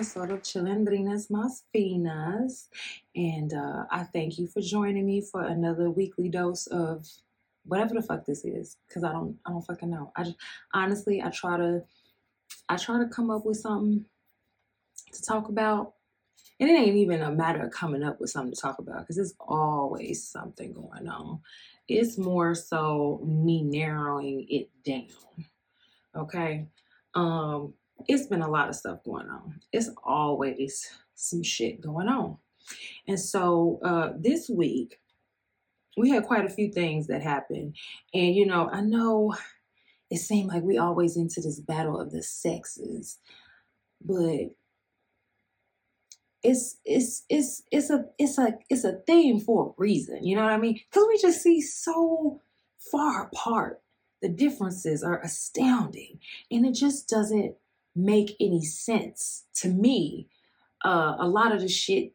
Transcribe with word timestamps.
episode 0.00 0.30
of 0.30 0.40
Chilindrinas 0.40 1.30
Mas 1.30 1.64
Finas. 1.74 2.68
And 3.14 3.52
uh, 3.52 3.84
I 3.90 4.04
thank 4.04 4.38
you 4.38 4.46
for 4.46 4.62
joining 4.62 5.04
me 5.04 5.20
for 5.20 5.42
another 5.42 5.90
weekly 5.90 6.30
dose 6.30 6.66
of 6.68 7.06
whatever 7.66 7.92
the 7.92 8.00
fuck 8.00 8.24
this 8.24 8.42
is. 8.46 8.78
Cause 8.90 9.04
I 9.04 9.12
don't 9.12 9.36
I 9.44 9.50
don't 9.50 9.60
fucking 9.60 9.90
know. 9.90 10.10
I 10.16 10.22
just 10.22 10.38
honestly 10.72 11.20
I 11.22 11.28
try 11.28 11.58
to 11.58 11.82
I 12.70 12.78
try 12.78 12.96
to 12.98 13.10
come 13.10 13.30
up 13.30 13.44
with 13.44 13.58
something 13.58 14.06
to 15.12 15.22
talk 15.22 15.50
about. 15.50 15.92
And 16.58 16.70
it 16.70 16.78
ain't 16.80 16.96
even 16.96 17.20
a 17.20 17.30
matter 17.30 17.62
of 17.62 17.70
coming 17.70 18.02
up 18.02 18.22
with 18.22 18.30
something 18.30 18.54
to 18.54 18.60
talk 18.60 18.78
about 18.78 19.00
because 19.00 19.16
there's 19.16 19.34
always 19.38 20.26
something 20.26 20.72
going 20.72 21.08
on. 21.08 21.40
It's 21.88 22.16
more 22.16 22.54
so 22.54 23.20
me 23.22 23.64
narrowing 23.64 24.46
it 24.48 24.70
down. 24.82 25.44
Okay. 26.16 26.68
Um, 27.14 27.74
it's 28.08 28.26
been 28.26 28.42
a 28.42 28.50
lot 28.50 28.68
of 28.68 28.74
stuff 28.74 29.04
going 29.04 29.28
on. 29.28 29.60
It's 29.72 29.90
always 30.04 30.88
some 31.14 31.42
shit 31.42 31.80
going 31.80 32.08
on. 32.08 32.38
And 33.06 33.18
so 33.18 33.80
uh, 33.84 34.10
this 34.18 34.48
week, 34.48 35.00
we 35.96 36.10
had 36.10 36.24
quite 36.24 36.44
a 36.44 36.50
few 36.50 36.70
things 36.70 37.08
that 37.08 37.22
happened. 37.22 37.76
And, 38.14 38.34
you 38.34 38.46
know, 38.46 38.68
I 38.70 38.80
know 38.80 39.34
it 40.10 40.18
seemed 40.18 40.48
like 40.48 40.62
we 40.62 40.78
always 40.78 41.16
into 41.16 41.40
this 41.40 41.60
battle 41.60 42.00
of 42.00 42.10
the 42.10 42.22
sexes, 42.22 43.18
but 44.00 44.50
it's 46.42 46.78
it's 46.84 47.24
it's 47.28 47.62
it's 47.70 47.90
a 47.90 48.06
it's 48.18 48.38
a 48.38 48.54
it's 48.70 48.84
a 48.84 49.00
theme 49.06 49.40
for 49.40 49.68
a 49.68 49.80
reason. 49.80 50.24
You 50.24 50.36
know 50.36 50.42
what 50.42 50.52
I 50.52 50.58
mean? 50.58 50.80
Because 50.90 51.06
we 51.06 51.18
just 51.18 51.42
see 51.42 51.60
so 51.60 52.40
far 52.90 53.24
apart. 53.24 53.82
The 54.22 54.28
differences 54.28 55.02
are 55.02 55.20
astounding, 55.22 56.18
and 56.50 56.66
it 56.66 56.74
just 56.74 57.08
doesn't 57.08 57.54
make 57.94 58.36
any 58.40 58.64
sense 58.64 59.44
to 59.54 59.68
me. 59.68 60.28
Uh, 60.84 61.16
a 61.18 61.28
lot 61.28 61.52
of 61.52 61.60
the 61.60 61.68
shit 61.68 62.12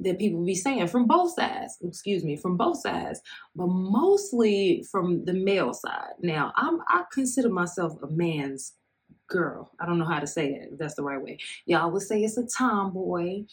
that 0.00 0.18
people 0.18 0.44
be 0.44 0.54
saying 0.54 0.88
from 0.88 1.06
both 1.06 1.34
sides, 1.34 1.78
excuse 1.82 2.24
me, 2.24 2.36
from 2.36 2.56
both 2.56 2.80
sides, 2.80 3.20
but 3.54 3.68
mostly 3.68 4.84
from 4.90 5.24
the 5.24 5.32
male 5.32 5.72
side. 5.72 6.12
Now, 6.20 6.52
I'm 6.56 6.80
I 6.88 7.04
consider 7.12 7.48
myself 7.48 7.96
a 8.02 8.08
man's 8.08 8.74
girl. 9.28 9.70
I 9.80 9.86
don't 9.86 9.98
know 9.98 10.04
how 10.04 10.20
to 10.20 10.26
say 10.26 10.52
that, 10.52 10.72
if 10.72 10.78
that's 10.78 10.94
the 10.94 11.02
right 11.02 11.22
way. 11.22 11.38
Y'all 11.66 11.90
would 11.90 12.02
say 12.02 12.22
it's 12.22 12.36
a 12.36 12.46
tomboy. 12.46 13.44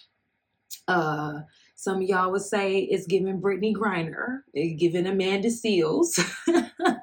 Uh 0.87 1.41
some 1.75 2.01
of 2.01 2.03
y'all 2.03 2.31
would 2.31 2.41
say 2.41 2.79
it's 2.79 3.07
giving 3.07 3.39
Brittney 3.39 3.73
Griner, 3.73 4.41
it's 4.53 4.79
giving 4.79 5.07
Amanda 5.07 5.49
Seales. 5.49 6.19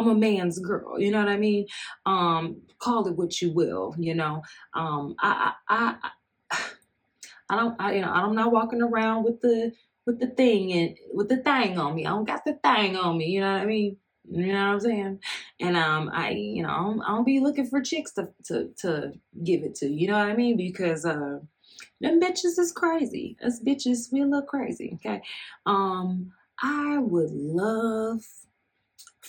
I'm 0.00 0.08
a 0.08 0.14
man's 0.14 0.58
girl, 0.58 0.98
you 0.98 1.10
know 1.10 1.18
what 1.18 1.28
I 1.28 1.36
mean? 1.36 1.66
Um, 2.06 2.62
call 2.78 3.06
it 3.06 3.16
what 3.16 3.40
you 3.40 3.52
will, 3.52 3.94
you 3.98 4.14
know. 4.14 4.42
Um, 4.74 5.14
I, 5.20 5.52
I, 5.68 5.94
I, 6.50 6.58
I 7.50 7.56
don't, 7.56 7.80
I, 7.80 7.94
you 7.94 8.00
know, 8.00 8.10
I'm 8.10 8.34
not 8.34 8.52
walking 8.52 8.82
around 8.82 9.24
with 9.24 9.40
the 9.40 9.72
with 10.06 10.18
the 10.18 10.28
thing 10.28 10.72
and 10.72 10.96
with 11.12 11.28
the 11.28 11.36
thing 11.38 11.78
on 11.78 11.94
me. 11.94 12.06
I 12.06 12.10
don't 12.10 12.26
got 12.26 12.44
the 12.44 12.54
thing 12.54 12.96
on 12.96 13.18
me, 13.18 13.26
you 13.26 13.40
know 13.40 13.52
what 13.52 13.62
I 13.62 13.66
mean? 13.66 13.96
You 14.30 14.52
know 14.52 14.66
what 14.68 14.74
I'm 14.74 14.80
saying? 14.80 15.20
And 15.60 15.76
um, 15.76 16.10
I, 16.12 16.30
you 16.30 16.62
know, 16.62 17.02
I 17.04 17.08
don't, 17.08 17.24
be 17.24 17.40
looking 17.40 17.66
for 17.66 17.80
chicks 17.80 18.12
to, 18.12 18.28
to 18.44 18.70
to 18.78 19.12
give 19.44 19.62
it 19.62 19.74
to. 19.76 19.88
You 19.88 20.08
know 20.08 20.18
what 20.18 20.28
I 20.28 20.36
mean? 20.36 20.56
Because 20.56 21.04
uh, 21.04 21.40
them 22.00 22.20
bitches 22.20 22.58
is 22.58 22.72
crazy. 22.72 23.36
Us 23.44 23.60
bitches, 23.60 24.12
we 24.12 24.24
look 24.24 24.46
crazy. 24.46 24.92
Okay. 24.94 25.22
Um, 25.66 26.32
I 26.62 26.98
would 26.98 27.30
love 27.30 28.22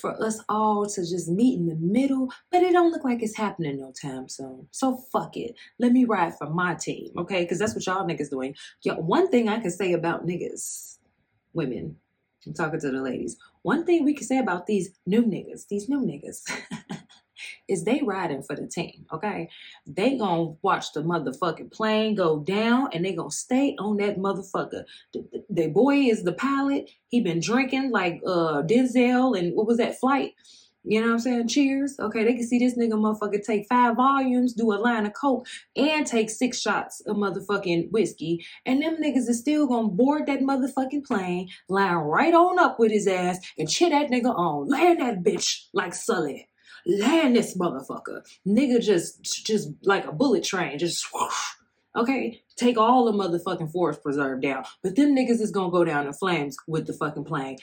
for 0.02 0.22
us 0.22 0.42
all 0.50 0.86
to 0.86 1.02
just 1.02 1.30
meet 1.30 1.60
in 1.60 1.68
the 1.68 1.76
middle, 1.76 2.30
but 2.52 2.64
it 2.64 2.74
don't 2.74 2.92
look 2.92 3.04
like 3.04 3.22
it's 3.22 3.38
happening 3.38 3.80
no 3.80 3.92
time 3.92 4.28
soon. 4.28 4.68
So 4.72 4.98
fuck 5.12 5.38
it. 5.38 5.56
Let 5.80 5.94
me 5.94 6.06
ride 6.06 6.38
for 6.38 6.50
my 6.50 6.74
team, 6.74 7.12
okay? 7.18 7.44
Because 7.44 7.60
that's 7.60 7.76
what 7.76 7.86
y'all 7.86 8.06
niggas 8.06 8.30
doing. 8.30 8.56
Yo, 8.82 8.96
one 8.96 9.30
thing 9.30 9.48
I 9.48 9.60
can 9.60 9.72
say 9.72 9.94
about 9.94 10.26
niggas, 10.26 10.98
women, 11.54 11.96
I'm 12.46 12.54
talking 12.54 12.80
to 12.80 12.92
the 12.92 13.02
ladies. 13.02 13.38
One 13.62 13.86
thing 13.86 14.04
we 14.04 14.16
can 14.16 14.26
say 14.26 14.40
about 14.40 14.66
these 14.66 14.90
new 15.06 15.24
niggas, 15.24 15.68
these 15.68 15.88
new 15.88 16.00
niggas, 16.02 16.42
is 17.68 17.84
they 17.84 18.02
riding 18.04 18.44
for 18.44 18.56
the 18.56 18.68
team, 18.68 19.06
okay? 19.12 19.50
They 19.86 20.18
gonna 20.18 20.54
watch 20.62 20.94
the 20.94 21.02
motherfucking 21.02 21.72
plane 21.72 22.16
go 22.16 22.40
down 22.40 22.90
and 22.94 23.06
they 23.06 23.14
gonna 23.14 23.32
stay 23.32 23.76
on 23.80 23.98
that 23.98 24.18
motherfucker. 24.18 24.84
The, 25.14 25.26
the, 25.32 25.46
the 25.50 25.68
boy 25.68 25.96
is 25.96 26.24
the 26.24 26.34
pilot. 26.34 26.90
He 27.10 27.22
been 27.22 27.40
drinking 27.40 27.92
like 27.92 28.22
uh 28.26 28.64
Denzel 28.64 29.38
and 29.38 29.56
what 29.56 29.68
was 29.68 29.78
that 29.78 30.00
flight? 30.00 30.34
You 30.84 31.00
know 31.00 31.08
what 31.08 31.14
I'm 31.14 31.20
saying? 31.20 31.48
Cheers. 31.48 32.00
Okay, 32.00 32.24
they 32.24 32.34
can 32.34 32.48
see 32.48 32.58
this 32.58 32.76
nigga 32.76 32.94
motherfucker 32.94 33.44
take 33.44 33.68
five 33.68 33.96
Valiums, 33.98 34.56
do 34.56 34.72
a 34.72 34.76
line 34.76 35.06
of 35.06 35.14
coke, 35.14 35.46
and 35.76 36.08
take 36.08 36.30
six 36.30 36.60
shots 36.60 37.02
of 37.02 37.18
motherfucking 37.18 37.92
whiskey. 37.92 38.46
And 38.66 38.82
them 38.82 38.98
niggas 38.98 39.30
is 39.30 39.40
still 39.40 39.68
gonna 39.68 39.90
board 39.90 40.26
that 40.26 40.40
motherfucking 40.40 41.06
plane, 41.06 41.50
line 41.70 41.96
right 41.96 42.34
on 42.34 42.58
up 42.58 42.80
with 42.80 42.92
his 42.92 43.08
ass, 43.08 43.38
and 43.60 43.70
cheer 43.70 43.92
that 43.92 44.10
nigga 44.10 44.36
on. 44.36 44.68
Land 44.68 45.02
that 45.02 45.24
bitch 45.24 45.66
like 45.74 45.94
Sully. 45.94 46.48
Land 46.86 47.36
this 47.36 47.58
motherfucker. 47.58 48.22
Nigga 48.48 48.82
just 48.82 49.24
just 49.46 49.70
like 49.84 50.06
a 50.06 50.12
bullet 50.12 50.44
train, 50.44 50.80
just 50.80 51.00
swoosh. 51.00 51.34
Okay, 51.96 52.42
take 52.56 52.78
all 52.78 53.06
the 53.06 53.12
motherfucking 53.12 53.72
forest 53.72 54.02
preserve 54.02 54.42
down. 54.42 54.64
But 54.82 54.96
them 54.96 55.16
niggas 55.16 55.42
is 55.42 55.52
gonna 55.52 55.72
go 55.72 55.84
down 55.84 56.08
in 56.08 56.14
flames 56.14 56.56
with 56.68 56.88
the 56.88 56.94
fucking 56.94 57.26
plane. 57.26 57.58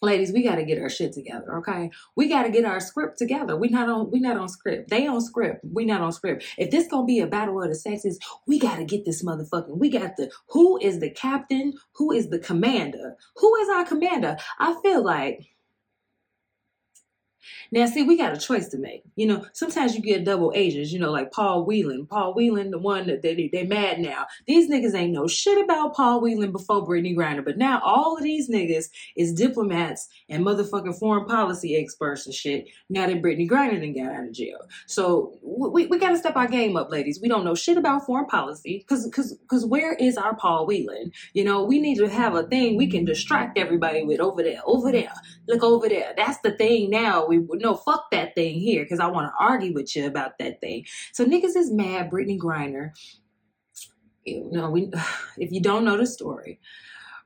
Ladies 0.00 0.32
we 0.32 0.44
got 0.44 0.54
to 0.56 0.64
get 0.64 0.80
our 0.80 0.88
shit 0.88 1.12
together 1.12 1.56
okay? 1.58 1.90
We 2.14 2.28
got 2.28 2.44
to 2.44 2.50
get 2.50 2.64
our 2.64 2.78
script 2.78 3.18
together. 3.18 3.56
We 3.56 3.68
not 3.68 3.88
on 3.88 4.10
we 4.12 4.20
not 4.20 4.36
on 4.36 4.48
script. 4.48 4.90
They 4.90 5.06
on 5.08 5.20
script. 5.20 5.64
We 5.72 5.84
not 5.84 6.00
on 6.00 6.12
script. 6.12 6.44
If 6.56 6.70
this 6.70 6.86
gonna 6.86 7.04
be 7.04 7.18
a 7.18 7.26
battle 7.26 7.60
of 7.60 7.68
the 7.68 7.74
sexes 7.74 8.18
we 8.46 8.60
got 8.60 8.76
to 8.76 8.84
get 8.84 9.04
this 9.04 9.24
motherfucking 9.24 9.76
we 9.76 9.90
got 9.90 10.16
the 10.16 10.30
who 10.50 10.78
is 10.78 11.00
the 11.00 11.10
captain? 11.10 11.74
Who 11.94 12.12
is 12.12 12.30
the 12.30 12.38
commander? 12.38 13.16
Who 13.36 13.56
is 13.56 13.68
our 13.68 13.84
commander? 13.84 14.36
I 14.60 14.76
feel 14.82 15.04
like 15.04 15.50
now, 17.70 17.86
see, 17.86 18.02
we 18.02 18.16
got 18.16 18.32
a 18.32 18.38
choice 18.38 18.68
to 18.68 18.78
make. 18.78 19.02
You 19.16 19.26
know, 19.26 19.46
sometimes 19.52 19.94
you 19.94 20.02
get 20.02 20.24
double 20.24 20.52
agents, 20.54 20.92
you 20.92 20.98
know, 20.98 21.10
like 21.10 21.32
Paul 21.32 21.64
Whelan. 21.64 22.06
Paul 22.06 22.34
Whelan, 22.34 22.70
the 22.70 22.78
one 22.78 23.06
that 23.06 23.22
they, 23.22 23.48
they 23.52 23.66
mad 23.66 24.00
now. 24.00 24.26
These 24.46 24.70
niggas 24.70 24.94
ain't 24.94 25.12
know 25.12 25.26
shit 25.26 25.62
about 25.62 25.94
Paul 25.94 26.20
Whelan 26.20 26.52
before 26.52 26.86
Brittney 26.86 27.16
Griner. 27.16 27.44
But 27.44 27.58
now 27.58 27.80
all 27.84 28.16
of 28.16 28.22
these 28.22 28.48
niggas 28.48 28.86
is 29.16 29.34
diplomats 29.34 30.08
and 30.28 30.44
motherfucking 30.44 30.98
foreign 30.98 31.26
policy 31.26 31.76
experts 31.76 32.26
and 32.26 32.34
shit. 32.34 32.68
Now 32.88 33.06
that 33.06 33.22
Brittney 33.22 33.48
Griner 33.48 33.80
done 33.80 33.92
got 33.92 34.14
out 34.14 34.28
of 34.28 34.32
jail. 34.32 34.58
So 34.86 35.38
we, 35.42 35.86
we 35.86 35.98
got 35.98 36.10
to 36.10 36.18
step 36.18 36.36
our 36.36 36.48
game 36.48 36.76
up, 36.76 36.90
ladies. 36.90 37.20
We 37.20 37.28
don't 37.28 37.44
know 37.44 37.54
shit 37.54 37.76
about 37.76 38.06
foreign 38.06 38.26
policy 38.26 38.84
because 38.86 39.08
cause, 39.12 39.38
cause 39.48 39.66
where 39.66 39.94
is 39.94 40.16
our 40.16 40.34
Paul 40.36 40.66
Whelan? 40.66 41.12
You 41.34 41.44
know, 41.44 41.62
we 41.62 41.80
need 41.80 41.98
to 41.98 42.08
have 42.08 42.34
a 42.34 42.44
thing 42.44 42.76
we 42.76 42.88
can 42.88 43.04
distract 43.04 43.58
everybody 43.58 44.04
with 44.04 44.20
over 44.20 44.42
there, 44.42 44.60
over 44.64 44.90
there, 44.92 45.12
look 45.46 45.62
over 45.62 45.88
there. 45.88 46.14
That's 46.16 46.38
the 46.40 46.52
thing 46.52 46.90
now. 46.90 47.26
We 47.26 47.37
no, 47.52 47.74
fuck 47.74 48.10
that 48.10 48.34
thing 48.34 48.58
here 48.58 48.82
because 48.82 49.00
I 49.00 49.06
want 49.06 49.26
to 49.26 49.44
argue 49.44 49.72
with 49.72 49.94
you 49.94 50.06
about 50.06 50.38
that 50.38 50.60
thing. 50.60 50.84
So 51.12 51.24
niggas 51.24 51.56
is 51.56 51.70
mad. 51.70 52.10
Brittney 52.10 52.38
Griner. 52.38 52.90
You 54.24 54.48
know, 54.50 54.70
we 54.70 54.90
if 55.38 55.52
you 55.52 55.60
don't 55.60 55.84
know 55.84 55.96
the 55.96 56.06
story, 56.06 56.60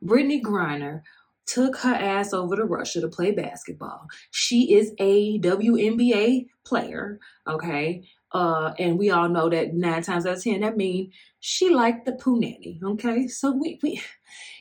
Brittney 0.04 0.42
Griner 0.42 1.02
took 1.46 1.76
her 1.78 1.94
ass 1.94 2.32
over 2.32 2.56
to 2.56 2.64
Russia 2.64 3.00
to 3.00 3.08
play 3.08 3.32
basketball. 3.32 4.06
She 4.30 4.74
is 4.74 4.92
a 4.98 5.38
WNBA 5.40 6.46
player, 6.64 7.18
okay? 7.46 8.04
Uh, 8.30 8.72
and 8.78 8.98
we 8.98 9.10
all 9.10 9.28
know 9.28 9.50
that 9.50 9.74
nine 9.74 10.02
times 10.02 10.24
out 10.24 10.36
of 10.36 10.42
ten 10.42 10.60
that 10.60 10.76
means 10.76 11.12
she 11.40 11.68
liked 11.68 12.06
the 12.06 12.12
poo 12.12 12.38
nanny, 12.38 12.80
okay? 12.82 13.26
So 13.26 13.50
we, 13.52 13.78
we 13.82 14.00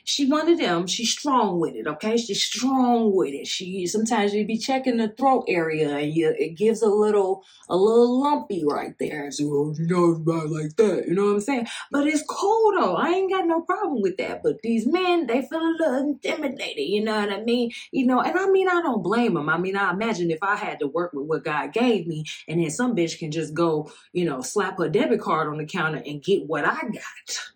she 0.04 0.28
one 0.28 0.50
of 0.50 0.58
them. 0.58 0.86
She's 0.86 1.10
strong 1.10 1.60
with 1.60 1.74
it, 1.74 1.86
okay? 1.86 2.16
She's 2.16 2.42
strong 2.42 3.14
with 3.14 3.32
it. 3.32 3.46
She 3.46 3.86
sometimes 3.86 4.34
you 4.34 4.44
be 4.46 4.58
checking 4.58 4.96
the 4.96 5.08
throat 5.08 5.44
area 5.48 5.96
and 5.96 6.12
you, 6.12 6.34
it 6.38 6.56
gives 6.56 6.82
a 6.82 6.88
little 6.88 7.44
a 7.68 7.76
little 7.76 8.20
lumpy 8.20 8.64
right 8.66 8.94
there. 8.98 9.30
So 9.30 9.74
you 9.78 9.86
know 9.86 10.12
about 10.12 10.50
like 10.50 10.76
that, 10.76 11.04
you 11.06 11.14
know 11.14 11.26
what 11.26 11.34
I'm 11.34 11.40
saying? 11.40 11.66
But 11.90 12.06
it's 12.06 12.24
cool 12.28 12.72
though. 12.78 12.96
I 12.96 13.10
ain't 13.10 13.32
got 13.32 13.46
no 13.46 13.62
problem 13.62 14.02
with 14.02 14.16
that. 14.18 14.42
But 14.42 14.62
these 14.62 14.86
men, 14.86 15.26
they 15.26 15.42
feel 15.42 15.60
a 15.60 15.76
little 15.78 15.98
intimidated, 15.98 16.88
you 16.88 17.04
know 17.04 17.20
what 17.20 17.32
I 17.32 17.42
mean? 17.42 17.70
You 17.92 18.06
know, 18.06 18.20
and 18.20 18.38
I 18.38 18.46
mean 18.48 18.68
I 18.68 18.82
don't 18.82 19.02
blame 19.02 19.34
them. 19.34 19.48
I 19.48 19.58
mean 19.58 19.76
I 19.76 19.92
imagine 19.92 20.30
if 20.30 20.42
I 20.42 20.56
had 20.56 20.80
to 20.80 20.86
work 20.88 21.12
with 21.12 21.26
what 21.26 21.44
God 21.44 21.72
gave 21.72 22.06
me, 22.06 22.24
and 22.48 22.60
then 22.60 22.70
some 22.70 22.96
bitch 22.96 23.18
can 23.18 23.30
just 23.30 23.54
go, 23.54 23.92
you 24.12 24.24
know, 24.24 24.40
slap 24.40 24.78
her 24.78 24.88
debit 24.88 25.20
card 25.20 25.48
on 25.48 25.58
the 25.58 25.64
counter 25.64 26.02
and 26.04 26.22
get 26.22 26.46
what 26.46 26.64
I 26.64 26.80
got. 26.80 27.52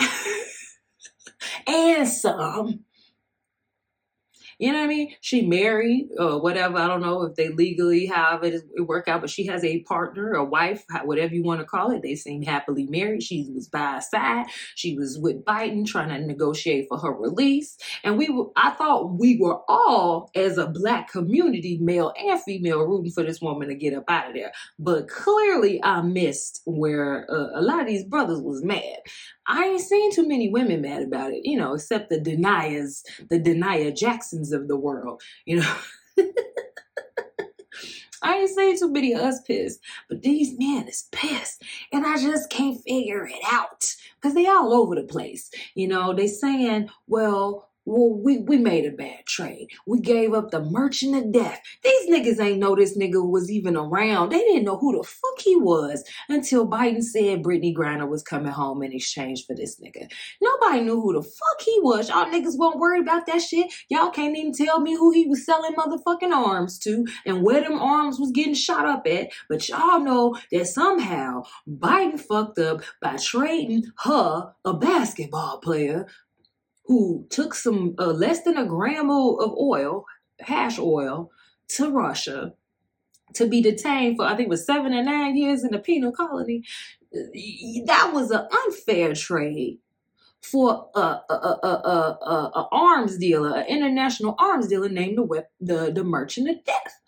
and 1.66 2.08
some. 2.08 2.84
You 4.58 4.72
know 4.72 4.78
what 4.78 4.84
I 4.84 4.88
mean? 4.88 5.14
She 5.20 5.46
married 5.46 6.08
or 6.18 6.40
whatever. 6.40 6.78
I 6.78 6.86
don't 6.86 7.02
know 7.02 7.24
if 7.24 7.34
they 7.34 7.50
legally 7.50 8.06
have 8.06 8.42
it, 8.42 8.62
it 8.74 8.80
work 8.80 9.06
out, 9.06 9.20
but 9.20 9.28
she 9.28 9.46
has 9.46 9.62
a 9.62 9.82
partner, 9.82 10.32
a 10.32 10.44
wife, 10.44 10.82
whatever 11.04 11.34
you 11.34 11.42
want 11.42 11.60
to 11.60 11.66
call 11.66 11.90
it. 11.90 12.00
They 12.02 12.14
seem 12.14 12.40
happily 12.40 12.86
married. 12.86 13.22
She 13.22 13.50
was 13.54 13.68
by 13.68 13.98
side. 13.98 14.46
She 14.74 14.96
was 14.96 15.18
with 15.18 15.44
Biden 15.44 15.84
trying 15.84 16.08
to 16.08 16.26
negotiate 16.26 16.86
for 16.88 16.98
her 16.98 17.12
release. 17.12 17.76
And 18.02 18.16
we 18.16 18.30
were, 18.30 18.46
I 18.56 18.70
thought 18.70 19.18
we 19.18 19.36
were 19.38 19.60
all, 19.68 20.30
as 20.34 20.56
a 20.56 20.68
black 20.68 21.10
community, 21.12 21.76
male 21.78 22.14
and 22.18 22.40
female, 22.40 22.80
rooting 22.80 23.12
for 23.12 23.24
this 23.24 23.42
woman 23.42 23.68
to 23.68 23.74
get 23.74 23.92
up 23.92 24.04
out 24.08 24.28
of 24.28 24.34
there. 24.34 24.52
But 24.78 25.08
clearly 25.08 25.84
I 25.84 26.00
missed 26.00 26.62
where 26.64 27.30
uh, 27.30 27.60
a 27.60 27.60
lot 27.60 27.80
of 27.80 27.86
these 27.86 28.04
brothers 28.04 28.40
was 28.40 28.64
mad. 28.64 29.00
I 29.48 29.64
ain't 29.64 29.80
seen 29.80 30.12
too 30.12 30.26
many 30.26 30.48
women 30.48 30.80
mad 30.80 31.02
about 31.02 31.32
it, 31.32 31.42
you 31.44 31.56
know, 31.56 31.74
except 31.74 32.10
the 32.10 32.20
Da'Naias, 32.20 33.02
the 33.28 33.38
Da'Naia 33.38 33.96
Jacksons 33.96 34.52
of 34.52 34.68
the 34.68 34.76
world, 34.76 35.22
you 35.44 35.60
know. 35.60 35.76
I 38.22 38.38
ain't 38.38 38.50
seen 38.50 38.78
too 38.78 38.90
many 38.90 39.12
of 39.12 39.20
us 39.20 39.40
pissed, 39.42 39.80
but 40.08 40.22
these 40.22 40.58
men 40.58 40.88
is 40.88 41.08
pissed. 41.12 41.62
And 41.92 42.04
I 42.04 42.16
just 42.18 42.50
can't 42.50 42.82
figure 42.82 43.26
it 43.26 43.38
out. 43.44 43.94
Because 44.16 44.34
they 44.34 44.46
all 44.46 44.72
over 44.72 44.94
the 44.94 45.04
place. 45.04 45.50
You 45.74 45.88
know, 45.88 46.12
they 46.14 46.26
saying, 46.26 46.88
well, 47.06 47.68
well, 47.86 48.12
we, 48.12 48.38
we 48.38 48.58
made 48.58 48.84
a 48.84 48.90
bad 48.90 49.24
trade. 49.26 49.68
We 49.86 50.00
gave 50.00 50.34
up 50.34 50.50
the 50.50 50.60
merchant 50.60 51.16
of 51.16 51.32
death. 51.32 51.60
These 51.84 52.10
niggas 52.10 52.40
ain't 52.40 52.58
know 52.58 52.74
this 52.74 52.98
nigga 52.98 53.26
was 53.26 53.48
even 53.50 53.76
around. 53.76 54.30
They 54.30 54.40
didn't 54.40 54.64
know 54.64 54.76
who 54.76 54.96
the 54.96 55.04
fuck 55.04 55.40
he 55.40 55.54
was 55.54 56.04
until 56.28 56.68
Biden 56.68 57.02
said 57.02 57.44
Brittney 57.44 57.74
Griner 57.74 58.08
was 58.08 58.24
coming 58.24 58.50
home 58.50 58.82
in 58.82 58.92
exchange 58.92 59.46
for 59.46 59.54
this 59.54 59.80
nigga. 59.80 60.10
Nobody 60.42 60.80
knew 60.80 61.00
who 61.00 61.12
the 61.12 61.22
fuck 61.22 61.60
he 61.64 61.78
was. 61.80 62.08
Y'all 62.08 62.26
niggas 62.26 62.58
won't 62.58 62.80
worry 62.80 63.00
about 63.00 63.26
that 63.26 63.40
shit. 63.40 63.72
Y'all 63.88 64.10
can't 64.10 64.36
even 64.36 64.52
tell 64.52 64.80
me 64.80 64.96
who 64.96 65.12
he 65.12 65.26
was 65.26 65.46
selling 65.46 65.74
motherfucking 65.74 66.32
arms 66.32 66.78
to 66.80 67.06
and 67.24 67.44
where 67.44 67.62
them 67.62 67.78
arms 67.78 68.18
was 68.18 68.32
getting 68.32 68.54
shot 68.54 68.84
up 68.84 69.06
at. 69.06 69.28
But 69.48 69.68
y'all 69.68 70.00
know 70.00 70.36
that 70.50 70.66
somehow 70.66 71.44
Biden 71.68 72.18
fucked 72.18 72.58
up 72.58 72.82
by 73.00 73.16
trading 73.16 73.84
her, 73.98 74.52
a 74.64 74.74
basketball 74.74 75.58
player, 75.58 76.08
who 76.86 77.26
took 77.30 77.54
some 77.54 77.94
uh, 77.98 78.12
less 78.12 78.42
than 78.42 78.56
a 78.56 78.66
gram 78.66 79.10
of 79.10 79.54
oil, 79.58 80.04
hash 80.40 80.78
oil, 80.78 81.30
to 81.68 81.90
Russia 81.90 82.54
to 83.34 83.46
be 83.46 83.60
detained 83.60 84.16
for 84.16 84.24
I 84.24 84.36
think 84.36 84.46
it 84.46 84.50
was 84.50 84.66
seven 84.66 84.92
and 84.92 85.06
nine 85.06 85.36
years 85.36 85.64
in 85.64 85.74
a 85.74 85.78
penal 85.78 86.12
colony. 86.12 86.62
That 87.86 88.10
was 88.12 88.30
an 88.30 88.46
unfair 88.66 89.14
trade 89.14 89.78
for 90.42 90.90
a, 90.94 91.00
a, 91.00 91.58
a, 91.62 92.50
a 92.54 92.68
arms 92.70 93.18
dealer, 93.18 93.58
an 93.58 93.66
international 93.66 94.36
arms 94.38 94.68
dealer 94.68 94.88
named 94.88 95.18
the, 95.18 95.46
the 95.60 95.92
the 95.92 96.04
Merchant 96.04 96.48
of 96.48 96.64
Death. 96.64 97.00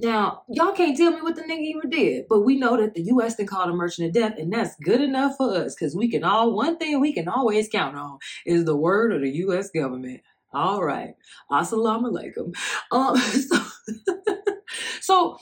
Now, 0.00 0.42
y'all 0.48 0.72
can't 0.72 0.96
tell 0.96 1.10
me 1.10 1.22
what 1.22 1.34
the 1.34 1.42
nigga 1.42 1.58
even 1.58 1.90
did, 1.90 2.26
but 2.28 2.42
we 2.42 2.56
know 2.56 2.76
that 2.76 2.94
the 2.94 3.02
U.S. 3.02 3.34
then 3.34 3.46
called 3.46 3.68
a 3.68 3.72
merchant 3.72 4.06
of 4.06 4.14
death, 4.14 4.34
and 4.38 4.52
that's 4.52 4.76
good 4.76 5.00
enough 5.00 5.36
for 5.36 5.52
us 5.56 5.74
because 5.74 5.96
we 5.96 6.08
can 6.08 6.22
all, 6.22 6.54
one 6.54 6.76
thing 6.76 7.00
we 7.00 7.12
can 7.12 7.28
always 7.28 7.68
count 7.68 7.96
on 7.96 8.18
is 8.46 8.64
the 8.64 8.76
word 8.76 9.12
of 9.12 9.22
the 9.22 9.30
U.S. 9.30 9.70
government. 9.70 10.20
All 10.52 10.84
right. 10.84 11.14
Assalamu 11.50 12.12
alaikum. 12.12 12.54
Um, 12.92 13.16
so, 13.18 13.58
so 15.00 15.38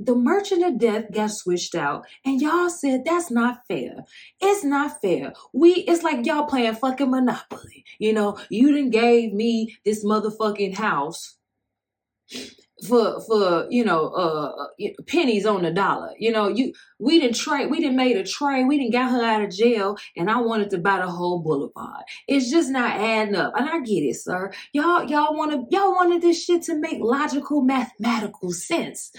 the 0.00 0.14
merchant 0.14 0.64
of 0.64 0.78
death 0.78 1.12
got 1.12 1.30
switched 1.30 1.74
out 1.74 2.06
and 2.24 2.40
y'all 2.40 2.70
said 2.70 3.04
that's 3.04 3.30
not 3.30 3.60
fair 3.68 4.04
it's 4.40 4.64
not 4.64 5.00
fair 5.00 5.32
we 5.52 5.72
it's 5.72 6.02
like 6.02 6.26
y'all 6.26 6.46
playing 6.46 6.74
fucking 6.74 7.10
monopoly 7.10 7.84
you 7.98 8.12
know 8.12 8.36
you 8.48 8.72
didn't 8.72 8.90
gave 8.90 9.32
me 9.32 9.76
this 9.84 10.04
motherfucking 10.04 10.74
house 10.74 11.36
for 12.86 13.20
for 13.20 13.66
you 13.70 13.84
know 13.84 14.08
uh, 14.08 14.64
uh 14.64 14.88
pennies 15.06 15.46
on 15.46 15.62
the 15.62 15.70
dollar 15.70 16.12
you 16.18 16.32
know 16.32 16.48
you 16.48 16.72
we 16.98 17.20
didn't 17.20 17.36
trade 17.36 17.70
we 17.70 17.80
didn't 17.80 17.96
made 17.96 18.16
a 18.16 18.24
trade 18.24 18.66
we 18.66 18.78
didn't 18.78 18.92
got 18.92 19.10
her 19.10 19.22
out 19.22 19.42
of 19.42 19.50
jail 19.50 19.96
and 20.16 20.30
i 20.30 20.40
wanted 20.40 20.70
to 20.70 20.78
buy 20.78 20.98
the 20.98 21.06
whole 21.06 21.40
boulevard 21.40 22.02
it's 22.26 22.50
just 22.50 22.70
not 22.70 22.96
adding 22.98 23.36
up 23.36 23.52
and 23.56 23.68
i 23.68 23.78
get 23.80 24.02
it 24.02 24.16
sir 24.16 24.52
y'all 24.72 25.04
y'all 25.04 25.36
wanted 25.36 25.64
y'all 25.70 25.94
wanted 25.94 26.20
this 26.22 26.44
shit 26.44 26.62
to 26.62 26.74
make 26.74 26.98
logical 27.00 27.62
mathematical 27.62 28.50
sense 28.50 29.12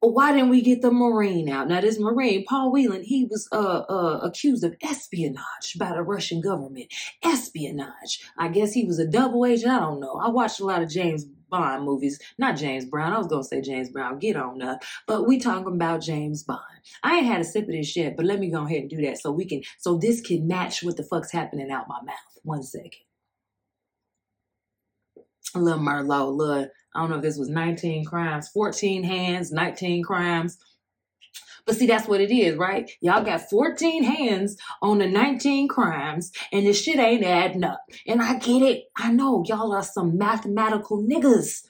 why 0.00 0.32
didn't 0.32 0.50
we 0.50 0.60
get 0.60 0.82
the 0.82 0.90
Marine 0.90 1.48
out? 1.48 1.68
Now, 1.68 1.80
this 1.80 1.98
Marine, 1.98 2.44
Paul 2.44 2.70
Whelan, 2.70 3.02
he 3.02 3.24
was 3.24 3.48
uh, 3.50 3.82
uh, 3.88 4.20
accused 4.22 4.62
of 4.62 4.76
espionage 4.82 5.76
by 5.78 5.90
the 5.90 6.02
Russian 6.02 6.40
government. 6.40 6.92
Espionage. 7.24 8.20
I 8.38 8.48
guess 8.48 8.72
he 8.72 8.84
was 8.84 8.98
a 8.98 9.06
double 9.06 9.46
agent. 9.46 9.72
I 9.72 9.80
don't 9.80 10.00
know. 10.00 10.20
I 10.22 10.28
watched 10.28 10.60
a 10.60 10.64
lot 10.64 10.82
of 10.82 10.90
James 10.90 11.24
Bond 11.50 11.84
movies. 11.84 12.18
Not 12.38 12.56
James 12.56 12.84
Brown. 12.84 13.12
I 13.12 13.18
was 13.18 13.26
gonna 13.26 13.44
say 13.44 13.60
James 13.60 13.90
Brown. 13.90 14.18
Get 14.18 14.36
on 14.36 14.62
up. 14.62 14.82
But 15.06 15.26
we 15.26 15.38
talking 15.38 15.74
about 15.74 16.02
James 16.02 16.42
Bond. 16.42 16.60
I 17.02 17.18
ain't 17.18 17.26
had 17.26 17.40
a 17.40 17.44
sip 17.44 17.64
of 17.64 17.70
this 17.70 17.88
shit, 17.88 18.16
but 18.16 18.26
let 18.26 18.38
me 18.38 18.50
go 18.50 18.64
ahead 18.64 18.82
and 18.82 18.90
do 18.90 19.02
that 19.02 19.18
so 19.18 19.30
we 19.30 19.46
can 19.46 19.62
so 19.78 19.96
this 19.96 20.20
can 20.20 20.46
match 20.46 20.82
what 20.82 20.96
the 20.96 21.04
fuck's 21.04 21.32
happening 21.32 21.70
out 21.70 21.88
my 21.88 22.00
mouth. 22.02 22.38
One 22.42 22.62
second. 22.62 22.92
A 25.54 25.58
little 25.58 25.80
Merlot, 25.80 26.36
little, 26.36 26.68
I 26.94 27.00
don't 27.00 27.10
know 27.10 27.16
if 27.16 27.22
this 27.22 27.38
was 27.38 27.48
19 27.48 28.04
crimes, 28.04 28.48
14 28.48 29.04
hands, 29.04 29.52
19 29.52 30.02
crimes. 30.02 30.58
But 31.66 31.76
see, 31.76 31.86
that's 31.86 32.06
what 32.06 32.20
it 32.20 32.30
is, 32.30 32.56
right? 32.56 32.90
Y'all 33.00 33.24
got 33.24 33.50
14 33.50 34.04
hands 34.04 34.56
on 34.80 34.98
the 34.98 35.08
19 35.08 35.66
crimes, 35.68 36.30
and 36.52 36.64
this 36.64 36.80
shit 36.80 36.98
ain't 36.98 37.24
adding 37.24 37.64
up. 37.64 37.80
And 38.06 38.22
I 38.22 38.38
get 38.38 38.62
it. 38.62 38.84
I 38.96 39.12
know 39.12 39.44
y'all 39.46 39.72
are 39.72 39.82
some 39.82 40.16
mathematical 40.16 41.02
niggas. 41.02 41.66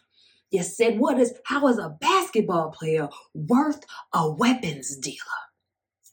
You 0.51 0.63
said, 0.63 0.99
what 0.99 1.19
is, 1.19 1.35
how 1.47 1.67
is 1.69 1.79
a 1.79 1.97
basketball 2.01 2.71
player 2.71 3.09
worth 3.35 3.85
a 4.13 4.31
weapons 4.31 4.97
dealer? 4.97 5.17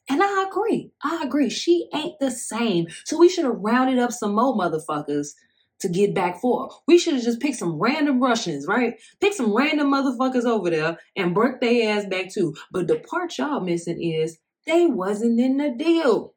And 0.09 0.23
I 0.23 0.47
agree. 0.49 0.91
I 1.03 1.23
agree. 1.23 1.49
She 1.49 1.89
ain't 1.93 2.19
the 2.19 2.31
same. 2.31 2.87
So 3.05 3.17
we 3.17 3.29
should 3.29 3.45
have 3.45 3.59
rounded 3.59 3.99
up 3.99 4.11
some 4.11 4.35
more 4.35 4.55
motherfuckers 4.55 5.33
to 5.83 5.89
get 5.89 6.15
back 6.15 6.41
for. 6.41 6.69
We 6.87 6.97
should 6.97 7.13
have 7.13 7.23
just 7.23 7.39
picked 7.39 7.57
some 7.57 7.79
random 7.79 8.21
Russians, 8.21 8.65
right? 8.67 8.95
Pick 9.21 9.33
some 9.33 9.55
random 9.55 9.91
motherfuckers 9.91 10.45
over 10.45 10.69
there 10.69 10.97
and 11.15 11.35
break 11.35 11.61
their 11.61 11.95
ass 11.97 12.05
back 12.05 12.33
too. 12.33 12.55
But 12.71 12.87
the 12.87 12.99
part 12.99 13.37
y'all 13.37 13.59
missing 13.59 14.01
is 14.01 14.39
they 14.65 14.87
wasn't 14.87 15.39
in 15.39 15.57
the 15.57 15.71
deal. 15.77 16.33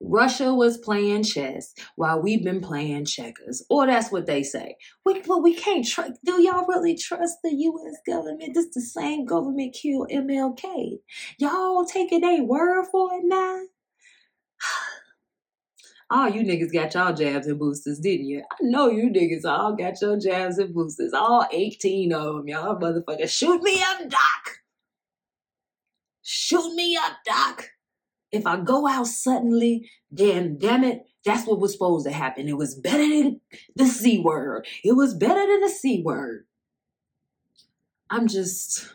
Russia 0.00 0.54
was 0.54 0.78
playing 0.78 1.24
chess 1.24 1.74
while 1.96 2.22
we've 2.22 2.44
been 2.44 2.60
playing 2.60 3.04
checkers. 3.04 3.64
Or 3.68 3.86
that's 3.86 4.12
what 4.12 4.26
they 4.26 4.42
say. 4.42 4.76
We, 5.04 5.22
well, 5.26 5.42
we 5.42 5.54
can't 5.54 5.86
trust. 5.86 6.12
Do 6.24 6.40
y'all 6.40 6.66
really 6.66 6.96
trust 6.96 7.38
the 7.42 7.52
U.S. 7.52 7.96
government? 8.06 8.54
This 8.54 8.68
the 8.72 8.80
same 8.80 9.26
government 9.26 9.74
killed 9.74 10.10
MLK. 10.10 10.98
Y'all 11.38 11.84
taking 11.84 12.24
a 12.24 12.42
word 12.42 12.86
for 12.92 13.12
it 13.14 13.24
now? 13.24 13.62
All 16.10 16.28
you 16.28 16.42
niggas 16.42 16.72
got 16.72 16.94
y'all 16.94 17.14
jabs 17.14 17.46
and 17.46 17.58
boosters, 17.58 17.98
didn't 17.98 18.26
you? 18.26 18.42
I 18.50 18.56
know 18.60 18.88
you 18.88 19.10
niggas 19.10 19.44
all 19.44 19.76
got 19.76 20.00
your 20.00 20.18
jabs 20.18 20.58
and 20.58 20.74
boosters, 20.74 21.12
all 21.12 21.46
18 21.52 22.12
of 22.12 22.36
them, 22.36 22.48
y'all 22.48 22.76
motherfuckers. 22.76 23.30
Shoot 23.30 23.62
me 23.62 23.82
up, 23.82 24.08
Doc. 24.08 24.58
Shoot 26.22 26.74
me 26.74 26.96
up, 26.96 27.12
Doc. 27.26 27.70
If 28.30 28.46
I 28.46 28.60
go 28.60 28.86
out 28.86 29.06
suddenly, 29.06 29.90
then 30.10 30.58
damn 30.58 30.84
it, 30.84 31.02
that's 31.24 31.46
what 31.46 31.60
was 31.60 31.72
supposed 31.72 32.06
to 32.06 32.12
happen. 32.12 32.48
It 32.48 32.56
was 32.56 32.74
better 32.74 33.06
than 33.06 33.40
the 33.76 33.86
C 33.86 34.18
word. 34.18 34.66
It 34.84 34.92
was 34.92 35.14
better 35.14 35.46
than 35.46 35.60
the 35.60 35.68
C 35.68 36.02
word. 36.02 36.44
I'm 38.10 38.26
just 38.26 38.94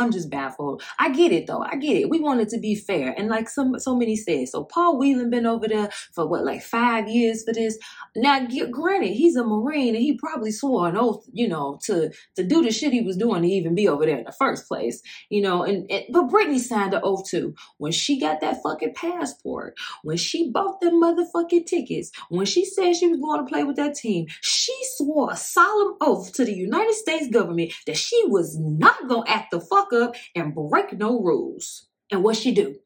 I'm 0.00 0.10
just 0.10 0.30
baffled. 0.30 0.82
I 0.98 1.10
get 1.10 1.32
it 1.32 1.46
though. 1.46 1.62
I 1.62 1.76
get 1.76 1.96
it. 1.96 2.08
We 2.08 2.20
want 2.20 2.40
it 2.40 2.48
to 2.50 2.58
be 2.58 2.74
fair. 2.74 3.14
And 3.16 3.28
like 3.28 3.48
some 3.48 3.78
so 3.78 3.94
many 3.96 4.16
said, 4.16 4.48
so 4.48 4.64
Paul 4.64 4.98
Whelan 4.98 5.30
been 5.30 5.46
over 5.46 5.68
there 5.68 5.90
for 6.14 6.26
what, 6.26 6.44
like 6.44 6.62
five 6.62 7.08
years 7.08 7.44
for 7.44 7.52
this. 7.52 7.78
Now 8.16 8.46
granted, 8.70 9.12
he's 9.12 9.36
a 9.36 9.44
Marine 9.44 9.94
and 9.94 10.02
he 10.02 10.16
probably 10.16 10.52
swore 10.52 10.88
an 10.88 10.96
oath, 10.96 11.24
you 11.32 11.48
know, 11.48 11.78
to 11.84 12.10
to 12.36 12.42
do 12.42 12.62
the 12.62 12.70
shit 12.70 12.92
he 12.92 13.02
was 13.02 13.16
doing 13.16 13.42
to 13.42 13.48
even 13.48 13.74
be 13.74 13.88
over 13.88 14.06
there 14.06 14.18
in 14.18 14.24
the 14.24 14.32
first 14.32 14.66
place. 14.66 15.02
You 15.28 15.42
know, 15.42 15.62
and, 15.62 15.90
and 15.90 16.04
but 16.10 16.28
Brittney 16.28 16.58
signed 16.58 16.94
an 16.94 17.02
oath 17.04 17.28
too. 17.28 17.54
When 17.78 17.92
she 17.92 18.18
got 18.18 18.40
that 18.40 18.62
fucking 18.62 18.94
passport, 18.94 19.76
when 20.02 20.16
she 20.16 20.50
bought 20.50 20.80
them 20.80 21.00
motherfucking 21.00 21.66
tickets, 21.66 22.10
when 22.30 22.46
she 22.46 22.64
said 22.64 22.96
she 22.96 23.08
was 23.08 23.20
going 23.20 23.44
to 23.44 23.50
play 23.50 23.64
with 23.64 23.76
that 23.76 23.94
team, 23.94 24.26
she 24.40 24.76
swore 24.96 25.30
a 25.32 25.36
solemn 25.36 25.96
oath 26.00 26.32
to 26.32 26.44
the 26.44 26.54
United 26.54 26.94
States 26.94 27.28
government 27.28 27.72
that 27.86 27.96
she 27.96 28.22
was 28.26 28.58
not 28.58 29.08
gonna 29.08 29.28
act 29.28 29.50
the 29.50 29.60
fuck 29.60 29.89
fuck 29.90 30.02
up 30.02 30.16
and 30.34 30.54
break 30.54 30.92
no 30.92 31.20
rules. 31.20 31.88
And 32.10 32.22
what 32.22 32.36
she 32.36 32.52
do? 32.52 32.76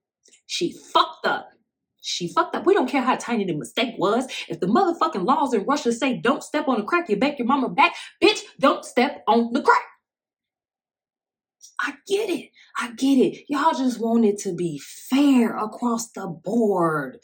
She 0.47 0.73
fucked 0.73 1.27
up. 1.27 1.51
She 2.03 2.29
fucked 2.29 2.55
up. 2.55 2.67
We 2.67 2.75
don't 2.75 2.89
care 2.89 3.03
how 3.03 3.17
tiny 3.17 3.45
the 3.45 3.55
mistake 3.55 3.95
was. 3.99 4.27
If 4.49 4.61
the 4.61 4.67
motherfucking 4.67 5.25
laws 5.25 5.55
in 5.55 5.65
Russia 5.65 5.93
say 5.93 6.19
don't 6.19 6.43
step 6.43 6.69
on 6.69 6.79
the 6.79 6.85
crack, 6.85 7.09
you 7.09 7.17
back 7.17 7.39
your 7.39 7.49
mama 7.49 7.71
back, 7.71 7.95
bitch, 8.23 8.43
don't 8.61 8.85
step 8.85 9.25
on 9.27 9.53
the 9.53 9.63
crack. 9.63 9.83
I 11.81 11.95
get 12.07 12.29
it. 12.29 12.51
I 12.77 12.93
get 12.93 13.17
it. 13.17 13.45
Y'all 13.49 13.73
just 13.73 14.01
want 14.01 14.27
it 14.27 14.39
to 14.41 14.55
be 14.55 14.79
fair 14.79 15.57
across 15.57 16.11
the 16.11 16.27
board. 16.27 17.19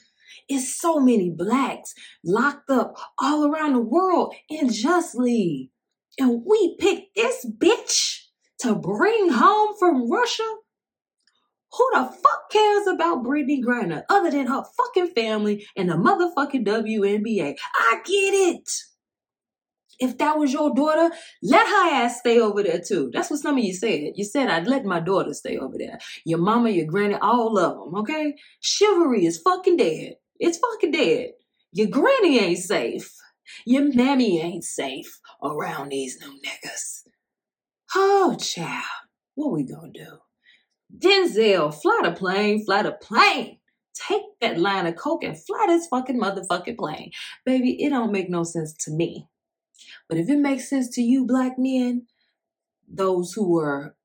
It's 0.48 0.80
so 0.80 0.98
many 0.98 1.30
blacks 1.30 1.94
locked 2.24 2.70
up 2.70 2.96
all 3.18 3.46
around 3.46 3.74
the 3.74 3.80
world 3.80 4.34
unjustly. 4.48 5.70
And 6.18 6.42
we 6.46 6.76
picked 6.78 7.14
this 7.14 7.46
bitch 7.46 8.29
to 8.62 8.74
bring 8.74 9.30
home 9.30 9.74
from 9.78 10.10
Russia? 10.10 10.44
Who 11.72 11.88
the 11.94 12.04
fuck 12.04 12.50
cares 12.50 12.86
about 12.88 13.24
Brittney 13.24 13.62
Griner 13.62 14.02
other 14.08 14.30
than 14.30 14.48
her 14.48 14.64
fucking 14.76 15.12
family 15.14 15.66
and 15.76 15.88
the 15.88 15.94
motherfucking 15.94 16.66
WNBA? 16.66 17.56
I 17.74 18.00
get 18.04 18.34
it. 18.34 18.70
If 20.00 20.16
that 20.18 20.38
was 20.38 20.52
your 20.52 20.74
daughter, 20.74 21.14
let 21.42 21.66
her 21.66 21.94
ass 21.94 22.20
stay 22.20 22.40
over 22.40 22.62
there 22.62 22.80
too. 22.80 23.10
That's 23.12 23.30
what 23.30 23.40
some 23.40 23.58
of 23.58 23.64
you 23.64 23.74
said. 23.74 24.12
You 24.16 24.24
said 24.24 24.48
I'd 24.48 24.66
let 24.66 24.84
my 24.84 24.98
daughter 24.98 25.34
stay 25.34 25.58
over 25.58 25.76
there. 25.78 25.98
Your 26.24 26.38
mama, 26.38 26.70
your 26.70 26.86
granny, 26.86 27.16
all 27.20 27.58
of 27.58 27.74
them, 27.74 28.00
okay? 28.00 28.34
Chivalry 28.60 29.26
is 29.26 29.38
fucking 29.38 29.76
dead. 29.76 30.14
It's 30.38 30.58
fucking 30.58 30.92
dead. 30.92 31.32
Your 31.72 31.88
granny 31.88 32.38
ain't 32.40 32.58
safe. 32.58 33.14
Your 33.66 33.94
mammy 33.94 34.40
ain't 34.40 34.64
safe 34.64 35.20
around 35.42 35.90
these 35.90 36.18
new 36.20 36.40
niggas. 36.40 37.02
Oh, 37.94 38.36
child. 38.38 38.84
What 39.34 39.52
we 39.52 39.64
gonna 39.64 39.92
do? 39.92 40.18
Denzel, 40.96 41.74
fly 41.74 42.00
the 42.04 42.12
plane, 42.12 42.64
fly 42.64 42.82
the 42.82 42.92
plane. 42.92 43.58
Take 43.94 44.22
that 44.40 44.58
line 44.58 44.86
of 44.86 44.96
coke 44.96 45.24
and 45.24 45.36
fly 45.36 45.66
this 45.68 45.86
fucking 45.88 46.20
motherfucking 46.20 46.78
plane. 46.78 47.10
Baby, 47.44 47.82
it 47.82 47.90
don't 47.90 48.12
make 48.12 48.30
no 48.30 48.44
sense 48.44 48.74
to 48.84 48.90
me. 48.90 49.26
But 50.08 50.18
if 50.18 50.28
it 50.28 50.38
makes 50.38 50.68
sense 50.68 50.88
to 50.96 51.02
you, 51.02 51.26
black 51.26 51.52
men, 51.58 52.06
those 52.88 53.32
who 53.32 53.58
are 53.58 53.96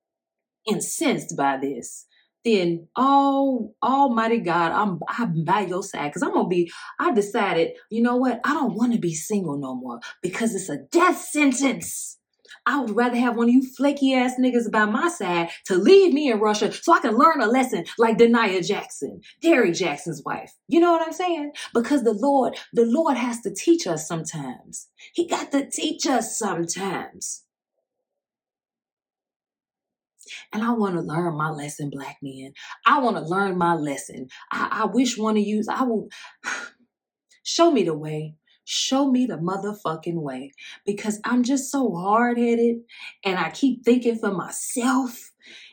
incensed 0.68 1.36
by 1.38 1.58
this, 1.58 2.08
then 2.46 2.88
oh 2.96 3.74
almighty 3.84 4.38
god 4.38 4.72
i'm 4.72 5.00
i'm 5.10 5.44
by 5.44 5.62
your 5.62 5.82
side 5.82 6.10
because 6.10 6.22
i'm 6.22 6.32
gonna 6.32 6.48
be 6.48 6.72
i 7.00 7.12
decided 7.12 7.72
you 7.90 8.04
know 8.04 8.16
what 8.16 8.40
i 8.46 8.54
don't 8.54 8.76
want 8.76 8.94
to 8.94 9.00
be 9.00 9.16
single 9.16 9.58
no 9.58 9.74
more 9.74 10.00
because 10.22 10.54
it's 10.54 10.70
a 10.70 10.78
death 10.92 11.20
sentence 11.20 12.20
I 12.66 12.80
would 12.82 12.96
rather 12.96 13.18
have 13.18 13.38
one 13.38 13.50
of 13.50 13.54
you 13.54 13.64
flaky 13.64 14.14
ass 14.14 14.36
niggas 14.40 14.72
by 14.72 14.86
my 14.86 15.08
side 15.10 15.50
to 15.66 15.76
leave 15.76 16.14
me 16.14 16.32
in 16.32 16.40
Russia 16.40 16.72
so 16.72 16.94
I 16.94 17.00
can 17.00 17.16
learn 17.16 17.42
a 17.42 17.48
lesson 17.48 17.86
like 17.98 18.18
Da'Naia 18.18 18.66
Jackson, 18.66 19.22
Derrick 19.42 19.74
Jaxn's 19.74 20.24
wife. 20.26 20.52
You 20.68 20.80
know 20.80 20.92
what 20.92 21.06
I'm 21.06 21.14
saying? 21.14 21.52
Because 21.74 22.04
the 22.04 22.14
Lord, 22.14 22.58
the 22.74 22.86
Lord 22.86 23.18
has 23.18 23.42
to 23.42 23.54
teach 23.54 23.86
us 23.86 24.08
sometimes. 24.08 24.88
He 25.14 25.28
got 25.28 25.52
to 25.52 25.70
teach 25.70 26.08
us 26.08 26.38
sometimes. 26.38 27.44
And 30.52 30.64
I 30.64 30.72
want 30.72 30.96
to 30.96 31.02
learn 31.02 31.38
my 31.38 31.52
lesson, 31.52 31.92
black 31.92 32.18
men. 32.22 32.54
I 32.86 33.00
want 33.00 33.18
to 33.18 33.24
learn 33.24 33.58
my 33.58 33.76
lesson. 33.76 34.30
I, 34.52 34.84
I 34.84 34.86
wish 34.86 35.18
one 35.18 35.38
of 35.38 35.44
you, 35.44 35.64
I 35.70 35.84
will 35.84 36.10
show 37.44 37.72
me 37.72 37.84
the 37.84 37.96
way. 37.96 38.36
Show 38.66 39.12
me 39.12 39.28
the 39.28 39.38
motherfucking 39.38 40.22
way 40.22 40.52
because 40.86 41.20
I'm 41.24 41.44
just 41.44 41.72
so 41.72 41.94
hard 41.96 42.38
headed 42.38 42.78
and 43.24 43.38
I 43.38 43.52
keep 43.52 43.86
thinking 43.86 44.18
for 44.18 44.34
myself 44.34 45.32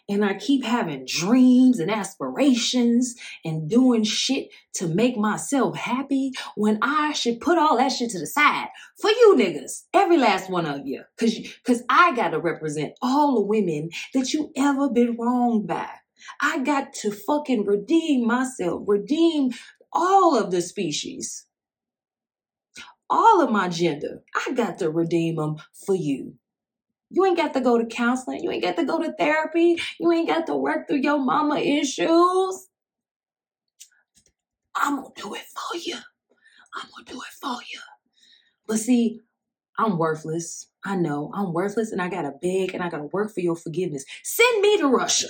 and 0.08 0.24
I 0.24 0.34
keep 0.34 0.62
having 0.62 1.06
dreams 1.06 1.78
and 1.78 1.90
aspirations 1.90 3.14
and 3.44 3.68
doing 3.68 4.04
shit 4.04 4.48
to 4.74 4.88
make 4.88 5.16
myself 5.16 5.76
happy 5.76 6.32
when 6.54 6.78
I 6.82 7.12
should 7.12 7.40
put 7.40 7.56
all 7.56 7.78
that 7.78 7.92
shit 7.92 8.10
to 8.10 8.18
the 8.18 8.26
side 8.26 8.68
for 9.00 9.08
you 9.10 9.36
niggas, 9.38 9.84
every 9.94 10.18
last 10.18 10.50
one 10.50 10.66
of 10.66 10.86
you. 10.86 11.02
Cause, 11.18 11.34
cause 11.66 11.82
I 11.88 12.14
gotta 12.14 12.38
represent 12.38 12.92
all 13.00 13.36
the 13.36 13.46
women 13.46 13.88
that 14.12 14.34
you 14.34 14.52
ever 14.56 14.90
been 14.90 15.16
wronged 15.18 15.66
by. 15.66 15.88
I 16.40 16.58
got 16.58 16.92
to 16.94 17.10
fucking 17.10 17.64
redeem 17.64 18.26
myself, 18.26 18.82
redeem 18.86 19.50
all 19.92 20.36
of 20.36 20.50
the 20.50 20.60
species 20.60 21.46
all 23.12 23.42
of 23.42 23.50
my 23.50 23.68
gender. 23.68 24.22
I 24.34 24.52
got 24.52 24.78
to 24.78 24.90
redeem 24.90 25.36
them 25.36 25.56
for 25.86 25.94
you. 25.94 26.34
You 27.10 27.26
ain't 27.26 27.36
got 27.36 27.52
to 27.52 27.60
go 27.60 27.76
to 27.76 27.84
counseling. 27.84 28.42
You 28.42 28.50
ain't 28.50 28.62
got 28.64 28.76
to 28.76 28.84
go 28.84 28.98
to 28.98 29.12
therapy. 29.12 29.76
You 30.00 30.10
ain't 30.12 30.28
got 30.28 30.46
to 30.46 30.56
work 30.56 30.88
through 30.88 31.02
your 31.02 31.18
mama 31.18 31.58
issues. 31.58 32.68
I'm 34.74 34.96
going 34.96 35.12
to 35.14 35.22
do 35.22 35.34
it 35.34 35.42
for 35.42 35.76
you. 35.76 35.96
I'm 36.74 36.88
going 36.90 37.04
to 37.04 37.12
do 37.12 37.18
it 37.18 37.34
for 37.38 37.58
you. 37.70 37.80
But 38.66 38.78
see, 38.78 39.20
I'm 39.78 39.98
worthless. 39.98 40.68
I 40.82 40.96
know 40.96 41.30
I'm 41.34 41.52
worthless 41.52 41.92
and 41.92 42.00
I 42.00 42.08
got 42.08 42.22
to 42.22 42.32
beg 42.40 42.72
and 42.72 42.82
I 42.82 42.88
got 42.88 42.98
to 42.98 43.10
work 43.12 43.34
for 43.34 43.40
your 43.40 43.56
forgiveness. 43.56 44.06
Send 44.22 44.62
me 44.62 44.78
to 44.78 44.88
Russia. 44.88 45.28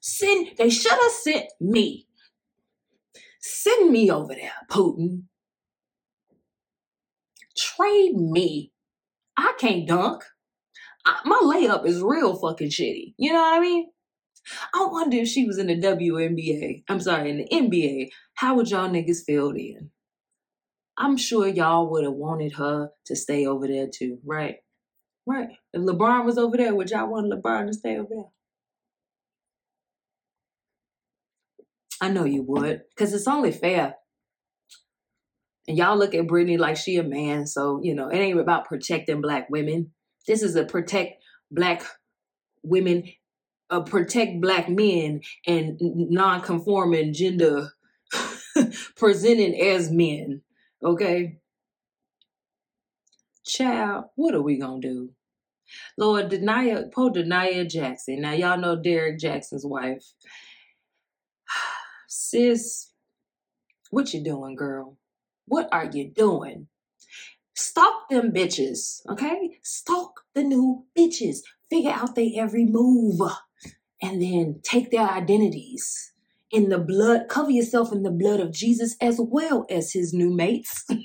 Send, 0.00 0.56
they 0.56 0.70
should 0.70 0.90
have 0.90 1.12
sent 1.12 1.44
me. 1.60 2.06
Send 3.40 3.90
me 3.90 4.10
over 4.10 4.34
there, 4.34 4.52
Putin. 4.70 5.24
Trade 7.60 8.16
me. 8.16 8.72
I 9.36 9.52
can't 9.58 9.86
dunk. 9.86 10.24
I, 11.04 11.18
my 11.24 11.40
layup 11.42 11.86
is 11.86 12.02
real 12.02 12.36
fucking 12.36 12.70
shitty. 12.70 13.14
You 13.18 13.32
know 13.32 13.40
what 13.40 13.58
I 13.58 13.60
mean? 13.60 13.90
I 14.74 14.86
wonder 14.90 15.18
if 15.18 15.28
she 15.28 15.44
was 15.44 15.58
in 15.58 15.66
the 15.66 15.76
WNBA. 15.76 16.84
I'm 16.88 17.00
sorry, 17.00 17.30
in 17.30 17.38
the 17.38 17.48
NBA. 17.52 18.10
How 18.34 18.54
would 18.56 18.70
y'all 18.70 18.88
niggas 18.88 19.24
feel 19.26 19.52
then? 19.52 19.90
I'm 20.96 21.16
sure 21.16 21.46
y'all 21.46 21.90
would 21.90 22.04
have 22.04 22.14
wanted 22.14 22.54
her 22.54 22.90
to 23.06 23.16
stay 23.16 23.46
over 23.46 23.66
there 23.68 23.88
too, 23.92 24.18
right? 24.24 24.56
Right. 25.26 25.50
If 25.72 25.82
LeBron 25.82 26.24
was 26.24 26.38
over 26.38 26.56
there, 26.56 26.74
would 26.74 26.90
y'all 26.90 27.10
want 27.10 27.32
LeBron 27.32 27.66
to 27.66 27.74
stay 27.74 27.98
over 27.98 28.08
there? 28.10 28.30
I 32.00 32.10
know 32.10 32.24
you 32.24 32.42
would, 32.42 32.82
because 32.90 33.12
it's 33.12 33.28
only 33.28 33.52
fair 33.52 33.96
and 35.70 35.78
y'all 35.78 35.96
look 35.96 36.16
at 36.16 36.26
Brittney 36.26 36.58
like 36.58 36.76
she 36.76 36.96
a 36.96 37.04
man. 37.04 37.46
So, 37.46 37.78
you 37.80 37.94
know, 37.94 38.08
it 38.08 38.16
ain't 38.16 38.40
about 38.40 38.64
protecting 38.64 39.20
black 39.20 39.48
women. 39.50 39.92
This 40.26 40.42
is 40.42 40.56
a 40.56 40.64
protect 40.64 41.22
black 41.48 41.84
women, 42.64 43.04
a 43.70 43.80
protect 43.80 44.40
black 44.40 44.68
men 44.68 45.20
and 45.46 45.78
non-conforming 45.80 47.12
gender 47.12 47.68
presenting 48.96 49.60
as 49.60 49.92
men. 49.92 50.42
Okay. 50.82 51.38
Child, 53.46 54.06
what 54.16 54.34
are 54.34 54.42
we 54.42 54.58
gonna 54.58 54.80
do? 54.80 55.10
Lord, 55.96 56.30
Da'Naia, 56.30 56.90
poor 56.90 57.12
Da'Naia 57.12 57.70
Jackson. 57.70 58.22
Now 58.22 58.32
y'all 58.32 58.58
know 58.58 58.74
Derrick 58.74 59.20
Jaxn's 59.20 59.64
wife. 59.64 60.02
Sis, 62.08 62.90
what 63.90 64.12
you 64.12 64.24
doing, 64.24 64.56
girl? 64.56 64.96
What 65.50 65.68
are 65.72 65.90
you 65.92 66.08
doing? 66.08 66.68
Stalk 67.56 68.08
them 68.08 68.30
bitches, 68.30 69.00
okay? 69.10 69.58
Stalk 69.64 70.20
the 70.32 70.44
new 70.44 70.84
bitches. 70.96 71.38
Figure 71.68 71.90
out 71.90 72.14
their 72.14 72.30
every 72.36 72.64
move 72.64 73.20
and 74.00 74.22
then 74.22 74.60
take 74.62 74.92
their 74.92 75.08
identities 75.08 76.12
in 76.52 76.68
the 76.68 76.78
blood, 76.78 77.22
cover 77.28 77.50
yourself 77.50 77.90
in 77.92 78.04
the 78.04 78.12
blood 78.12 78.38
of 78.38 78.52
Jesus 78.52 78.94
as 79.00 79.20
well 79.20 79.66
as 79.68 79.92
his 79.92 80.14
new 80.14 80.32
mates. 80.32 80.86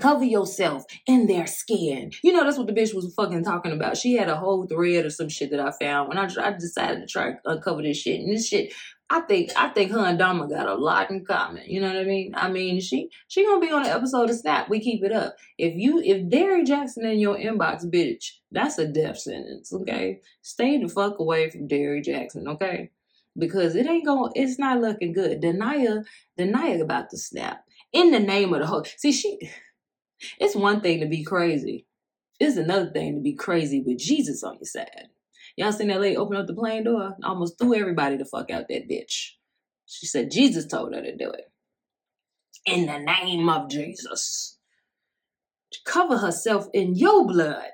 cover 0.00 0.24
yourself 0.24 0.84
in 1.08 1.26
their 1.26 1.48
skin. 1.48 2.12
You 2.22 2.32
know, 2.32 2.44
that's 2.44 2.56
what 2.56 2.68
the 2.68 2.72
bitch 2.72 2.94
was 2.94 3.12
fucking 3.16 3.42
talking 3.42 3.72
about. 3.72 3.96
She 3.96 4.14
had 4.14 4.28
a 4.28 4.36
whole 4.36 4.64
thread 4.68 5.04
or 5.04 5.10
some 5.10 5.28
shit 5.28 5.50
that 5.50 5.58
I 5.58 5.72
found 5.72 6.08
when 6.08 6.18
I, 6.18 6.28
I 6.40 6.52
decided 6.52 7.00
to 7.00 7.06
try 7.08 7.32
to 7.32 7.38
uncover 7.46 7.82
this 7.82 7.96
shit. 7.96 8.20
And 8.20 8.32
this 8.32 8.46
shit 8.46 8.72
I 9.12 9.20
think 9.22 9.50
I 9.56 9.68
think 9.70 9.90
her 9.90 9.98
and 9.98 10.18
Dama 10.18 10.48
got 10.48 10.68
a 10.68 10.74
lot 10.74 11.10
in 11.10 11.24
common. 11.24 11.64
You 11.66 11.80
know 11.80 11.88
what 11.88 11.96
I 11.96 12.04
mean? 12.04 12.32
I 12.36 12.48
mean, 12.48 12.80
she 12.80 13.10
she 13.26 13.44
gonna 13.44 13.60
be 13.60 13.72
on 13.72 13.84
an 13.84 13.90
episode 13.90 14.30
of 14.30 14.36
Snap. 14.36 14.68
We 14.68 14.78
keep 14.78 15.02
it 15.02 15.10
up. 15.10 15.34
If 15.58 15.74
you 15.74 16.00
if 16.00 16.30
Derrick 16.30 16.64
Jaxn 16.64 17.02
in 17.02 17.18
your 17.18 17.36
inbox, 17.36 17.84
bitch, 17.84 18.34
that's 18.52 18.78
a 18.78 18.86
death 18.86 19.18
sentence. 19.18 19.72
Okay, 19.72 20.20
stay 20.42 20.78
the 20.78 20.88
fuck 20.88 21.18
away 21.18 21.50
from 21.50 21.66
Derrick 21.66 22.04
Jaxn. 22.04 22.46
Okay, 22.46 22.90
because 23.36 23.74
it 23.74 23.88
ain't 23.88 24.06
going. 24.06 24.30
It's 24.36 24.60
not 24.60 24.80
looking 24.80 25.12
good. 25.12 25.42
Da'Naia 25.42 26.04
Da'Naia 26.38 26.80
about 26.80 27.10
to 27.10 27.18
snap 27.18 27.64
in 27.92 28.12
the 28.12 28.20
name 28.20 28.54
of 28.54 28.60
the 28.60 28.66
whole. 28.66 28.84
See, 28.96 29.12
she. 29.12 29.38
It's 30.38 30.54
one 30.54 30.82
thing 30.82 31.00
to 31.00 31.06
be 31.06 31.24
crazy. 31.24 31.86
It's 32.38 32.56
another 32.56 32.90
thing 32.90 33.16
to 33.16 33.20
be 33.20 33.34
crazy 33.34 33.80
with 33.80 33.98
Jesus 33.98 34.44
on 34.44 34.56
your 34.56 34.66
side. 34.66 35.08
Y'all 35.56 35.72
seen 35.72 35.88
that 35.88 36.00
lady 36.00 36.16
open 36.16 36.36
up 36.36 36.46
the 36.46 36.54
plane 36.54 36.84
door? 36.84 37.16
Almost 37.24 37.58
threw 37.58 37.74
everybody 37.74 38.16
the 38.16 38.24
fuck 38.24 38.50
out 38.50 38.68
that 38.68 38.88
bitch. 38.88 39.32
She 39.86 40.06
said 40.06 40.30
Jesus 40.30 40.66
told 40.66 40.94
her 40.94 41.02
to 41.02 41.16
do 41.16 41.30
it. 41.30 41.50
In 42.66 42.86
the 42.86 42.98
name 42.98 43.48
of 43.48 43.68
Jesus. 43.68 44.58
Cover 45.84 46.18
herself 46.18 46.68
in 46.72 46.94
your 46.94 47.26
blood 47.26 47.70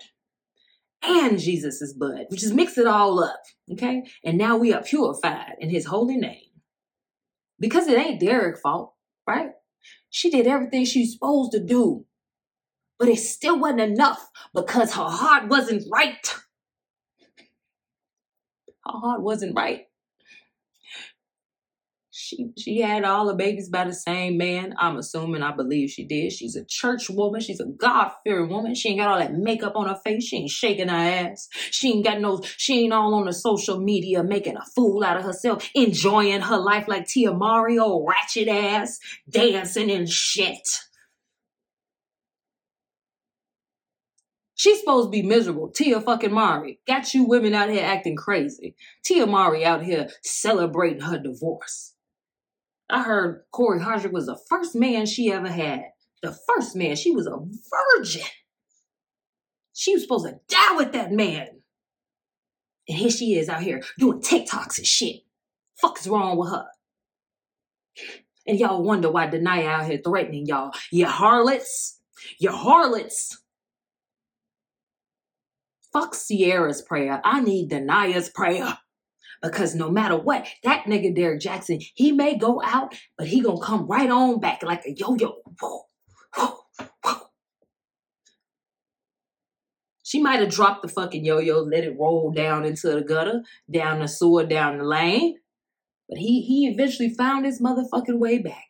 and 1.03 1.39
Jesus' 1.39 1.93
blood, 1.93 2.27
which 2.29 2.43
is 2.43 2.53
mix 2.53 2.79
it 2.79 2.87
all 2.87 3.23
up. 3.23 3.43
Okay? 3.73 4.05
And 4.25 4.39
now 4.39 4.57
we 4.57 4.73
are 4.73 4.83
purified 4.83 5.55
in 5.61 5.71
his 5.71 5.87
holy 5.87 6.17
name. 6.17 6.41
Because 7.59 7.87
it 7.87 7.99
ain't 7.99 8.21
Derrick's 8.21 8.61
fault, 8.61 8.95
right? 9.27 9.51
She 10.11 10.31
did 10.31 10.47
everything 10.47 10.85
she's 10.85 11.13
supposed 11.13 11.53
to 11.53 11.63
do. 11.63 12.05
But 12.99 13.09
it 13.09 13.19
still 13.19 13.59
wasn't 13.59 13.81
enough 13.81 14.31
because 14.55 14.95
her 14.95 15.05
heart 15.05 15.49
wasn't 15.49 15.85
right. 15.93 16.35
Her 18.93 18.99
heart 18.99 19.23
wasn't 19.23 19.57
right. 19.57 19.87
She 22.19 22.49
she 22.57 22.81
had 22.81 23.05
all 23.05 23.27
the 23.27 23.35
babies 23.35 23.69
by 23.69 23.85
the 23.85 23.93
same 23.93 24.39
man. 24.39 24.75
I'm 24.79 24.97
assuming, 24.97 25.43
I 25.43 25.55
believe 25.55 25.91
she 25.91 26.03
did. 26.03 26.33
She's 26.33 26.57
a 26.57 26.65
church 26.65 27.11
woman. 27.11 27.43
She's 27.43 27.61
a 27.61 27.67
God 27.67 28.11
fearing 28.25 28.49
woman. 28.49 28.75
She 28.75 28.89
ain't 28.89 29.01
got 29.01 29.11
all 29.11 29.19
that 29.19 29.35
makeup 29.35 29.75
on 29.77 29.87
her 29.87 30.01
face. 30.03 30.25
She 30.25 30.39
ain't 30.39 30.51
shaking 30.51 30.89
her 30.89 30.97
ass. 30.97 31.49
She 31.53 31.93
ain't 31.93 32.07
got 32.07 32.23
no. 32.23 32.41
She 32.57 32.85
ain't 32.85 32.95
all 32.95 33.15
on 33.15 33.27
the 33.27 33.35
social 33.35 33.79
media 33.79 34.25
making 34.25 34.57
a 34.57 34.65
fool 34.75 35.05
out 35.05 35.19
of 35.19 35.25
herself, 35.25 35.69
enjoying 35.75 36.41
her 36.41 36.57
life 36.57 36.89
like 36.89 37.07
Tia 37.07 37.35
Mowry, 37.35 37.79
ratchet 37.79 38.49
ass, 38.49 38.99
dancing 39.29 39.91
and 39.91 40.09
shit. 40.09 40.67
She's 44.57 44.81
supposed 44.81 45.09
to 45.09 45.11
be 45.11 45.23
miserable. 45.23 45.69
Tia 45.69 46.01
fucking 46.01 46.33
Mowry. 46.33 46.81
Got 46.87 47.13
you 47.13 47.25
women 47.25 47.53
out 47.53 47.69
here 47.69 47.85
acting 47.85 48.17
crazy. 48.17 48.75
Tia 49.05 49.27
Mowry 49.27 49.67
out 49.67 49.85
here 49.85 50.09
celebrating 50.23 51.03
her 51.03 51.19
divorce. 51.19 51.93
I 52.89 53.03
heard 53.03 53.43
Corey 53.53 53.81
Hardrict 53.81 54.13
was 54.13 54.27
the 54.27 54.39
first 54.49 54.75
man 54.75 55.05
she 55.05 55.31
ever 55.31 55.49
had. 55.49 55.83
The 56.23 56.35
first 56.49 56.75
man. 56.75 56.97
She 56.97 57.11
was 57.11 57.27
a 57.27 57.39
virgin. 57.99 58.23
She 59.75 59.93
was 59.93 60.03
supposed 60.03 60.27
to 60.27 60.41
die 60.49 60.77
with 60.77 60.93
that 60.93 61.13
man. 61.13 61.49
And 62.89 62.97
here 62.97 63.11
she 63.11 63.35
is 63.35 63.51
out 63.51 63.63
here 63.63 63.83
doing 63.99 64.23
TikToks 64.23 64.79
and 64.79 64.87
shit. 64.87 65.17
Fuck 65.79 65.99
is 66.01 66.09
wrong 66.09 66.39
with 66.39 66.49
her? 66.49 66.67
And 68.47 68.59
y'all 68.59 68.83
wonder 68.83 69.11
why 69.11 69.27
Da'Naia 69.27 69.67
out 69.67 69.87
here 69.87 70.01
threatening 70.03 70.47
y'all. 70.47 70.71
You 70.91 71.07
harlots. 71.07 72.01
You 72.39 72.53
harlots. 72.53 73.43
Fuck 75.97 76.15
Ciara's 76.15 76.83
prayer. 76.83 77.23
I 77.25 77.41
need 77.41 77.71
Da'Naia's 77.71 78.29
prayer. 78.29 78.77
Because 79.43 79.75
no 79.75 79.91
matter 79.91 80.19
what, 80.19 80.47
that 80.63 80.85
nigga 80.85 81.17
Derrick 81.17 81.41
Jaxn, 81.41 81.83
he 81.95 82.13
may 82.13 82.37
go 82.37 82.61
out, 82.63 82.95
but 83.17 83.29
he 83.29 83.41
gonna 83.41 83.63
come 83.63 83.87
right 83.87 84.11
on 84.11 84.39
back 84.39 84.63
like 84.63 84.85
a 84.85 84.93
yo-yo. 84.93 85.37
Whoa, 85.59 85.85
whoa, 86.35 86.59
whoa. 87.03 87.17
She 90.03 90.21
might 90.21 90.41
have 90.41 90.51
dropped 90.51 90.83
the 90.83 90.89
fucking 90.89 91.25
yo-yo, 91.25 91.61
let 91.61 91.85
it 91.85 91.97
roll 91.99 92.31
down 92.31 92.67
into 92.67 92.91
the 92.91 93.01
gutter, 93.01 93.43
down 93.71 94.01
the 94.01 94.07
sewer, 94.07 94.45
down 94.45 94.77
the 94.77 94.85
lane. 94.85 95.39
But 96.11 96.19
he 96.19 96.43
he 96.43 96.69
eventually 96.69 97.09
found 97.09 97.47
his 97.47 97.59
motherfucking 97.59 98.19
way 98.19 98.37
back. 98.37 98.67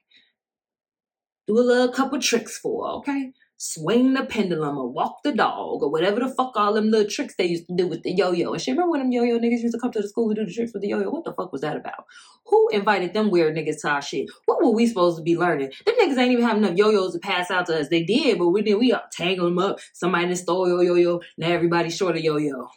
Do 1.48 1.58
a 1.58 1.60
little 1.60 1.92
couple 1.92 2.20
tricks 2.20 2.56
for 2.56 2.86
her, 2.86 2.92
okay? 2.98 3.32
Swing 3.58 4.12
the 4.12 4.24
pendulum 4.24 4.76
or 4.76 4.86
walk 4.86 5.22
the 5.22 5.32
dog 5.32 5.82
or 5.82 5.90
whatever 5.90 6.20
the 6.20 6.28
fuck 6.28 6.52
all 6.56 6.74
them 6.74 6.90
little 6.90 7.08
tricks 7.08 7.36
they 7.36 7.46
used 7.46 7.66
to 7.66 7.74
do 7.74 7.86
with 7.86 8.02
the 8.02 8.12
yo-yo. 8.12 8.52
And 8.52 8.60
shit, 8.60 8.72
remember 8.72 8.90
when 8.90 9.00
them 9.00 9.12
yo-yo 9.12 9.38
niggas 9.38 9.62
used 9.62 9.74
to 9.74 9.80
come 9.80 9.92
to 9.92 10.02
the 10.02 10.08
school 10.08 10.28
to 10.28 10.34
do 10.34 10.44
the 10.44 10.52
tricks 10.52 10.74
with 10.74 10.82
the 10.82 10.88
yo-yo? 10.88 11.08
What 11.08 11.24
the 11.24 11.32
fuck 11.32 11.52
was 11.52 11.62
that 11.62 11.76
about? 11.76 12.04
Who 12.46 12.68
invited 12.68 13.14
them 13.14 13.30
weird 13.30 13.56
niggas 13.56 13.80
to 13.80 13.88
our 13.88 14.02
shit? 14.02 14.28
What 14.44 14.62
were 14.62 14.72
we 14.72 14.86
supposed 14.86 15.16
to 15.16 15.22
be 15.22 15.38
learning? 15.38 15.72
Them 15.86 15.94
niggas 15.98 16.18
ain't 16.18 16.32
even 16.32 16.44
have 16.44 16.58
enough 16.58 16.76
yo-yos 16.76 17.14
to 17.14 17.18
pass 17.18 17.50
out 17.50 17.66
to 17.66 17.80
us. 17.80 17.88
They 17.88 18.02
did, 18.02 18.38
but 18.38 18.48
we 18.48 18.60
did 18.60 18.74
we 18.74 18.94
tangle 19.10 19.46
them 19.46 19.58
up. 19.58 19.78
Somebody 19.94 20.34
stole 20.34 20.68
your 20.68 20.82
yo-yo. 20.82 21.12
Yo, 21.12 21.20
now 21.38 21.48
everybody's 21.48 21.96
short 21.96 22.16
of 22.16 22.22
yo-yo. 22.22 22.68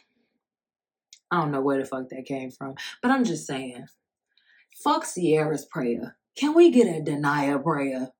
I 1.30 1.40
don't 1.40 1.52
know 1.52 1.60
where 1.60 1.78
the 1.78 1.84
fuck 1.84 2.08
that 2.08 2.24
came 2.24 2.50
from. 2.50 2.74
But 3.02 3.10
I'm 3.10 3.24
just 3.24 3.46
saying. 3.46 3.86
Fuck 4.82 5.04
Ciara's 5.04 5.66
prayer. 5.66 6.16
Can 6.36 6.54
we 6.54 6.70
get 6.70 6.86
a 6.86 7.02
Da'Naia 7.02 7.62
prayer? 7.62 8.12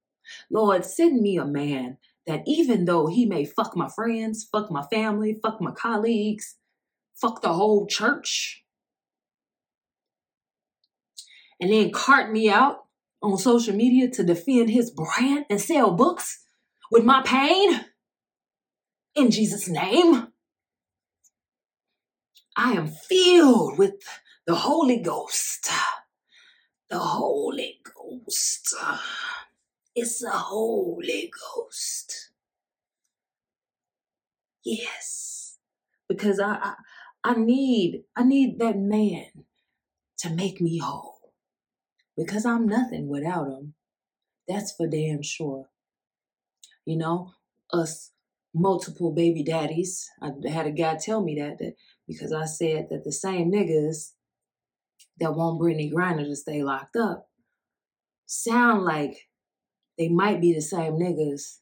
Lord, 0.51 0.85
send 0.85 1.23
me 1.23 1.39
a 1.39 1.45
man 1.47 1.97
that 2.27 2.43
even 2.47 2.85
though 2.85 3.07
he 3.07 3.27
may 3.27 3.45
fuck 3.45 3.77
my 3.77 3.89
friends, 3.89 4.49
fuck 4.51 4.71
my 4.71 4.83
family, 4.93 5.39
fuck 5.43 5.61
my 5.61 5.73
colleagues, 5.73 6.57
fuck 7.15 7.43
the 7.43 7.53
whole 7.53 7.87
church, 7.87 8.65
and 11.61 11.73
then 11.73 11.91
cart 11.91 12.33
me 12.33 12.49
out 12.49 12.85
on 13.23 13.37
social 13.37 13.75
media 13.75 14.09
to 14.11 14.23
defend 14.23 14.71
his 14.71 14.91
brand 14.91 15.45
and 15.51 15.61
sell 15.61 15.93
books 15.93 16.45
with 16.91 17.05
my 17.05 17.23
pain, 17.23 17.85
in 19.15 19.31
Jesus' 19.31 19.69
name, 19.69 20.29
I 22.57 22.73
am 22.73 22.89
filled 22.89 23.79
with 23.79 23.95
the 24.47 24.55
Holy 24.55 24.99
Ghost. 24.99 25.71
The 26.89 26.99
Holy 26.99 27.81
Ghost. 27.85 28.75
It's 30.03 30.21
the 30.21 30.31
Holy 30.31 31.31
Ghost. 31.31 32.31
Yes. 34.65 35.59
Because 36.09 36.41
I, 36.41 36.55
I 36.55 36.75
I 37.23 37.35
need 37.35 38.05
I 38.17 38.23
need 38.23 38.59
that 38.61 38.79
man 38.79 39.27
to 40.21 40.31
make 40.31 40.59
me 40.59 40.79
whole. 40.79 41.35
Because 42.17 42.47
I'm 42.47 42.67
nothing 42.67 43.09
without 43.09 43.49
him. 43.49 43.75
That's 44.49 44.73
for 44.73 44.87
damn 44.89 45.21
sure. 45.21 45.69
You 46.87 46.97
know, 46.97 47.33
us 47.71 48.13
multiple 48.55 49.13
baby 49.13 49.43
daddies. 49.43 50.09
I 50.23 50.31
had 50.49 50.67
a 50.67 50.71
guy 50.71 50.97
tell 50.97 51.23
me 51.23 51.39
that, 51.43 51.59
that 51.59 51.75
because 52.09 52.33
I 52.33 52.47
said 52.47 52.87
that 52.89 53.05
the 53.05 53.13
same 53.13 53.53
niggas 53.53 54.13
that 55.19 55.35
want 55.35 55.61
Brittney 55.61 55.93
Griner 55.93 56.25
to 56.25 56.37
stay 56.37 56.63
locked 56.63 56.97
up 56.97 57.29
sound 58.25 58.85
like 58.85 59.27
they 60.01 60.09
might 60.09 60.41
be 60.41 60.55
the 60.55 60.63
same 60.63 60.95
niggas 60.95 61.59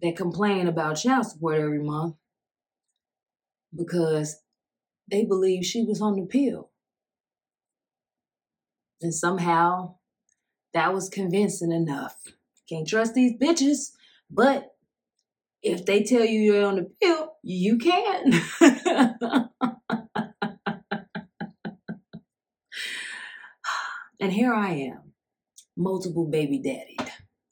that 0.00 0.16
complain 0.16 0.66
about 0.66 0.94
child 0.94 1.26
support 1.26 1.60
every 1.60 1.82
month 1.82 2.16
because 3.76 4.40
they 5.10 5.26
believe 5.26 5.62
she 5.62 5.84
was 5.84 6.00
on 6.00 6.16
the 6.16 6.24
pill. 6.24 6.70
And 9.02 9.14
somehow 9.14 9.96
that 10.72 10.94
was 10.94 11.10
convincing 11.10 11.70
enough. 11.70 12.16
Can't 12.66 12.88
trust 12.88 13.12
these 13.12 13.34
bitches, 13.38 13.90
but 14.30 14.74
if 15.62 15.84
they 15.84 16.02
tell 16.02 16.24
you 16.24 16.40
you're 16.40 16.64
on 16.64 16.76
the 16.76 16.90
pill, 17.02 17.34
you 17.42 17.76
can. 17.76 18.32
and 24.18 24.32
here 24.32 24.54
I 24.54 24.70
am, 24.70 25.12
multiple 25.76 26.24
baby 26.26 26.58
daddy. 26.58 26.96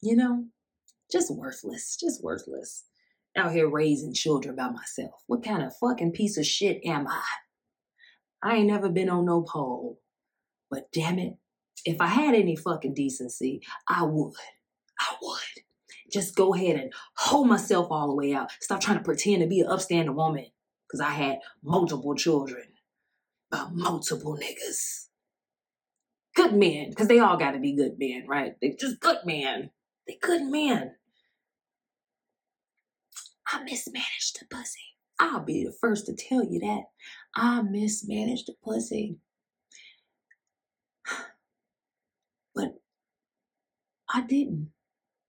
You 0.02 0.16
know, 0.16 0.46
just 1.10 1.34
worthless, 1.34 1.96
just 1.96 2.22
worthless. 2.22 2.84
Out 3.36 3.52
here 3.52 3.68
raising 3.68 4.12
children 4.12 4.56
by 4.56 4.68
myself. 4.68 5.22
What 5.26 5.44
kind 5.44 5.62
of 5.62 5.74
fucking 5.76 6.12
piece 6.12 6.36
of 6.36 6.44
shit 6.44 6.84
am 6.84 7.06
I? 7.06 7.22
I 8.42 8.56
ain't 8.56 8.66
never 8.66 8.90
been 8.90 9.08
on 9.08 9.24
no 9.24 9.42
pole. 9.42 10.00
But 10.70 10.90
damn 10.92 11.18
it, 11.18 11.34
if 11.86 12.00
I 12.00 12.08
had 12.08 12.34
any 12.34 12.56
fucking 12.56 12.94
decency, 12.94 13.62
I 13.88 14.02
would. 14.02 14.34
I 14.98 15.14
would. 15.22 15.64
Just 16.12 16.36
go 16.36 16.52
ahead 16.52 16.76
and 16.76 16.92
hold 17.16 17.48
myself 17.48 17.86
all 17.90 18.08
the 18.08 18.14
way 18.14 18.34
out. 18.34 18.50
Stop 18.60 18.80
trying 18.80 18.98
to 18.98 19.04
pretend 19.04 19.40
to 19.40 19.48
be 19.48 19.60
an 19.60 19.68
upstanding 19.68 20.14
woman. 20.14 20.46
Because 20.86 21.00
I 21.00 21.10
had 21.10 21.38
multiple 21.62 22.14
children 22.14 22.64
by 23.50 23.66
multiple 23.72 24.36
niggas. 24.36 25.06
Good 26.34 26.54
men, 26.54 26.90
because 26.90 27.08
they 27.08 27.18
all 27.18 27.38
got 27.38 27.52
to 27.52 27.60
be 27.60 27.74
good 27.74 27.98
men, 27.98 28.24
right? 28.26 28.56
They 28.60 28.76
just 28.78 29.00
good 29.00 29.18
men. 29.24 29.70
They 30.06 30.18
good 30.20 30.42
man. 30.42 30.96
I 33.46 33.62
mismanaged 33.62 34.40
the 34.40 34.46
pussy. 34.46 34.80
I'll 35.20 35.40
be 35.40 35.64
the 35.64 35.72
first 35.80 36.06
to 36.06 36.14
tell 36.14 36.44
you 36.44 36.58
that. 36.60 36.84
I 37.34 37.62
mismanaged 37.62 38.48
the 38.48 38.54
pussy. 38.64 39.18
But 42.54 42.74
I 44.12 44.20
didn't 44.20 44.72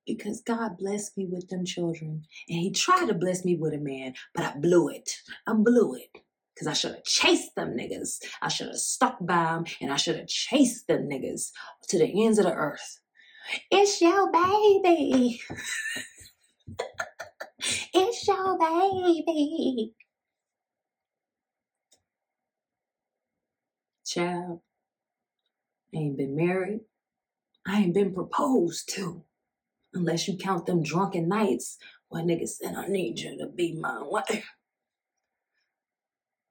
because 0.05 0.41
God 0.41 0.77
blessed 0.77 1.17
me 1.17 1.25
with 1.25 1.47
them 1.47 1.65
children. 1.65 2.25
And 2.49 2.59
He 2.59 2.71
tried 2.71 3.07
to 3.07 3.13
bless 3.13 3.45
me 3.45 3.55
with 3.55 3.73
a 3.73 3.77
man, 3.77 4.15
but 4.35 4.45
I 4.45 4.57
blew 4.57 4.89
it. 4.89 5.09
I 5.47 5.53
blew 5.53 5.95
it. 5.95 6.21
Because 6.53 6.67
I 6.67 6.73
should 6.73 6.95
have 6.95 7.03
chased 7.03 7.55
them 7.55 7.75
niggas. 7.77 8.19
I 8.41 8.47
should 8.47 8.67
have 8.67 8.75
stuck 8.77 9.17
by 9.21 9.45
them 9.45 9.65
and 9.81 9.91
I 9.91 9.95
should 9.95 10.17
have 10.17 10.27
chased 10.27 10.87
them 10.87 11.09
niggas 11.09 11.49
to 11.89 11.97
the 11.97 12.25
ends 12.25 12.37
of 12.37 12.45
the 12.45 12.53
earth. 12.53 12.99
It's 13.71 14.01
your 14.01 14.31
baby. 14.31 15.41
it's 17.93 18.27
your 18.27 18.57
baby. 18.57 19.93
Child, 24.05 24.61
I 25.93 25.97
ain't 25.97 26.17
been 26.17 26.35
married. 26.35 26.81
I 27.65 27.81
ain't 27.81 27.93
been 27.93 28.13
proposed 28.13 28.89
to. 28.95 29.23
Unless 29.93 30.27
you 30.27 30.37
count 30.37 30.65
them 30.65 30.83
drunken 30.83 31.27
nights 31.27 31.77
when 32.09 32.27
niggas 32.27 32.49
said, 32.49 32.75
I 32.75 32.87
need 32.87 33.19
you 33.19 33.37
to 33.37 33.47
be 33.47 33.73
my 33.73 34.01
wife. 34.01 34.49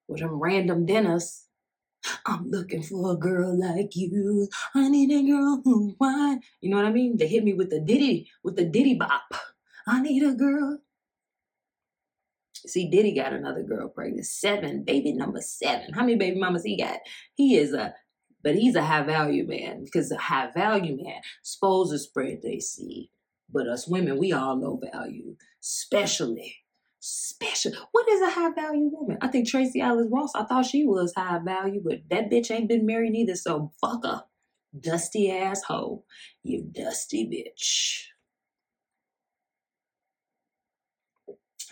With 0.08 0.20
them 0.20 0.38
random 0.38 0.86
dinners 0.86 1.46
I'm 2.26 2.50
looking 2.50 2.82
for 2.82 3.12
a 3.12 3.16
girl 3.16 3.58
like 3.58 3.96
you. 3.96 4.48
I 4.74 4.88
need 4.88 5.10
a 5.12 5.22
girl 5.28 5.62
who 5.64 5.94
whine. 5.98 6.40
You 6.60 6.70
know 6.70 6.76
what 6.76 6.86
I 6.86 6.92
mean? 6.92 7.16
They 7.16 7.28
hit 7.28 7.44
me 7.44 7.54
with 7.54 7.70
the 7.70 7.80
Diddy, 7.80 8.30
with 8.44 8.56
the 8.56 8.64
Diddy 8.64 8.94
bop. 8.94 9.34
I 9.86 10.00
need 10.02 10.22
a 10.22 10.34
girl. 10.34 10.80
See, 12.66 12.90
Diddy 12.90 13.14
got 13.14 13.32
another 13.32 13.62
girl 13.62 13.88
pregnant. 13.88 14.26
Seven, 14.26 14.84
baby 14.84 15.12
number 15.12 15.40
seven. 15.40 15.92
How 15.92 16.02
many 16.02 16.16
baby 16.16 16.38
mamas 16.38 16.64
he 16.64 16.76
got? 16.78 16.98
He 17.34 17.56
is 17.56 17.72
a 17.74 17.94
But 18.42 18.56
he's 18.56 18.76
a 18.76 18.84
high 18.84 19.02
value 19.02 19.46
man 19.46 19.84
because 19.84 20.10
a 20.12 20.18
high 20.18 20.50
value 20.52 20.96
man 21.02 21.20
supposed 21.42 21.92
to 21.92 21.98
spread 21.98 22.40
they 22.42 22.60
seed. 22.60 23.10
But 23.50 23.68
us 23.68 23.88
women, 23.88 24.18
we 24.18 24.32
all 24.32 24.58
low 24.58 24.80
value, 24.92 25.36
especially. 25.62 26.56
Special. 27.04 27.72
What 27.90 28.08
is 28.08 28.22
a 28.22 28.30
high 28.30 28.52
value 28.52 28.88
woman? 28.92 29.18
I 29.20 29.26
think 29.26 29.48
Tracee 29.48 29.80
Ellis 29.80 30.06
Ross. 30.08 30.30
I 30.36 30.44
thought 30.44 30.66
she 30.66 30.84
was 30.86 31.12
high 31.16 31.40
value, 31.44 31.82
but 31.84 32.02
that 32.10 32.30
bitch 32.30 32.52
ain't 32.52 32.68
been 32.68 32.86
married 32.86 33.16
either. 33.16 33.34
So 33.34 33.72
fuck 33.80 34.04
her, 34.04 34.22
dusty 34.78 35.28
asshole. 35.32 36.06
You 36.44 36.62
dusty 36.62 37.26
bitch. 37.26 38.04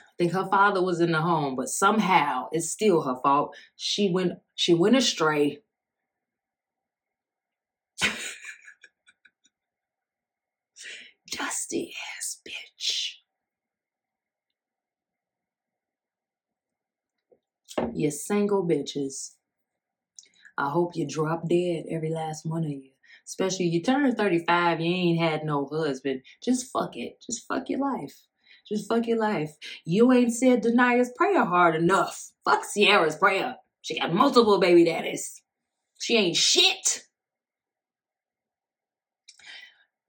I 0.03 0.13
think 0.19 0.33
her 0.33 0.49
father 0.51 0.83
was 0.83 1.01
in 1.01 1.13
the 1.13 1.23
home, 1.23 1.57
but 1.57 1.69
somehow 1.69 2.49
it's 2.53 2.71
still 2.71 3.03
her 3.03 3.17
fault. 3.23 3.55
She 3.77 4.11
went 4.11 4.41
she 4.57 4.75
went 4.75 4.97
astray. 4.97 5.61
Dusty 11.33 11.95
ass 12.19 12.41
bitch. 12.49 13.00
You 17.95 18.11
single 18.11 18.67
bitches. 18.67 19.35
I 20.57 20.71
hope 20.71 20.95
you 20.95 21.07
drop 21.07 21.49
dead, 21.49 21.87
every 21.91 22.11
last 22.11 22.45
one 22.45 22.65
of 22.65 22.71
you. 22.71 22.91
Especially 23.27 23.67
you 23.67 23.83
turn 23.83 24.15
35, 24.15 24.81
you 24.81 24.93
ain't 24.93 25.21
had 25.21 25.45
no 25.45 25.67
husband. 25.67 26.23
Just 26.43 26.71
fuck 26.71 26.97
it. 26.97 27.23
Just 27.25 27.47
fuck 27.47 27.69
your 27.69 27.81
life. 27.81 28.15
Just 28.69 28.89
fuck 28.89 29.07
your 29.07 29.19
life. 29.19 29.57
You 29.85 30.13
ain't 30.13 30.33
said 30.33 30.63
Da'Naia's 30.63 31.13
prayer 31.17 31.45
hard 31.45 31.75
enough. 31.77 32.31
Fuck 32.45 32.65
Ciara's 32.65 33.17
prayer. 33.17 33.57
She 33.83 33.99
got 33.99 34.13
multiple 34.13 34.61
baby 34.61 34.85
daddies. 34.85 35.43
She 35.99 36.17
ain't 36.17 36.37
shit. 36.37 37.05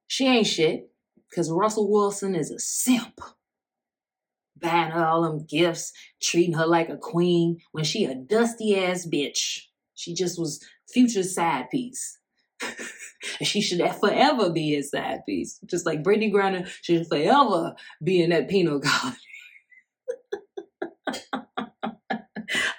She 0.08 0.28
ain't 0.28 0.48
shit 0.48 0.92
because 1.30 1.50
Russell 1.50 1.90
Wilson 1.90 2.36
is 2.36 2.52
a 2.52 2.60
simp. 2.60 3.22
Buying 4.62 4.92
her 4.92 5.06
all 5.06 5.24
them 5.24 5.46
gifts, 5.46 5.92
treating 6.22 6.54
her 6.54 6.68
like 6.68 6.90
a 6.90 6.98
queen 6.98 7.58
when 7.72 7.84
she 7.84 8.06
a 8.06 8.16
dusty 8.16 8.78
ass 8.78 9.08
bitch. 9.12 9.66
She 9.96 10.14
just 10.14 10.40
was 10.40 10.64
Future's 10.90 11.34
side 11.34 11.70
piece. 11.70 12.20
and 12.62 13.48
she 13.48 13.62
should 13.62 13.82
forever 13.96 14.52
be 14.52 14.76
his 14.76 14.92
side 14.92 15.22
piece. 15.26 15.60
Just 15.66 15.86
like 15.86 16.04
Brittney 16.04 16.32
Griner 16.32 16.68
should 16.82 17.08
forever 17.08 17.76
be 18.04 18.22
in 18.22 18.30
that 18.32 18.50
penal 18.50 18.80
colony. 18.80 19.18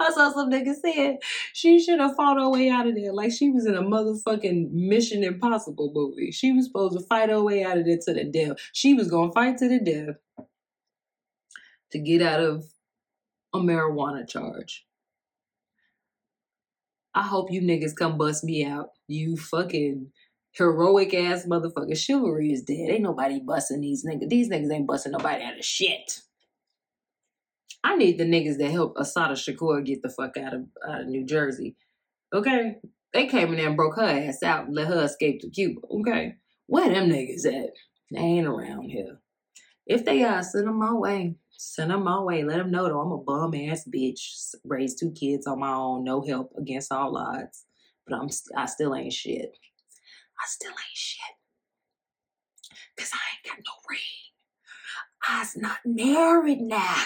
I 0.01 0.11
saw 0.11 0.33
some 0.33 0.51
nigga 0.51 0.75
saying 0.75 1.19
she 1.53 1.81
should 1.81 2.01
have 2.01 2.17
fought 2.17 2.39
her 2.39 2.49
way 2.51 2.69
out 2.69 2.87
of 2.87 2.95
there 2.95 3.13
like 3.13 3.33
she 3.33 3.51
was 3.51 3.67
in 3.67 3.75
a 3.75 3.83
motherfucking 3.83 4.71
Mission 4.73 5.23
Impossible 5.25 5.93
movie. 5.95 6.31
She 6.31 6.53
was 6.53 6.67
supposed 6.67 6.99
to 6.99 7.05
fight 7.07 7.31
her 7.31 7.43
way 7.43 7.65
out 7.65 7.79
of 7.79 7.87
there 7.87 7.99
to 8.05 8.13
the 8.13 8.25
death. 8.25 8.57
She 8.73 8.95
was 8.95 9.09
gonna 9.09 9.33
fight 9.33 9.59
to 9.59 9.69
the 9.69 9.79
death 9.79 10.17
to 11.93 11.99
get 11.99 12.23
out 12.23 12.41
of 12.41 12.65
a 13.55 13.59
marijuana 13.59 14.29
charge. 14.29 14.87
I 17.15 17.23
hope 17.23 17.51
you 17.51 17.61
niggas 17.61 17.95
come 17.95 18.17
bust 18.17 18.43
me 18.43 18.65
out. 18.65 18.91
You 19.07 19.37
fucking 19.37 20.11
heroic 20.53 21.13
ass 21.15 21.47
motherfucker. 21.47 21.97
Chivalry 21.97 22.53
is 22.53 22.63
dead. 22.63 22.91
Ain't 22.91 23.03
nobody 23.03 23.41
busting 23.41 23.81
these 23.81 24.05
niggas. 24.05 24.29
These 24.29 24.49
niggas 24.49 24.73
ain't 24.73 24.87
busting 24.87 25.13
nobody 25.13 25.45
out 25.45 25.59
of 25.59 25.65
shit. 25.65 26.21
I 27.85 27.97
need 27.97 28.19
the 28.19 28.25
niggas 28.25 28.59
that 28.59 28.71
helped 28.71 28.99
Assata 28.99 29.35
Shakur 29.35 29.85
get 29.85 30.03
the 30.03 30.09
fuck 30.09 30.37
out 30.37 30.55
of, 30.55 30.63
out 30.89 31.01
of 31.03 31.07
New 31.09 31.27
Jersey. 31.27 31.77
Okay? 32.33 32.77
They 33.13 33.27
came 33.27 33.49
in 33.49 33.57
there 33.57 33.69
and 33.69 33.77
broke 33.77 33.97
her 33.97 34.03
ass 34.03 34.43
out 34.43 34.67
and 34.67 34.75
let 34.75 34.89
her 34.89 35.05
escape 35.05 35.41
to 35.41 35.51
Cuba. 35.51 35.81
Okay? 35.91 36.37
Where 36.67 36.89
them 36.89 37.11
niggas 37.11 37.45
at? 37.45 37.71
They 38.11 38.21
ain't 38.21 38.47
around 38.47 38.85
here. 38.85 39.19
If 39.87 40.05
they 40.05 40.23
are, 40.23 40.43
send 40.43 40.69
them 40.69 40.79
my 40.79 40.95
way. 40.95 41.35
Send 41.57 41.91
them 41.91 42.05
my 42.05 42.21
way. 42.21 42.45
Let 42.45 42.59
them 42.59 42.71
know 42.71 42.89
though 42.89 43.01
I'm 43.01 43.13
a 43.13 43.19
bum 43.19 43.55
ass 43.55 43.85
bitch. 43.93 44.55
Raised 44.65 44.99
two 44.99 45.13
kids 45.13 45.47
on 45.47 45.61
my 45.61 45.73
own, 45.73 46.05
no 46.05 46.23
help 46.23 46.53
against 46.59 46.93
all 46.93 47.17
odds. 47.17 47.65
But 48.07 48.17
I'm 48.17 48.29
I 48.57 48.67
still 48.67 48.95
ain't 48.95 49.13
shit. 49.13 49.57
I 50.41 50.47
still 50.47 50.71
ain't 50.71 50.79
shit. 50.95 51.21
Cause 52.99 53.11
I 53.15 53.19
ain't 53.35 53.57
got 53.57 53.65
no 53.65 53.73
ring. 53.89 54.01
I's 55.29 55.57
not 55.57 55.79
married 55.85 56.61
now. 56.61 57.05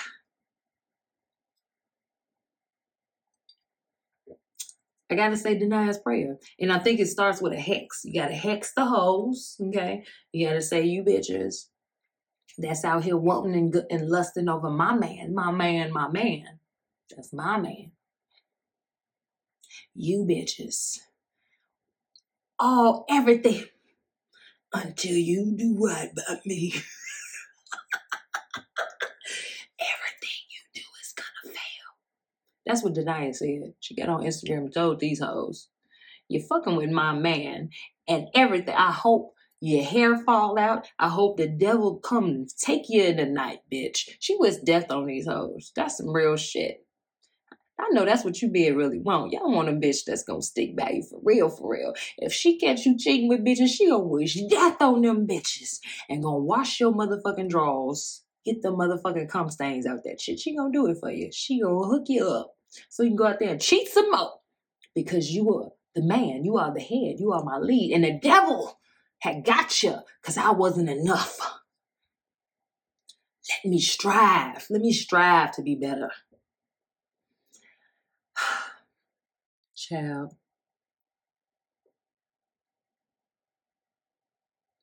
I 5.11 5.15
gotta 5.15 5.37
say 5.37 5.57
Da'Naia's 5.57 5.99
prayer. 5.99 6.37
And 6.59 6.73
I 6.73 6.79
think 6.79 6.99
it 6.99 7.07
starts 7.07 7.41
with 7.41 7.53
a 7.53 7.61
hex. 7.61 8.01
You 8.05 8.21
gotta 8.21 8.35
hex 8.35 8.73
the 8.75 8.85
hoes, 8.85 9.57
okay? 9.69 10.05
You 10.33 10.49
gotta 10.49 10.63
say 10.63 10.83
you 10.83 11.05
bitches 11.05 11.67
that's 12.59 12.85
out 12.85 13.05
here 13.05 13.17
wanting 13.17 13.55
and, 13.55 13.77
and 13.91 14.09
lusting 14.09 14.49
over 14.49 14.71
my 14.71 14.95
man, 14.95 15.35
my 15.35 15.51
man, 15.51 15.93
my 15.93 16.09
man. 16.09 16.59
That's 17.15 17.33
my 17.33 17.59
man. 17.59 17.93
You 19.95 20.27
bitches. 20.29 20.99
All, 22.59 23.05
everything. 23.09 23.65
Until 24.73 25.17
you 25.17 25.55
do 25.57 25.77
right 25.79 26.11
by 26.15 26.41
me. 26.45 26.73
everything 29.81 30.41
you 30.51 30.61
do 30.75 30.83
is 31.03 31.15
gonna 31.17 31.55
fail. 31.55 31.89
That's 32.67 32.83
what 32.83 32.95
Da'Naia 32.95 33.35
said. 33.35 33.75
She 33.81 33.95
got 33.95 34.09
on 34.09 34.23
Instagram 34.23 34.59
and 34.59 34.75
told 34.75 35.01
these 35.01 35.21
hoes, 35.21 35.69
You're 36.29 36.43
fucking 36.43 36.77
with 36.77 36.91
my 36.91 37.13
man, 37.15 37.71
and 38.09 38.29
everything. 38.35 38.75
I 38.75 38.93
hope 38.93 39.36
your 39.67 39.85
hair 39.85 40.17
fall 40.19 40.59
out. 40.59 40.87
I 40.99 41.09
hope 41.09 41.37
the 41.37 41.49
devil 41.49 41.97
come 41.97 42.47
take 42.59 42.89
you 42.89 43.03
in 43.03 43.17
the 43.17 43.27
night, 43.27 43.61
bitch. 43.73 44.09
She 44.21 44.37
was 44.37 44.59
death 44.59 44.91
on 44.91 45.07
these 45.07 45.27
hoes. 45.27 45.73
That's 45.75 45.97
some 45.97 46.13
real 46.13 46.37
shit. 46.37 46.85
I 47.79 47.89
know 47.91 48.05
that's 48.05 48.25
what 48.25 48.41
you 48.41 48.49
being 48.49 48.77
really 48.77 49.01
want. 49.01 49.33
Y'all 49.33 49.53
want 49.53 49.69
a 49.69 49.73
bitch 49.73 50.05
that's 50.07 50.23
gonna 50.23 50.41
stick 50.41 50.77
by 50.77 50.91
you 50.91 51.03
for 51.03 51.21
real, 51.23 51.51
for 51.51 51.73
real. 51.73 51.95
If 52.17 52.33
she 52.33 52.59
catch 52.59 52.87
you 52.87 52.97
cheating 52.97 53.29
with 53.29 53.45
bitches, 53.45 53.69
she 53.69 53.91
gonna 53.91 54.05
wish 54.05 54.41
death 54.49 54.81
on 54.81 55.03
them 55.03 55.27
bitches 55.27 55.81
and 56.09 56.23
gonna 56.23 56.39
wash 56.39 56.81
your 56.81 56.93
motherfucking 56.93 57.51
drawers. 57.51 58.23
Get 58.45 58.63
the 58.63 58.73
motherfucking 58.73 59.29
cum 59.29 59.51
stains 59.51 59.85
out 59.85 60.05
that 60.05 60.21
shit. 60.21 60.39
She 60.39 60.57
gonna 60.57 60.73
do 60.73 60.87
it 60.87 60.99
for 61.01 61.11
you. 61.11 61.31
She 61.33 61.61
gonna 61.61 61.89
hook 61.89 62.05
you 62.07 62.27
up 62.27 62.55
so 62.89 63.03
you 63.03 63.11
can 63.11 63.17
go 63.17 63.27
out 63.27 63.41
there 63.41 63.51
and 63.51 63.61
cheat 63.61 63.89
some 63.89 64.11
more 64.11 64.35
because 64.95 65.31
you 65.31 65.53
are 65.53 65.71
the 65.95 66.03
man. 66.03 66.45
You 66.45 66.57
are 66.57 66.73
the 66.73 66.81
head. 66.81 67.19
You 67.19 67.33
are 67.33 67.43
my 67.43 67.59
lead. 67.59 67.93
And 67.93 68.05
the 68.05 68.19
devil 68.23 68.79
had 69.27 69.45
gotcha 69.45 70.05
because 70.21 70.37
I 70.37 70.51
wasn't 70.53 70.89
enough. 70.89 71.39
Let 73.65 73.71
me 73.71 73.81
strive. 73.81 74.67
Let 74.71 74.81
me 74.81 74.93
strive 74.93 75.53
to 75.53 75.63
be 75.63 75.75
better. 75.75 76.11
Child. 79.77 80.35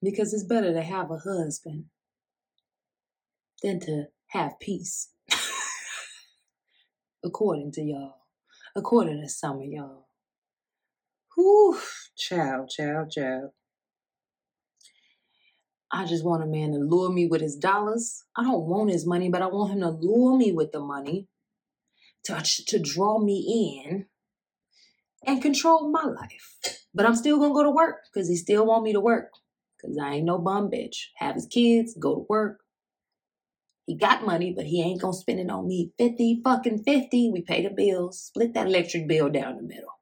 Because 0.02 0.34
it's 0.34 0.44
better 0.44 0.74
to 0.74 0.82
have 0.82 1.10
a 1.10 1.18
husband 1.18 1.86
than 3.62 3.80
to 3.82 4.08
have 4.28 4.60
peace. 4.60 5.10
according 7.24 7.72
to 7.74 7.82
y'all. 7.82 8.16
According 8.76 9.22
to 9.22 9.30
some 9.30 9.60
of 9.60 9.66
y'all. 9.66 10.08
Whew, 11.36 11.80
child, 12.18 12.70
child, 12.70 13.12
child. 13.12 13.52
I 15.94 16.06
just 16.06 16.26
want 16.26 16.42
a 16.42 16.48
man 16.48 16.72
to 16.72 16.80
lure 16.80 17.12
me 17.12 17.28
with 17.28 17.40
his 17.40 17.56
dollars. 17.56 18.24
I 18.36 18.44
don't 18.44 18.66
want 18.66 18.90
his 18.90 19.06
money, 19.06 19.30
but 19.30 19.44
I 19.44 19.46
want 19.46 19.74
him 19.74 19.82
to 19.82 19.92
lure 19.92 20.36
me 20.36 20.52
with 20.52 20.72
the 20.72 20.80
money 20.80 21.28
to, 22.26 22.42
to 22.42 22.80
draw 22.80 23.20
me 23.20 23.86
in 23.88 24.08
and 25.26 25.40
control 25.40 25.92
my 25.92 26.04
life. 26.04 26.58
But 26.96 27.06
I'm 27.06 27.16
still 27.16 27.38
gonna 27.38 27.54
go 27.54 27.64
to 27.64 27.70
work 27.70 27.98
because 28.12 28.28
he 28.28 28.36
still 28.36 28.66
want 28.66 28.84
me 28.84 28.94
to 28.94 29.00
work. 29.00 29.34
Cause 29.80 29.98
I 30.02 30.16
ain't 30.16 30.26
no 30.26 30.40
bum 30.40 30.72
bitch. 30.72 30.96
Have 31.18 31.36
his 31.36 31.46
kids, 31.46 31.96
go 32.00 32.16
to 32.16 32.26
work. 32.28 32.62
He 33.86 33.96
got 33.96 34.26
money, 34.26 34.52
but 34.56 34.66
he 34.66 34.82
ain't 34.82 35.02
gonna 35.02 35.14
spend 35.14 35.42
it 35.42 35.50
on 35.52 35.68
me. 35.68 35.92
50 36.00 36.42
fucking 36.44 36.84
50. 36.84 37.32
We 37.32 37.42
pay 37.42 37.62
the 37.62 37.70
bills. 37.70 38.20
Split 38.20 38.54
that 38.56 38.68
electric 38.68 39.08
bill 39.08 39.30
down 39.30 39.58
the 39.58 39.64
middle. 39.64 40.00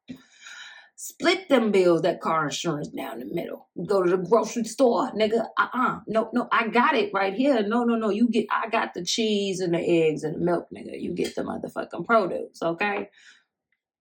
Split 1.04 1.50
them 1.50 1.72
bills, 1.72 2.04
that 2.04 2.22
car 2.22 2.44
insurance 2.44 2.90
down 2.90 3.18
the 3.18 3.26
middle. 3.26 3.70
Go 3.88 4.04
to 4.04 4.12
the 4.12 4.18
grocery 4.18 4.66
store, 4.66 5.12
nigga. 5.14 5.48
Uh-uh. 5.58 6.02
No, 6.06 6.30
no, 6.32 6.48
I 6.52 6.68
got 6.68 6.94
it 6.94 7.10
right 7.12 7.34
here. 7.34 7.64
No, 7.64 7.84
no, 7.84 7.96
no. 7.96 8.12
You 8.12 8.30
get 8.30 8.46
I 8.52 8.70
got 8.70 8.94
the 8.94 9.04
cheese 9.04 9.62
and 9.62 9.74
the 9.74 9.80
eggs 9.80 10.24
and 10.24 10.36
the 10.36 10.40
milk, 10.40 10.68
nigga. 10.72 11.02
You 11.02 11.16
get 11.16 11.34
the 11.34 11.42
motherfucking 11.42 12.06
produce, 12.06 12.62
okay? 12.62 13.10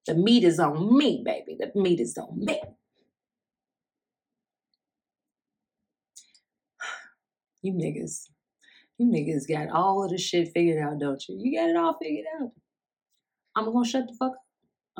The 0.05 0.15
meat 0.15 0.45
is 0.45 0.61
on 0.61 0.95
me, 0.95 1.23
baby. 1.25 1.57
The 1.59 1.73
meat 1.75 2.01
is 2.01 2.19
on 2.19 2.39
me. 2.39 2.61
You 7.63 7.73
niggas, 7.73 8.29
you 8.99 9.07
niggas 9.07 9.49
got 9.49 9.75
all 9.75 10.05
of 10.05 10.11
the 10.11 10.19
shit 10.19 10.53
figured 10.53 10.83
out, 10.83 10.99
don't 10.99 11.27
you? 11.27 11.37
You 11.39 11.59
got 11.59 11.71
it 11.71 11.77
all 11.77 11.97
figured 11.97 12.27
out. 12.43 12.51
I'm 13.57 13.73
gonna 13.73 13.87
shut 13.87 14.07
the 14.07 14.15
fuck 14.19 14.33
up. 14.33 14.50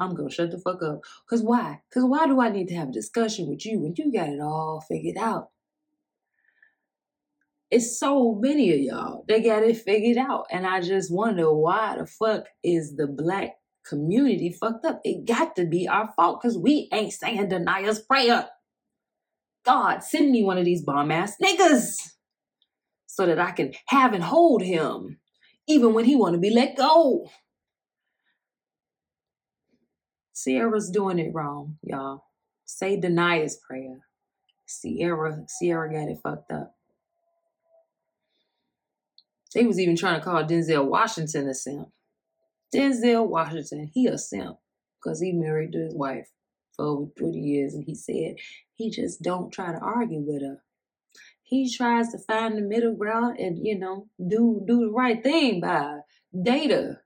I'm 0.01 0.15
gonna 0.15 0.31
shut 0.31 0.51
the 0.51 0.59
fuck 0.59 0.83
up. 0.83 1.03
Cause 1.29 1.43
why? 1.43 1.81
Cause 1.93 2.05
why 2.05 2.27
do 2.27 2.41
I 2.41 2.51
need 2.51 2.69
to 2.69 2.75
have 2.75 2.89
a 2.89 2.93
discussion 2.93 3.49
with 3.49 3.65
you 3.67 3.81
when 3.81 3.95
you 3.97 4.13
got 4.13 4.29
it 4.29 4.41
all 4.41 4.85
figured 4.89 5.17
out? 5.17 5.51
It's 7.71 7.99
so 7.99 8.35
many 8.35 8.73
of 8.73 8.81
y'all 8.81 9.25
that 9.29 9.45
got 9.45 9.63
it 9.63 9.77
figured 9.77 10.19
out. 10.19 10.47
And 10.51 10.67
I 10.67 10.81
just 10.81 11.13
wonder 11.13 11.55
why 11.55 11.97
the 11.99 12.07
fuck 12.07 12.47
is 12.65 12.97
the 12.97 13.07
black 13.07 13.61
community 13.87 14.51
fucked 14.51 14.85
up? 14.85 15.01
It 15.05 15.27
got 15.27 15.57
to 15.57 15.67
be 15.67 15.89
our 15.89 16.13
fault 16.17 16.41
because 16.41 16.59
we 16.59 16.89
ain't 16.93 17.13
saying 17.13 17.49
Da'Naia's 17.49 18.01
prayer. 18.01 18.49
God, 19.65 20.03
send 20.03 20.31
me 20.31 20.43
one 20.43 20.59
of 20.59 20.65
these 20.65 20.83
bomb 20.83 21.11
ass 21.11 21.37
niggas 21.43 22.13
so 23.07 23.27
that 23.27 23.39
I 23.39 23.51
can 23.53 23.73
have 23.87 24.15
and 24.15 24.25
hold 24.25 24.63
him 24.63 25.19
even 25.69 25.93
when 25.93 26.05
he 26.05 26.17
want 26.17 26.35
to 26.35 26.41
be 26.41 26.51
let 26.51 26.77
go. 26.77 27.29
Ciara's 30.43 30.91
doing 30.91 31.19
it 31.19 31.35
wrong, 31.35 31.79
y'all. 31.83 32.25
Say 32.65 32.99
Da'Naia's 32.99 33.57
prayer. 33.57 34.07
Ciara, 34.67 35.45
Ciara 35.59 35.93
got 35.93 36.09
it 36.09 36.21
fucked 36.23 36.53
up. 36.53 36.75
They 39.55 39.67
was 39.67 39.81
even 39.81 39.97
trying 39.97 40.19
to 40.19 40.25
call 40.25 40.45
Denzel 40.45 40.87
Washington 40.87 41.49
a 41.49 41.55
simp. 41.55 41.89
Denzel 42.73 43.27
Washington, 43.27 43.91
he 43.93 44.07
a 44.07 44.17
simp 44.17 44.59
because 45.03 45.21
he 45.21 45.33
married 45.33 45.73
to 45.73 45.79
his 45.79 45.95
wife 45.95 46.29
for 46.77 46.87
over 46.87 47.11
20 47.19 47.37
years 47.37 47.75
and 47.75 47.85
he 47.85 47.95
said 47.95 48.37
he 48.75 48.91
just 48.91 49.23
don't 49.23 49.53
try 49.53 49.73
to 49.73 49.79
argue 49.79 50.21
with 50.21 50.43
her. 50.43 50.63
He 51.43 51.69
tries 51.69 52.13
to 52.13 52.19
find 52.19 52.57
the 52.57 52.63
middle 52.63 52.95
ground 52.95 53.39
and, 53.41 53.59
you 53.59 53.77
know, 53.77 54.07
do 54.25 54.63
do 54.65 54.81
the 54.83 54.91
right 54.91 55.21
thing 55.21 55.61
by 55.61 55.99
data. 56.41 57.01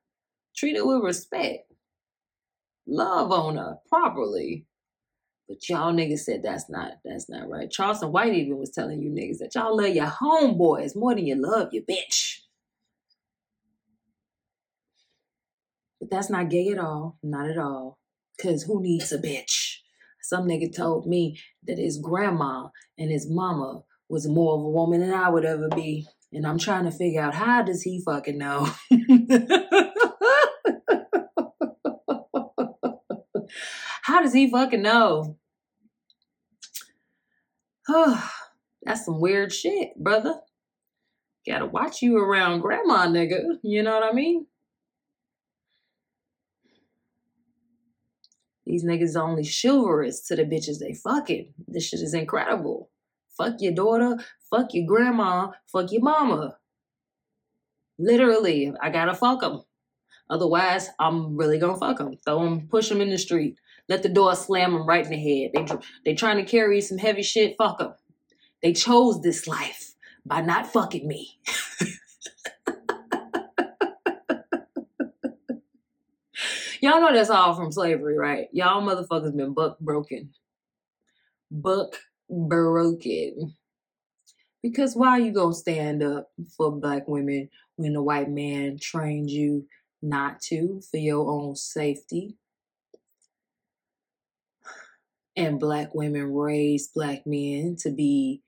Treat 0.55 0.77
her 0.77 0.87
with 0.87 1.03
respect. 1.03 1.64
Love 2.87 3.33
on 3.33 3.57
her 3.57 3.79
properly. 3.89 4.67
But 5.49 5.69
y'all 5.69 5.93
niggas 5.93 6.21
said 6.21 6.43
that's 6.43 6.71
not 6.71 6.93
that's 7.05 7.29
not 7.29 7.49
right. 7.49 7.71
Charleston 7.71 8.13
White 8.13 8.35
even 8.35 8.57
was 8.59 8.71
telling 8.71 9.03
you 9.03 9.11
niggas 9.11 9.39
that 9.39 9.55
y'all 9.55 9.77
love 9.77 9.95
your 9.95 10.07
homeboys 10.07 10.97
more 10.97 11.15
than 11.15 11.27
you 11.27 11.35
love 11.35 11.73
your 11.73 11.83
bitch. 11.83 12.41
But 16.01 16.11
that's 16.11 16.31
not 16.31 16.51
gay 16.51 16.69
at 16.69 16.79
all. 16.79 17.19
Not 17.23 17.51
at 17.51 17.59
all. 17.59 17.99
Cause 18.41 18.65
who 18.65 18.83
needs 18.83 19.13
a 19.13 19.19
bitch? 19.19 19.79
Some 20.23 20.49
nigga 20.49 20.75
told 20.75 21.07
me 21.07 21.39
that 21.65 21.79
his 21.79 21.99
grandma 21.99 22.69
and 22.99 23.11
his 23.11 23.29
mama 23.29 23.83
was 24.09 24.27
more 24.27 24.55
of 24.55 24.61
a 24.63 24.69
woman 24.71 25.01
than 25.01 25.13
I 25.13 25.29
would 25.29 25.45
ever 25.45 25.69
be. 25.69 26.07
And 26.33 26.47
I'm 26.47 26.59
trying 26.59 26.85
to 26.85 26.91
figure 26.91 27.21
out 27.21 27.35
how 27.35 27.63
does 27.63 27.83
he 27.83 28.01
fucking 28.01 28.39
know? 28.39 28.69
How 34.15 34.23
does 34.23 34.33
he 34.33 34.49
fucking 34.49 34.81
know? 34.81 35.39
That's 37.89 39.05
some 39.05 39.21
weird 39.21 39.53
shit, 39.53 39.97
brother. 39.97 40.37
Gotta 41.45 41.67
watch 41.67 42.01
you 42.01 42.17
around 42.17 42.61
grandma, 42.61 43.09
nigga. 43.09 43.59
You 43.65 43.83
know 43.83 43.93
what 43.93 44.09
I 44.09 44.13
mean? 44.13 44.47
These 48.65 48.85
niggas 48.85 49.21
only 49.21 49.43
chivalrous 49.43 50.21
to 50.29 50.37
the 50.37 50.45
bitches 50.45 50.79
they 50.79 50.95
fucking. 50.95 51.53
This 51.67 51.89
shit 51.89 51.99
is 51.99 52.15
incredible. 52.15 52.91
Fuck 53.37 53.55
your 53.59 53.73
daughter, 53.73 54.19
fuck 54.49 54.75
your 54.75 54.87
grandma, 54.87 55.51
fuck 55.67 55.91
your 55.91 56.03
mama. 56.03 56.59
Literally, 57.99 58.73
I 58.81 58.91
gotta 58.91 59.15
fuck 59.15 59.41
them. 59.41 59.63
Otherwise, 60.31 60.91
I'm 61.01 61.37
really 61.37 61.59
gonna 61.59 61.77
fuck 61.77 61.99
them. 61.99 62.17
Throw 62.25 62.45
them, 62.45 62.69
push 62.69 62.89
them 62.89 63.01
in 63.01 63.11
the 63.11 63.19
street. 63.19 63.57
Let 63.89 64.03
the 64.03 64.09
door 64.09 64.35
slam 64.35 64.73
them 64.73 64.87
right 64.87 65.05
in 65.05 65.11
the 65.11 65.17
head. 65.17 65.51
They 65.55 65.67
they 66.05 66.15
trying 66.15 66.37
to 66.39 66.51
carry 66.51 66.81
some 66.81 66.99
heavy 66.99 67.23
shit. 67.23 67.57
Fuck 67.59 67.79
them. 67.79 67.95
They 68.63 68.73
chose 68.73 69.21
this 69.21 69.47
life 69.47 69.95
by 70.25 70.41
not 70.41 70.73
fucking 70.73 71.07
me. 71.07 71.39
Y'all 76.81 77.01
know 77.01 77.13
that's 77.13 77.31
all 77.31 77.55
from 77.55 77.73
slavery, 77.73 78.19
right? 78.19 78.49
Y'all 78.53 78.83
motherfuckers 78.83 79.37
been 79.37 79.55
buck 79.55 79.79
broken. 79.81 80.31
Buck 81.51 81.97
broken. 82.29 83.55
Because 84.63 84.97
why 84.97 85.19
you 85.19 85.33
gonna 85.33 85.55
stand 85.55 86.03
up 86.03 86.31
for 86.57 86.73
black 86.73 87.07
women 87.07 87.51
when 87.77 87.93
the 87.93 88.03
white 88.03 88.31
man 88.31 88.79
trained 88.81 89.31
you 89.31 89.67
not 90.01 90.41
to 90.43 90.81
for 90.91 90.97
your 90.97 91.31
own 91.31 91.55
safety? 91.55 92.37
And 95.37 95.59
black 95.59 95.95
women 95.95 96.33
raised 96.33 96.95
black 96.95 97.27
men 97.27 97.77
to 97.81 97.91
be 97.91 98.43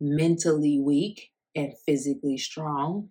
mentally 0.00 0.78
weak 0.78 1.30
and 1.54 1.72
physically 1.86 2.36
strong. 2.36 3.08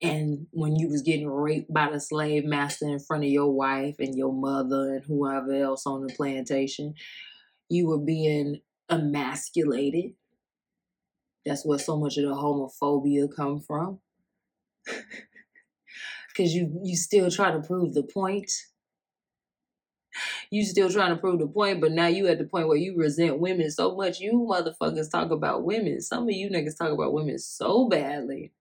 And 0.00 0.48
when 0.50 0.74
you 0.74 0.88
was 0.88 1.02
getting 1.02 1.28
raped 1.28 1.72
by 1.72 1.88
the 1.90 2.00
slave 2.00 2.44
master 2.44 2.86
in 2.88 2.98
front 2.98 3.22
of 3.22 3.30
your 3.30 3.52
wife 3.52 3.96
and 4.00 4.16
your 4.16 4.32
mother 4.32 4.94
and 4.94 5.04
whoever 5.04 5.52
else 5.52 5.86
on 5.86 6.04
the 6.04 6.12
plantation, 6.12 6.94
you 7.68 7.86
were 7.86 8.00
being 8.00 8.60
emasculated. 8.90 10.14
That's 11.46 11.64
where 11.64 11.78
so 11.78 11.96
much 11.96 12.16
of 12.16 12.24
the 12.24 12.34
homophobia 12.34 13.28
come 13.34 13.60
from. 13.60 14.00
Cause 16.36 16.54
you 16.54 16.80
you 16.82 16.96
still 16.96 17.30
try 17.30 17.52
to 17.52 17.60
prove 17.60 17.92
the 17.92 18.02
point 18.02 18.50
you 20.50 20.64
still 20.64 20.90
trying 20.90 21.14
to 21.14 21.20
prove 21.20 21.38
the 21.38 21.46
point, 21.46 21.80
but 21.80 21.92
now 21.92 22.06
you 22.06 22.28
at 22.28 22.38
the 22.38 22.44
point 22.44 22.68
where 22.68 22.76
you 22.76 22.96
resent 22.96 23.38
women 23.38 23.70
so 23.70 23.96
much. 23.96 24.20
You 24.20 24.46
motherfuckers 24.48 25.10
talk 25.10 25.30
about 25.30 25.64
women. 25.64 26.00
Some 26.00 26.24
of 26.24 26.34
you 26.34 26.50
niggas 26.50 26.76
talk 26.76 26.90
about 26.90 27.12
women 27.12 27.38
so 27.38 27.88
badly. 27.88 28.52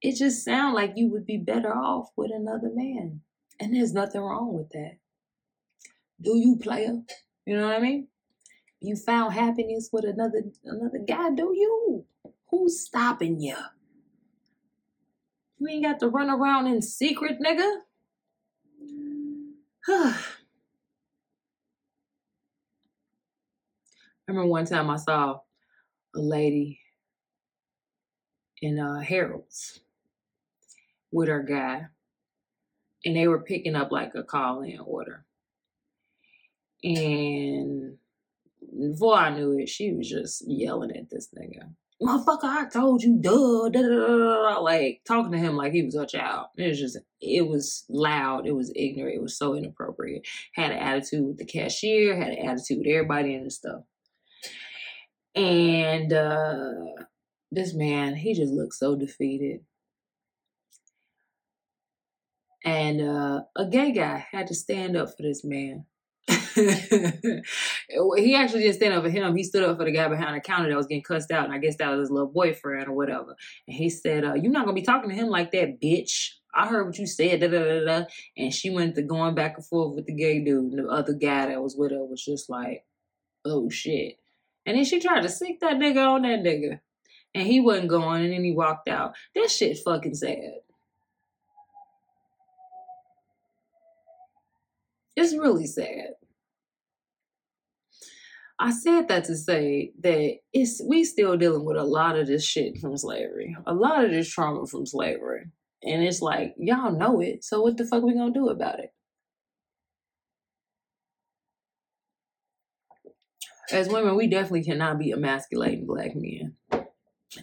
It 0.00 0.16
just 0.16 0.44
sounds 0.44 0.74
like 0.74 0.92
you 0.96 1.08
would 1.10 1.26
be 1.26 1.36
better 1.36 1.74
off 1.74 2.10
with 2.16 2.30
another 2.32 2.70
man. 2.72 3.20
And 3.60 3.74
there's 3.74 3.92
nothing 3.92 4.20
wrong 4.20 4.54
with 4.54 4.70
that. 4.70 4.98
Do 6.20 6.36
you, 6.36 6.56
player? 6.56 7.02
You 7.46 7.56
know 7.56 7.66
what 7.66 7.76
I 7.76 7.80
mean? 7.80 8.08
You 8.80 8.94
found 8.94 9.34
happiness 9.34 9.88
with 9.92 10.04
another 10.04 10.42
another 10.64 10.98
guy, 10.98 11.30
do 11.30 11.52
you? 11.54 12.04
Who's 12.50 12.80
stopping 12.80 13.40
you? 13.40 13.56
You 15.58 15.68
ain't 15.68 15.84
got 15.84 15.98
to 16.00 16.08
run 16.08 16.30
around 16.30 16.68
in 16.68 16.80
secret, 16.82 17.38
nigga. 17.44 17.78
I 24.28 24.32
remember 24.32 24.50
one 24.50 24.66
time 24.66 24.90
I 24.90 24.96
saw 24.96 25.40
a 26.14 26.20
lady 26.20 26.80
in 28.60 28.78
uh, 28.78 29.00
Harold's 29.00 29.80
with 31.10 31.28
her 31.28 31.42
guy, 31.42 31.86
and 33.06 33.16
they 33.16 33.26
were 33.26 33.40
picking 33.40 33.74
up 33.74 33.90
like 33.90 34.14
a 34.14 34.22
call 34.22 34.60
in 34.60 34.80
order. 34.80 35.24
And 36.84 37.96
before 38.78 39.14
I 39.14 39.30
knew 39.34 39.58
it, 39.58 39.70
she 39.70 39.94
was 39.94 40.06
just 40.06 40.44
yelling 40.46 40.94
at 40.94 41.08
this 41.08 41.28
nigga. 41.34 41.70
Motherfucker, 42.02 42.44
I 42.44 42.68
told 42.68 43.02
you, 43.02 43.16
duh, 43.18 43.70
da, 43.70 43.80
da, 43.80 43.88
da, 43.88 44.60
like 44.60 45.00
talking 45.06 45.32
to 45.32 45.38
him 45.38 45.56
like 45.56 45.72
he 45.72 45.82
was 45.82 45.94
a 45.94 46.06
child. 46.06 46.48
It 46.58 46.68
was 46.68 46.78
just, 46.78 46.98
it 47.22 47.48
was 47.48 47.86
loud, 47.88 48.46
it 48.46 48.54
was 48.54 48.70
ignorant, 48.76 49.16
it 49.16 49.22
was 49.22 49.38
so 49.38 49.54
inappropriate. 49.54 50.28
Had 50.52 50.70
an 50.70 50.78
attitude 50.78 51.26
with 51.26 51.38
the 51.38 51.46
cashier, 51.46 52.14
had 52.14 52.34
an 52.34 52.46
attitude 52.46 52.78
with 52.78 52.88
everybody 52.88 53.34
in 53.34 53.44
the 53.44 53.50
stuff. 53.50 53.84
And 55.38 56.12
uh, 56.12 56.74
this 57.52 57.72
man, 57.72 58.16
he 58.16 58.34
just 58.34 58.52
looked 58.52 58.74
so 58.74 58.96
defeated. 58.96 59.60
And 62.64 63.00
uh, 63.00 63.42
a 63.54 63.66
gay 63.66 63.92
guy 63.92 64.26
had 64.32 64.48
to 64.48 64.54
stand 64.54 64.96
up 64.96 65.10
for 65.16 65.22
this 65.22 65.44
man. 65.44 65.84
he 66.26 66.34
actually 68.34 68.62
didn't 68.62 68.74
stand 68.74 68.94
up 68.94 69.04
for 69.04 69.10
him. 69.10 69.36
He 69.36 69.44
stood 69.44 69.62
up 69.62 69.78
for 69.78 69.84
the 69.84 69.92
guy 69.92 70.08
behind 70.08 70.34
the 70.34 70.40
counter 70.40 70.68
that 70.68 70.76
was 70.76 70.88
getting 70.88 71.04
cussed 71.04 71.30
out, 71.30 71.44
and 71.44 71.54
I 71.54 71.58
guess 71.58 71.76
that 71.76 71.90
was 71.90 72.00
his 72.00 72.10
little 72.10 72.28
boyfriend 72.28 72.88
or 72.88 72.92
whatever. 72.92 73.36
And 73.68 73.76
he 73.76 73.88
said, 73.88 74.24
uh, 74.24 74.34
"You're 74.34 74.52
not 74.52 74.64
gonna 74.64 74.74
be 74.74 74.82
talking 74.82 75.08
to 75.08 75.16
him 75.16 75.28
like 75.28 75.52
that, 75.52 75.80
bitch." 75.80 76.32
I 76.52 76.66
heard 76.66 76.86
what 76.86 76.98
you 76.98 77.06
said, 77.06 77.40
da, 77.40 77.48
da, 77.48 77.64
da, 77.64 77.84
da. 77.84 78.04
and 78.36 78.52
she 78.52 78.70
went 78.70 78.96
to 78.96 79.02
going 79.02 79.36
back 79.36 79.56
and 79.56 79.64
forth 79.64 79.94
with 79.94 80.06
the 80.06 80.14
gay 80.14 80.44
dude. 80.44 80.72
And 80.72 80.84
the 80.84 80.88
other 80.88 81.12
guy 81.12 81.46
that 81.46 81.62
was 81.62 81.76
with 81.76 81.92
her 81.92 82.04
was 82.04 82.24
just 82.24 82.50
like, 82.50 82.84
"Oh 83.44 83.70
shit." 83.70 84.18
And 84.68 84.76
then 84.76 84.84
she 84.84 85.00
tried 85.00 85.22
to 85.22 85.30
sick 85.30 85.60
that 85.60 85.76
nigga 85.78 86.06
on 86.06 86.22
that 86.22 86.40
nigga. 86.40 86.80
And 87.34 87.46
he 87.46 87.58
wasn't 87.58 87.88
going, 87.88 88.24
and 88.24 88.34
then 88.34 88.44
he 88.44 88.52
walked 88.52 88.86
out. 88.86 89.14
That 89.34 89.50
shit 89.50 89.78
fucking 89.78 90.14
sad. 90.14 90.58
It's 95.16 95.32
really 95.32 95.66
sad. 95.66 96.10
I 98.58 98.70
said 98.72 99.08
that 99.08 99.24
to 99.24 99.36
say 99.36 99.92
that 100.00 100.36
it's 100.52 100.82
we 100.86 101.02
still 101.04 101.38
dealing 101.38 101.64
with 101.64 101.78
a 101.78 101.84
lot 101.84 102.18
of 102.18 102.26
this 102.26 102.44
shit 102.44 102.76
from 102.76 102.98
slavery, 102.98 103.56
a 103.66 103.72
lot 103.72 104.04
of 104.04 104.10
this 104.10 104.28
trauma 104.28 104.66
from 104.66 104.84
slavery, 104.84 105.46
And 105.82 106.02
it's 106.02 106.20
like, 106.20 106.54
y'all 106.58 106.92
know 106.92 107.20
it. 107.20 107.42
So 107.42 107.62
what 107.62 107.78
the 107.78 107.86
fuck 107.86 108.02
we 108.02 108.12
gonna 108.12 108.34
do 108.34 108.50
about 108.50 108.80
it? 108.80 108.92
As 113.70 113.88
women, 113.88 114.16
we 114.16 114.26
definitely 114.26 114.64
cannot 114.64 114.98
be 114.98 115.10
emasculating 115.10 115.86
black 115.86 116.12
men. 116.14 116.56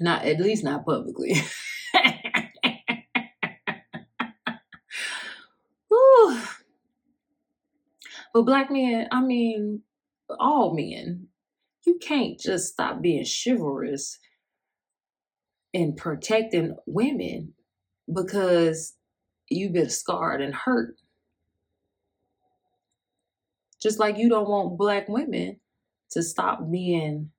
Not 0.02 0.26
at 0.26 0.40
least 0.40 0.64
not 0.64 0.86
publicly. 0.86 1.36
But 8.36 8.44
black 8.44 8.70
men, 8.70 9.08
I 9.14 9.22
mean, 9.22 9.84
all 10.42 10.76
men, 10.76 11.30
you 11.86 11.98
can't 12.00 12.38
just 12.38 12.74
stop 12.74 13.02
being 13.02 13.24
chivalrous 13.24 14.20
and 15.74 15.96
protecting 15.96 16.76
women 16.86 17.54
because 18.14 18.96
you've 19.50 19.72
been 19.72 19.90
scarred 19.90 20.42
and 20.42 20.54
hurt. 20.54 20.98
Just 23.82 24.00
like 24.00 24.18
you 24.18 24.28
don't 24.28 24.50
want 24.50 24.78
black 24.78 25.08
women 25.08 25.62
to 26.12 26.24
stop 26.24 26.72
being 26.72 27.32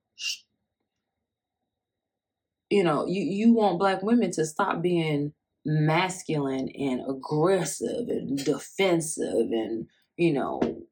you 2.69 2.83
know, 2.83 3.05
you, 3.07 3.21
you 3.21 3.53
want 3.53 3.79
black 3.79 4.01
women 4.03 4.31
to 4.31 4.45
stop 4.45 4.81
being 4.81 5.33
masculine 5.65 6.69
and 6.69 7.01
aggressive 7.09 8.07
and 8.09 8.43
defensive 8.43 9.51
and, 9.51 9.87
you 10.17 10.33
know, 10.33 10.83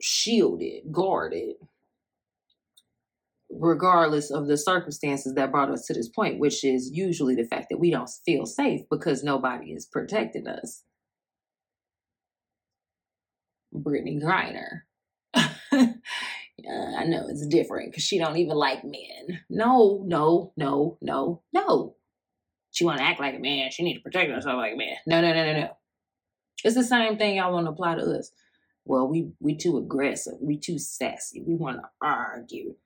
shielded, 0.00 0.82
guarded, 0.92 1.56
regardless 3.50 4.30
of 4.30 4.46
the 4.46 4.56
circumstances 4.56 5.34
that 5.34 5.50
brought 5.50 5.70
us 5.70 5.86
to 5.86 5.94
this 5.94 6.08
point, 6.08 6.38
which 6.38 6.64
is 6.64 6.90
usually 6.92 7.34
the 7.34 7.44
fact 7.44 7.68
that 7.70 7.78
we 7.78 7.90
don't 7.90 8.10
feel 8.24 8.46
safe 8.46 8.82
because 8.90 9.24
nobody 9.24 9.72
is 9.72 9.86
protecting 9.86 10.46
us. 10.46 10.82
Brittney 13.74 14.22
Griner. 14.22 14.82
Uh, 16.64 16.96
I 16.96 17.04
know 17.04 17.26
it's 17.28 17.46
different 17.46 17.90
because 17.90 18.04
she 18.04 18.18
don't 18.18 18.38
even 18.38 18.56
like 18.56 18.82
men. 18.82 19.40
No, 19.50 20.02
no, 20.06 20.52
no, 20.56 20.96
no, 21.02 21.42
no. 21.52 21.96
She 22.70 22.84
want 22.84 22.98
to 22.98 23.04
act 23.04 23.20
like 23.20 23.34
a 23.34 23.38
man. 23.38 23.70
She 23.70 23.82
need 23.82 23.94
to 23.94 24.00
protect 24.00 24.30
herself 24.30 24.56
like 24.56 24.74
a 24.74 24.76
man. 24.76 24.96
No, 25.06 25.20
no, 25.20 25.32
no, 25.34 25.52
no, 25.52 25.60
no. 25.60 25.76
It's 26.64 26.74
the 26.74 26.84
same 26.84 27.18
thing 27.18 27.36
y'all 27.36 27.52
want 27.52 27.66
to 27.66 27.72
apply 27.72 27.96
to 27.96 28.18
us. 28.18 28.32
Well, 28.84 29.08
we 29.08 29.32
we 29.40 29.56
too 29.56 29.76
aggressive. 29.78 30.34
We 30.40 30.58
too 30.58 30.78
sassy. 30.78 31.42
We 31.46 31.54
want 31.54 31.78
to 31.78 31.88
argue. 32.00 32.76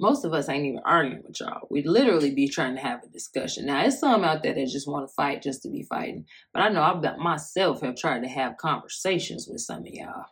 Most 0.00 0.24
of 0.24 0.32
us 0.32 0.48
ain't 0.48 0.66
even 0.66 0.80
arguing 0.84 1.22
with 1.24 1.38
y'all. 1.40 1.68
We'd 1.70 1.86
literally 1.86 2.34
be 2.34 2.48
trying 2.48 2.74
to 2.74 2.80
have 2.80 3.04
a 3.04 3.08
discussion. 3.08 3.66
Now, 3.66 3.84
it's 3.84 4.00
some 4.00 4.24
out 4.24 4.42
there 4.42 4.52
that 4.52 4.66
just 4.66 4.88
want 4.88 5.08
to 5.08 5.14
fight 5.14 5.42
just 5.42 5.62
to 5.62 5.70
be 5.70 5.84
fighting. 5.84 6.26
But 6.52 6.62
I 6.62 6.70
know 6.70 6.82
I've 6.82 7.18
myself 7.18 7.82
have 7.82 7.94
tried 7.96 8.22
to 8.22 8.28
have 8.28 8.56
conversations 8.56 9.46
with 9.48 9.60
some 9.60 9.80
of 9.80 9.86
y'all 9.86 10.24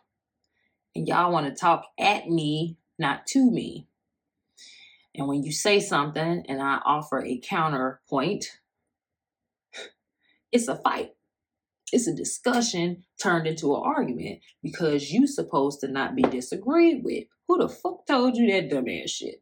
and 0.95 1.07
y'all 1.07 1.31
want 1.31 1.47
to 1.47 1.59
talk 1.59 1.85
at 1.99 2.27
me, 2.27 2.77
not 2.99 3.25
to 3.27 3.49
me. 3.49 3.87
And 5.15 5.27
when 5.27 5.43
you 5.43 5.51
say 5.51 5.79
something 5.79 6.45
and 6.47 6.61
I 6.61 6.79
offer 6.85 7.23
a 7.23 7.37
counterpoint, 7.37 8.45
it's 10.51 10.67
a 10.67 10.75
fight. 10.75 11.11
It's 11.91 12.07
a 12.07 12.15
discussion 12.15 13.03
turned 13.21 13.47
into 13.47 13.75
an 13.75 13.81
argument 13.83 14.39
because 14.63 15.11
you 15.11 15.27
supposed 15.27 15.81
to 15.81 15.87
not 15.89 16.15
be 16.15 16.21
disagreed 16.21 17.03
with. 17.03 17.25
Who 17.47 17.57
the 17.57 17.67
fuck 17.67 18.05
told 18.07 18.37
you 18.37 18.49
that 18.51 18.69
dumbass 18.69 19.09
shit? 19.09 19.41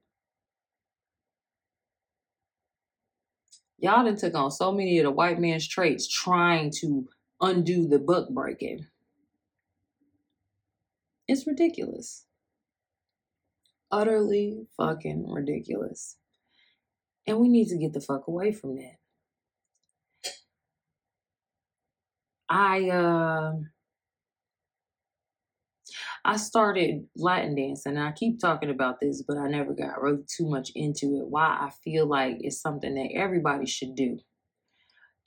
Y'all 3.77 4.03
done 4.03 4.17
took 4.17 4.35
on 4.35 4.51
so 4.51 4.71
many 4.71 4.97
of 4.99 5.05
the 5.05 5.11
white 5.11 5.39
man's 5.39 5.67
traits 5.67 6.07
trying 6.07 6.71
to 6.81 7.07
undo 7.39 7.87
the 7.87 7.99
book 7.99 8.29
breaking. 8.29 8.87
It's 11.29 11.45
ridiculous. 11.45 12.25
Utterly 13.91 14.65
fucking 14.75 15.31
ridiculous. 15.31 16.17
And 17.27 17.37
we 17.37 17.49
need 17.49 17.67
to 17.67 17.77
get 17.77 17.93
the 17.93 18.01
fuck 18.01 18.27
away 18.27 18.51
from 18.51 18.77
that. 18.77 18.95
I 22.49 22.89
uh 22.89 23.51
I 26.25 26.37
started 26.37 27.05
Latin 27.15 27.53
dancing. 27.53 27.95
And 27.95 28.03
I 28.03 28.11
keep 28.11 28.39
talking 28.39 28.71
about 28.71 28.99
this, 28.99 29.21
but 29.21 29.37
I 29.37 29.47
never 29.47 29.75
got 29.75 30.01
really 30.01 30.23
too 30.35 30.49
much 30.49 30.71
into 30.73 31.17
it. 31.17 31.27
Why 31.27 31.45
I 31.45 31.69
feel 31.83 32.07
like 32.07 32.37
it's 32.39 32.59
something 32.59 32.95
that 32.95 33.11
everybody 33.13 33.67
should 33.67 33.93
do. 33.93 34.17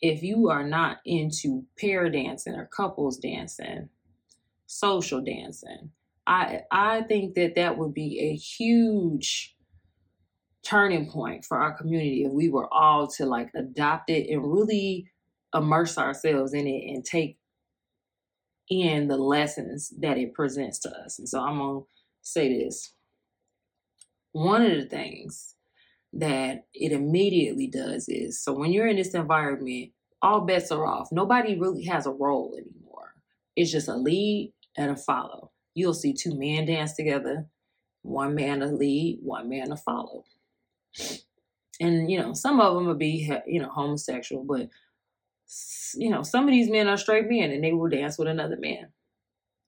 If 0.01 0.25
you 0.25 0.49
are 0.49 0.67
not 0.67 0.97
into 1.07 1.67
pair 1.79 2.11
dancing 2.11 2.55
or 2.55 2.69
couples 2.77 3.19
dancing, 3.19 3.89
social 4.73 5.21
dancing. 5.21 5.91
I 6.27 6.63
I 6.71 7.03
think 7.03 7.35
that 7.35 7.55
that 7.57 7.79
would 7.79 7.95
be 7.95 8.21
a 8.21 8.35
huge 8.35 9.55
turning 10.65 11.11
point 11.11 11.45
for 11.45 11.59
our 11.59 11.77
community 11.77 12.25
if 12.25 12.33
we 12.33 12.49
were 12.49 12.73
all 12.73 13.09
to 13.09 13.27
like 13.27 13.51
adopt 13.55 14.09
it 14.11 14.31
and 14.31 14.53
really 14.53 15.11
immerse 15.55 15.99
ourselves 15.99 16.55
in 16.55 16.67
it 16.67 16.95
and 16.95 17.05
take 17.05 17.37
in 18.71 19.09
the 19.09 19.17
lessons 19.17 19.93
that 19.99 20.17
it 20.17 20.33
presents 20.35 20.79
to 20.79 20.91
us. 21.05 21.19
And 21.19 21.29
so 21.29 21.41
I'm 21.41 21.59
going 21.59 21.81
to 21.83 21.87
say 22.23 22.65
this. 22.65 22.95
One 24.31 24.63
of 24.63 24.71
the 24.71 24.87
things 24.87 25.57
that 26.15 26.65
it 26.73 26.93
immediately 26.93 27.67
does 27.67 28.09
is 28.09 28.43
so 28.43 28.53
when 28.53 28.73
you're 28.73 28.87
in 28.87 28.97
this 28.97 29.15
environment, 29.15 29.91
all 30.23 30.43
bets 30.43 30.71
are 30.71 30.87
off. 30.87 31.09
Nobody 31.11 31.59
really 31.59 31.85
has 31.85 32.07
a 32.07 32.13
role 32.13 32.55
anymore. 32.57 33.15
It's 33.57 33.73
just 33.73 33.89
a 33.89 33.97
lead 33.97 34.53
and 34.77 34.91
a 34.91 34.97
follow. 34.97 35.51
You'll 35.75 35.95
see 35.95 36.13
two 36.13 36.35
men 36.35 36.67
dance 36.67 36.95
together, 36.95 37.47
one 38.03 38.35
man 38.35 38.61
to 38.61 38.67
lead, 38.67 39.21
one 39.23 39.49
man 39.49 39.71
to 39.71 39.77
follow. 39.77 40.25
And 41.81 42.11
you 42.11 42.21
know, 42.21 42.35
some 42.35 42.61
of 42.61 42.75
them 42.75 42.87
will 42.87 42.95
be 42.95 43.31
you 43.47 43.61
know 43.61 43.69
homosexual, 43.69 44.45
but 44.45 44.69
you 45.95 46.11
know, 46.11 46.23
some 46.23 46.45
of 46.45 46.51
these 46.51 46.71
men 46.71 46.89
are 46.89 46.97
straight 46.97 47.29
men 47.29 47.51
and 47.51 47.63
they 47.63 47.73
will 47.73 47.89
dance 47.89 48.19
with 48.19 48.29
another 48.29 48.57
man. 48.57 48.89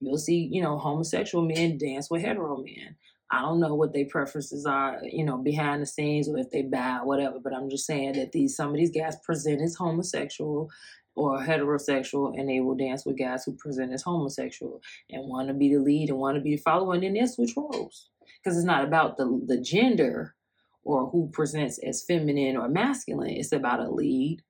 You'll 0.00 0.18
see, 0.18 0.48
you 0.50 0.62
know, 0.62 0.78
homosexual 0.78 1.44
men 1.44 1.78
dance 1.78 2.10
with 2.10 2.22
hetero 2.22 2.56
men. 2.56 2.96
I 3.30 3.40
don't 3.40 3.60
know 3.60 3.74
what 3.74 3.92
their 3.92 4.06
preferences 4.06 4.66
are, 4.66 5.00
you 5.02 5.24
know, 5.24 5.38
behind 5.38 5.82
the 5.82 5.86
scenes 5.86 6.28
or 6.28 6.38
if 6.38 6.50
they 6.50 6.62
buy 6.62 7.00
whatever, 7.02 7.38
but 7.42 7.54
I'm 7.54 7.70
just 7.70 7.86
saying 7.86 8.12
that 8.14 8.32
these 8.32 8.56
some 8.56 8.70
of 8.70 8.76
these 8.76 8.90
guys 8.90 9.16
present 9.24 9.60
as 9.60 9.74
homosexual 9.74 10.70
or 11.16 11.40
heterosexual 11.40 12.38
and 12.38 12.48
they 12.48 12.60
will 12.60 12.74
dance 12.74 13.06
with 13.06 13.18
guys 13.18 13.44
who 13.44 13.52
present 13.52 13.92
as 13.92 14.02
homosexual 14.02 14.82
and 15.10 15.28
want 15.28 15.48
to 15.48 15.54
be 15.54 15.72
the 15.72 15.80
lead 15.80 16.10
and 16.10 16.18
want 16.18 16.36
to 16.36 16.40
be 16.40 16.56
the 16.56 16.62
follower 16.62 16.94
and 16.94 17.02
then 17.02 17.14
they 17.14 17.26
switch 17.26 17.52
roles. 17.56 18.10
Because 18.42 18.56
it's 18.56 18.66
not 18.66 18.84
about 18.84 19.16
the 19.16 19.42
the 19.46 19.60
gender 19.60 20.34
or 20.82 21.08
who 21.10 21.30
presents 21.32 21.78
as 21.78 22.04
feminine 22.04 22.56
or 22.56 22.68
masculine. 22.68 23.30
It's 23.30 23.52
about 23.52 23.80
a 23.80 23.90
lead 23.90 24.42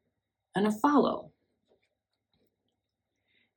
and 0.55 0.67
a 0.67 0.73
follow. 0.73 1.31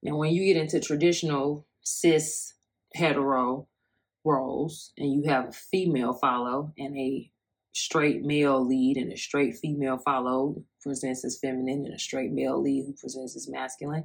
Now 0.04 0.18
when 0.18 0.34
you 0.34 0.46
get 0.46 0.62
into 0.62 0.80
traditional 0.80 1.66
cis 1.82 2.54
hetero 2.94 3.68
roles 4.24 4.92
and 4.98 5.12
you 5.12 5.24
have 5.30 5.50
a 5.50 5.52
female 5.52 6.14
follow 6.14 6.74
and 6.78 6.98
a 6.98 7.32
straight 7.74 8.24
male 8.24 8.66
lead 8.66 8.98
and 8.98 9.12
a 9.12 9.18
straight 9.18 9.56
female 9.58 9.98
follow 9.98 10.64
presents 10.82 11.24
as 11.24 11.40
feminine 11.40 11.86
and 11.86 11.94
a 11.94 12.00
straight 12.00 12.32
male 12.32 12.62
lead 12.62 12.86
who 12.86 12.94
presents 12.94 13.36
as 13.36 13.48
masculine. 13.48 14.04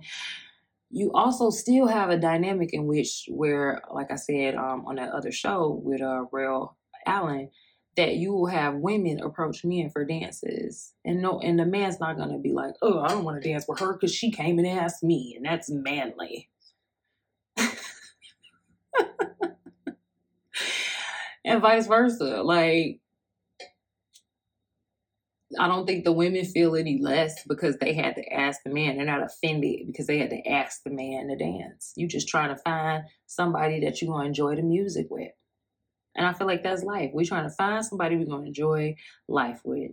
You 0.91 1.11
also 1.15 1.51
still 1.51 1.87
have 1.87 2.11
a 2.11 2.19
dynamic 2.19 2.75
in 2.75 2.87
which 2.87 3.25
where 3.29 3.81
like 3.91 4.11
i 4.11 4.17
said 4.17 4.55
um, 4.55 4.85
on 4.87 4.97
that 4.97 5.13
other 5.13 5.33
show 5.33 5.81
with 5.83 6.03
uh 6.03 6.25
real 6.33 6.77
allen 7.07 7.51
that 7.97 8.17
you 8.17 8.33
will 8.33 8.47
have 8.47 8.75
women 8.75 9.21
approach 9.21 9.65
men 9.65 9.91
for 9.91 10.05
dances. 10.05 10.95
And 11.05 11.21
no 11.23 11.41
and 11.41 11.59
the 11.59 11.67
man's 11.67 12.01
not 12.01 12.19
gonna 12.19 12.39
be 12.39 12.53
like 12.53 12.75
oh 12.83 13.01
i 13.01 13.09
don't 13.09 13.25
want 13.25 13.43
to 13.43 13.49
dance 13.49 13.65
with 13.67 13.81
her 13.81 13.95
because 13.95 14.15
she 14.15 14.31
came 14.31 14.59
and 14.59 14.69
asked 14.69 15.03
me 15.03 15.35
and 15.37 15.47
that's 15.47 15.71
manly. 15.71 16.51
And 21.45 21.61
vice 21.61 21.87
versa. 21.87 22.43
Like 22.43 23.01
I 25.59 25.69
don't 25.69 25.87
think 25.87 26.05
the 26.05 26.13
women 26.13 26.45
feel 26.45 26.77
any 26.77 26.99
less 27.01 27.45
because 27.47 27.77
they 27.79 27.95
had 27.95 28.17
to 28.17 28.33
ask 28.33 28.63
the 28.65 28.73
man. 28.73 28.97
They're 28.97 29.07
not 29.07 29.23
offended 29.23 29.87
because 29.87 30.07
they 30.07 30.19
had 30.19 30.31
to 30.31 30.49
ask 30.49 30.83
the 30.83 30.91
man 30.91 31.29
to 31.29 31.37
dance. 31.37 31.93
You 31.97 32.09
just 32.09 32.29
trying 32.29 32.49
to 32.55 32.63
find 32.63 33.05
somebody 33.27 33.81
that 33.81 34.01
you're 34.01 34.13
gonna 34.13 34.27
enjoy 34.27 34.57
the 34.57 34.63
music 34.63 35.09
with. 35.11 35.33
And 36.15 36.27
I 36.27 36.33
feel 36.33 36.47
like 36.47 36.63
that's 36.63 36.83
life. 36.83 37.11
We're 37.13 37.25
trying 37.25 37.49
to 37.49 37.55
find 37.55 37.85
somebody 37.85 38.17
we're 38.17 38.27
gonna 38.27 38.47
enjoy 38.47 38.97
life 39.29 39.61
with. 39.65 39.93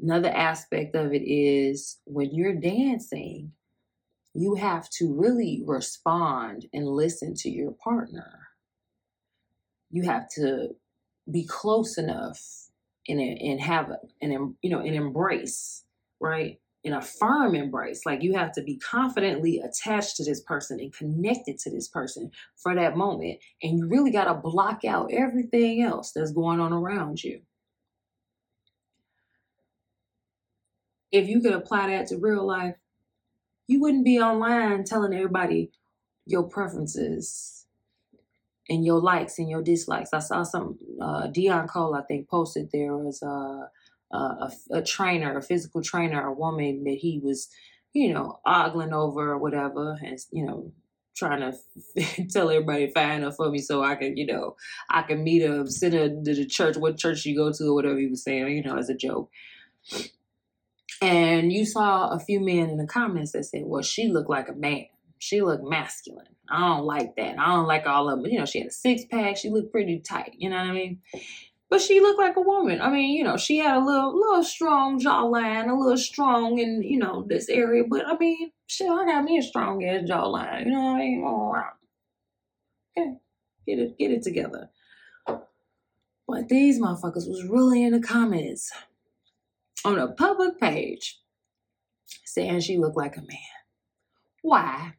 Another 0.00 0.30
aspect 0.30 0.94
of 0.94 1.12
it 1.12 1.22
is 1.22 1.98
when 2.04 2.34
you're 2.34 2.54
dancing, 2.54 3.52
you 4.34 4.56
have 4.56 4.90
to 4.90 5.14
really 5.14 5.62
respond 5.64 6.66
and 6.72 6.86
listen 6.86 7.34
to 7.36 7.50
your 7.50 7.72
partner. 7.72 8.48
You 9.90 10.02
have 10.02 10.28
to 10.30 10.70
be 11.30 11.44
close 11.44 11.96
enough 11.96 12.63
and 13.08 13.20
and 13.20 13.60
have 13.60 13.90
an 14.22 14.56
you 14.62 14.70
know 14.70 14.80
an 14.80 14.94
embrace 14.94 15.84
right? 16.24 16.58
In 16.82 16.92
a 16.92 17.02
firm 17.02 17.54
embrace. 17.54 18.04
Like 18.04 18.22
you 18.22 18.34
have 18.34 18.52
to 18.52 18.62
be 18.62 18.76
confidently 18.78 19.60
attached 19.60 20.16
to 20.16 20.24
this 20.24 20.42
person 20.42 20.80
and 20.80 20.92
connected 20.92 21.58
to 21.58 21.70
this 21.70 21.88
person 21.88 22.30
for 22.56 22.74
that 22.74 22.96
moment. 22.96 23.38
And 23.62 23.78
you 23.78 23.86
really 23.86 24.10
got 24.10 24.24
to 24.24 24.34
block 24.34 24.84
out 24.84 25.12
everything 25.12 25.82
else 25.82 26.12
that's 26.12 26.32
going 26.32 26.60
on 26.60 26.72
around 26.72 27.22
you. 27.22 27.40
If 31.12 31.28
you 31.28 31.40
could 31.40 31.52
apply 31.52 31.88
that 31.88 32.08
to 32.08 32.18
real 32.18 32.46
life, 32.46 32.74
you 33.66 33.80
wouldn't 33.80 34.04
be 34.04 34.18
online 34.18 34.84
telling 34.84 35.14
everybody 35.14 35.70
your 36.26 36.42
preferences 36.42 37.63
and 38.68 38.84
your 38.84 39.00
likes 39.00 39.38
and 39.38 39.48
your 39.48 39.62
dislikes. 39.62 40.12
I 40.12 40.20
saw 40.20 40.42
some 40.42 40.78
uh, 41.00 41.28
Deon 41.28 41.68
Cole, 41.68 41.94
I 41.94 42.02
think, 42.02 42.28
posted 42.28 42.70
there 42.72 42.96
was 42.96 43.22
a, 43.22 43.68
a, 44.16 44.52
a 44.72 44.82
trainer, 44.82 45.36
a 45.36 45.42
physical 45.42 45.82
trainer, 45.82 46.26
a 46.26 46.32
woman 46.32 46.84
that 46.84 46.98
he 47.00 47.20
was, 47.22 47.48
you 47.92 48.12
know, 48.12 48.40
ogling 48.46 48.92
over 48.94 49.32
or 49.32 49.38
whatever, 49.38 49.98
and 50.02 50.18
you 50.32 50.44
know, 50.44 50.72
trying 51.16 51.40
to 51.40 52.26
tell 52.32 52.50
everybody 52.50 52.90
find 52.90 53.22
her 53.22 53.30
for 53.30 53.50
me 53.50 53.58
so 53.58 53.82
I 53.82 53.94
can, 53.94 54.16
you 54.16 54.26
know, 54.26 54.56
I 54.90 55.02
can 55.02 55.22
meet 55.22 55.42
her, 55.46 55.66
send 55.66 55.94
her 55.94 56.08
to 56.08 56.34
the 56.34 56.46
church, 56.46 56.76
what 56.76 56.98
church 56.98 57.24
you 57.24 57.36
go 57.36 57.52
to, 57.52 57.64
or 57.64 57.74
whatever 57.74 57.98
he 57.98 58.06
was 58.06 58.24
saying, 58.24 58.48
you 58.48 58.62
know, 58.62 58.76
as 58.76 58.88
a 58.88 58.94
joke. 58.94 59.30
And 61.02 61.52
you 61.52 61.66
saw 61.66 62.08
a 62.08 62.18
few 62.18 62.40
men 62.40 62.70
in 62.70 62.76
the 62.78 62.86
comments 62.86 63.32
that 63.32 63.44
said, 63.44 63.62
well, 63.64 63.82
she 63.82 64.08
looked 64.08 64.30
like 64.30 64.48
a 64.48 64.54
man. 64.54 64.86
She 65.24 65.40
looked 65.40 65.64
masculine. 65.64 66.36
I 66.50 66.60
don't 66.60 66.84
like 66.84 67.16
that. 67.16 67.38
I 67.38 67.46
don't 67.46 67.66
like 67.66 67.86
all 67.86 68.10
of 68.10 68.22
them. 68.22 68.30
You 68.30 68.40
know, 68.40 68.44
she 68.44 68.58
had 68.58 68.68
a 68.68 68.70
six 68.70 69.06
pack. 69.10 69.38
She 69.38 69.48
looked 69.48 69.72
pretty 69.72 70.00
tight. 70.00 70.34
You 70.36 70.50
know 70.50 70.56
what 70.56 70.66
I 70.66 70.72
mean? 70.72 71.00
But 71.70 71.80
she 71.80 71.98
looked 72.00 72.18
like 72.18 72.36
a 72.36 72.42
woman. 72.42 72.82
I 72.82 72.90
mean, 72.90 73.16
you 73.16 73.24
know, 73.24 73.38
she 73.38 73.56
had 73.56 73.74
a 73.74 73.82
little, 73.82 74.14
little 74.14 74.44
strong 74.44 75.00
jawline, 75.00 75.70
a 75.70 75.74
little 75.74 75.96
strong 75.96 76.58
in, 76.58 76.82
you 76.82 76.98
know, 76.98 77.24
this 77.26 77.48
area. 77.48 77.84
But 77.88 78.06
I 78.06 78.18
mean, 78.18 78.50
shit, 78.66 78.86
I 78.86 79.06
got 79.06 79.24
me 79.24 79.38
a 79.38 79.42
strong 79.42 79.82
ass 79.82 80.06
jawline. 80.06 80.66
You 80.66 80.72
know 80.72 80.82
what 80.82 80.96
I 80.96 80.98
mean? 80.98 81.24
All. 81.24 81.56
Okay, 82.98 83.14
get 83.66 83.78
it, 83.78 83.98
get 83.98 84.10
it 84.10 84.22
together. 84.22 84.68
But 85.26 86.50
these 86.50 86.78
motherfuckers 86.78 87.26
was 87.26 87.48
really 87.48 87.82
in 87.82 87.92
the 87.92 88.00
comments 88.06 88.70
on 89.86 89.98
a 89.98 90.08
public 90.08 90.60
page 90.60 91.18
saying 92.26 92.60
she 92.60 92.76
looked 92.76 92.98
like 92.98 93.16
a 93.16 93.22
man. 93.22 93.38
Why? 94.42 94.92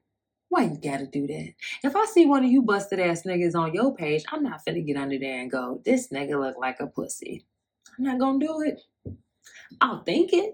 Why 0.49 0.63
you 0.63 0.77
gotta 0.81 1.07
do 1.07 1.27
that? 1.27 1.53
If 1.83 1.95
I 1.95 2.05
see 2.05 2.25
one 2.25 2.45
of 2.45 2.51
you 2.51 2.61
busted 2.61 2.99
ass 2.99 3.23
niggas 3.23 3.55
on 3.55 3.73
your 3.73 3.95
page, 3.95 4.23
I'm 4.31 4.43
not 4.43 4.61
finna 4.65 4.85
get 4.85 4.97
under 4.97 5.17
there 5.17 5.39
and 5.39 5.51
go, 5.51 5.81
this 5.83 6.09
nigga 6.09 6.39
look 6.39 6.55
like 6.57 6.79
a 6.79 6.87
pussy. 6.87 7.45
I'm 7.97 8.05
not 8.05 8.19
gonna 8.19 8.39
do 8.39 8.61
it. 8.61 8.81
I'll 9.81 10.03
think 10.03 10.33
it, 10.33 10.53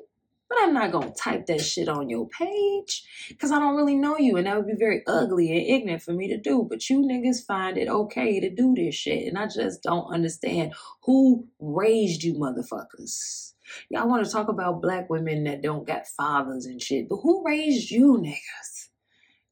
but 0.50 0.58
I'm 0.62 0.74
not 0.74 0.92
gonna 0.92 1.12
type 1.12 1.46
that 1.48 1.62
shit 1.62 1.89
on 1.89 2.10
your 2.10 2.28
page 2.30 3.04
because 3.30 3.52
I 3.52 3.60
don't 3.60 3.76
really 3.76 3.96
know 3.96 4.18
you 4.18 4.38
and 4.38 4.48
that 4.48 4.58
would 4.58 4.68
be 4.68 4.76
very 4.80 5.04
ugly 5.08 5.52
and 5.52 5.68
ignorant 5.68 6.02
for 6.04 6.14
me 6.14 6.28
to 6.30 6.38
do. 6.38 6.66
But 6.70 6.89
you 6.89 7.02
niggas 7.02 7.46
find 7.46 7.78
it 7.78 7.88
okay 7.88 8.39
to 8.39 8.50
do 8.50 8.74
this 8.76 8.96
shit, 8.96 9.28
and 9.28 9.38
I 9.38 9.48
just 9.48 9.84
don't 9.84 10.12
understand 10.14 10.74
who 11.04 11.48
raised 11.60 12.24
you 12.24 12.36
motherfuckers. 12.36 13.54
Y'all 13.89 14.08
want 14.08 14.26
to 14.26 14.32
talk 14.32 14.48
about 14.50 14.82
black 14.82 15.10
women 15.10 15.44
that 15.46 15.62
don't 15.62 15.88
got 15.88 16.08
fathers 16.08 16.66
and 16.66 16.82
shit, 16.82 17.08
but 17.08 17.18
who 17.18 17.44
raised 17.46 17.92
you 17.92 18.18
niggas? 18.18 18.70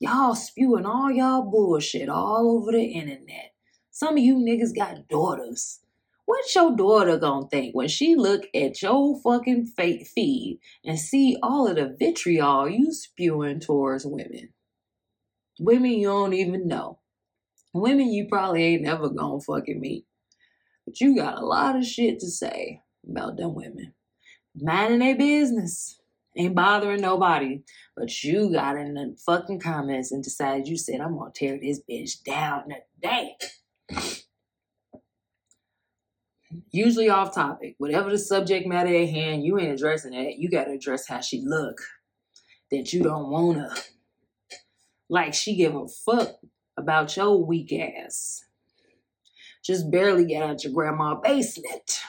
Y'all 0.01 0.33
spewing 0.33 0.85
all 0.85 1.11
y'all 1.11 1.41
bullshit 1.41 2.07
all 2.07 2.57
over 2.57 2.71
the 2.71 2.83
internet. 2.83 3.53
Some 3.91 4.15
of 4.15 4.23
you 4.23 4.37
niggas 4.37 4.73
got 4.73 5.09
daughters. 5.09 5.81
What's 6.25 6.55
your 6.55 6.75
daughter 6.75 7.17
gonna 7.17 7.49
think 7.49 7.75
when 7.75 7.89
she 7.89 8.15
look 8.15 8.43
at 8.55 8.81
your 8.81 9.19
fucking 9.21 9.65
fake 9.65 10.07
feed 10.07 10.61
and 10.85 10.97
see 10.97 11.37
all 11.43 11.67
of 11.67 11.75
the 11.75 11.95
vitriol 11.99 12.69
you 12.69 12.93
spewing 12.93 13.59
towards 13.59 14.05
women? 14.05 14.53
Women 15.59 15.91
you 15.91 16.07
don't 16.07 16.33
even 16.33 16.67
know. 16.67 16.99
Women 17.73 18.09
you 18.09 18.27
probably 18.29 18.63
ain't 18.63 18.83
never 18.83 19.09
gonna 19.09 19.41
fucking 19.41 19.81
meet. 19.81 20.05
But 20.85 21.01
you 21.01 21.15
got 21.15 21.39
a 21.39 21.45
lot 21.45 21.75
of 21.75 21.85
shit 21.85 22.19
to 22.19 22.27
say 22.27 22.81
about 23.05 23.35
them 23.35 23.53
women 23.53 23.93
minding 24.55 24.99
their 24.99 25.17
business, 25.17 25.98
ain't 26.35 26.55
bothering 26.55 27.01
nobody. 27.01 27.61
But 27.95 28.23
you 28.23 28.51
got 28.51 28.77
in 28.77 28.93
the 28.93 29.15
fucking 29.25 29.59
comments 29.59 30.11
and 30.11 30.23
decided 30.23 30.67
you 30.67 30.77
said, 30.77 31.01
I'm 31.01 31.17
gonna 31.17 31.31
tear 31.33 31.59
this 31.59 31.81
bitch 31.89 32.23
down 32.23 32.69
today. 33.01 33.35
Usually 36.71 37.09
off 37.09 37.33
topic. 37.33 37.75
Whatever 37.77 38.09
the 38.09 38.17
subject 38.17 38.67
matter 38.67 38.93
at 38.95 39.09
hand, 39.09 39.43
you 39.43 39.59
ain't 39.59 39.73
addressing 39.73 40.11
that. 40.11 40.37
You 40.37 40.49
gotta 40.49 40.71
address 40.71 41.07
how 41.07 41.21
she 41.21 41.41
look. 41.45 41.79
That 42.71 42.93
you 42.93 43.03
don't 43.03 43.29
wanna. 43.29 43.73
Like 45.09 45.33
she 45.33 45.55
give 45.55 45.75
a 45.75 45.87
fuck 45.87 46.35
about 46.77 47.15
your 47.17 47.43
weak 47.43 47.73
ass. 47.73 48.45
Just 49.63 49.91
barely 49.91 50.25
get 50.25 50.43
out 50.43 50.63
your 50.63 50.73
grandma 50.73 51.15
basement. 51.15 52.01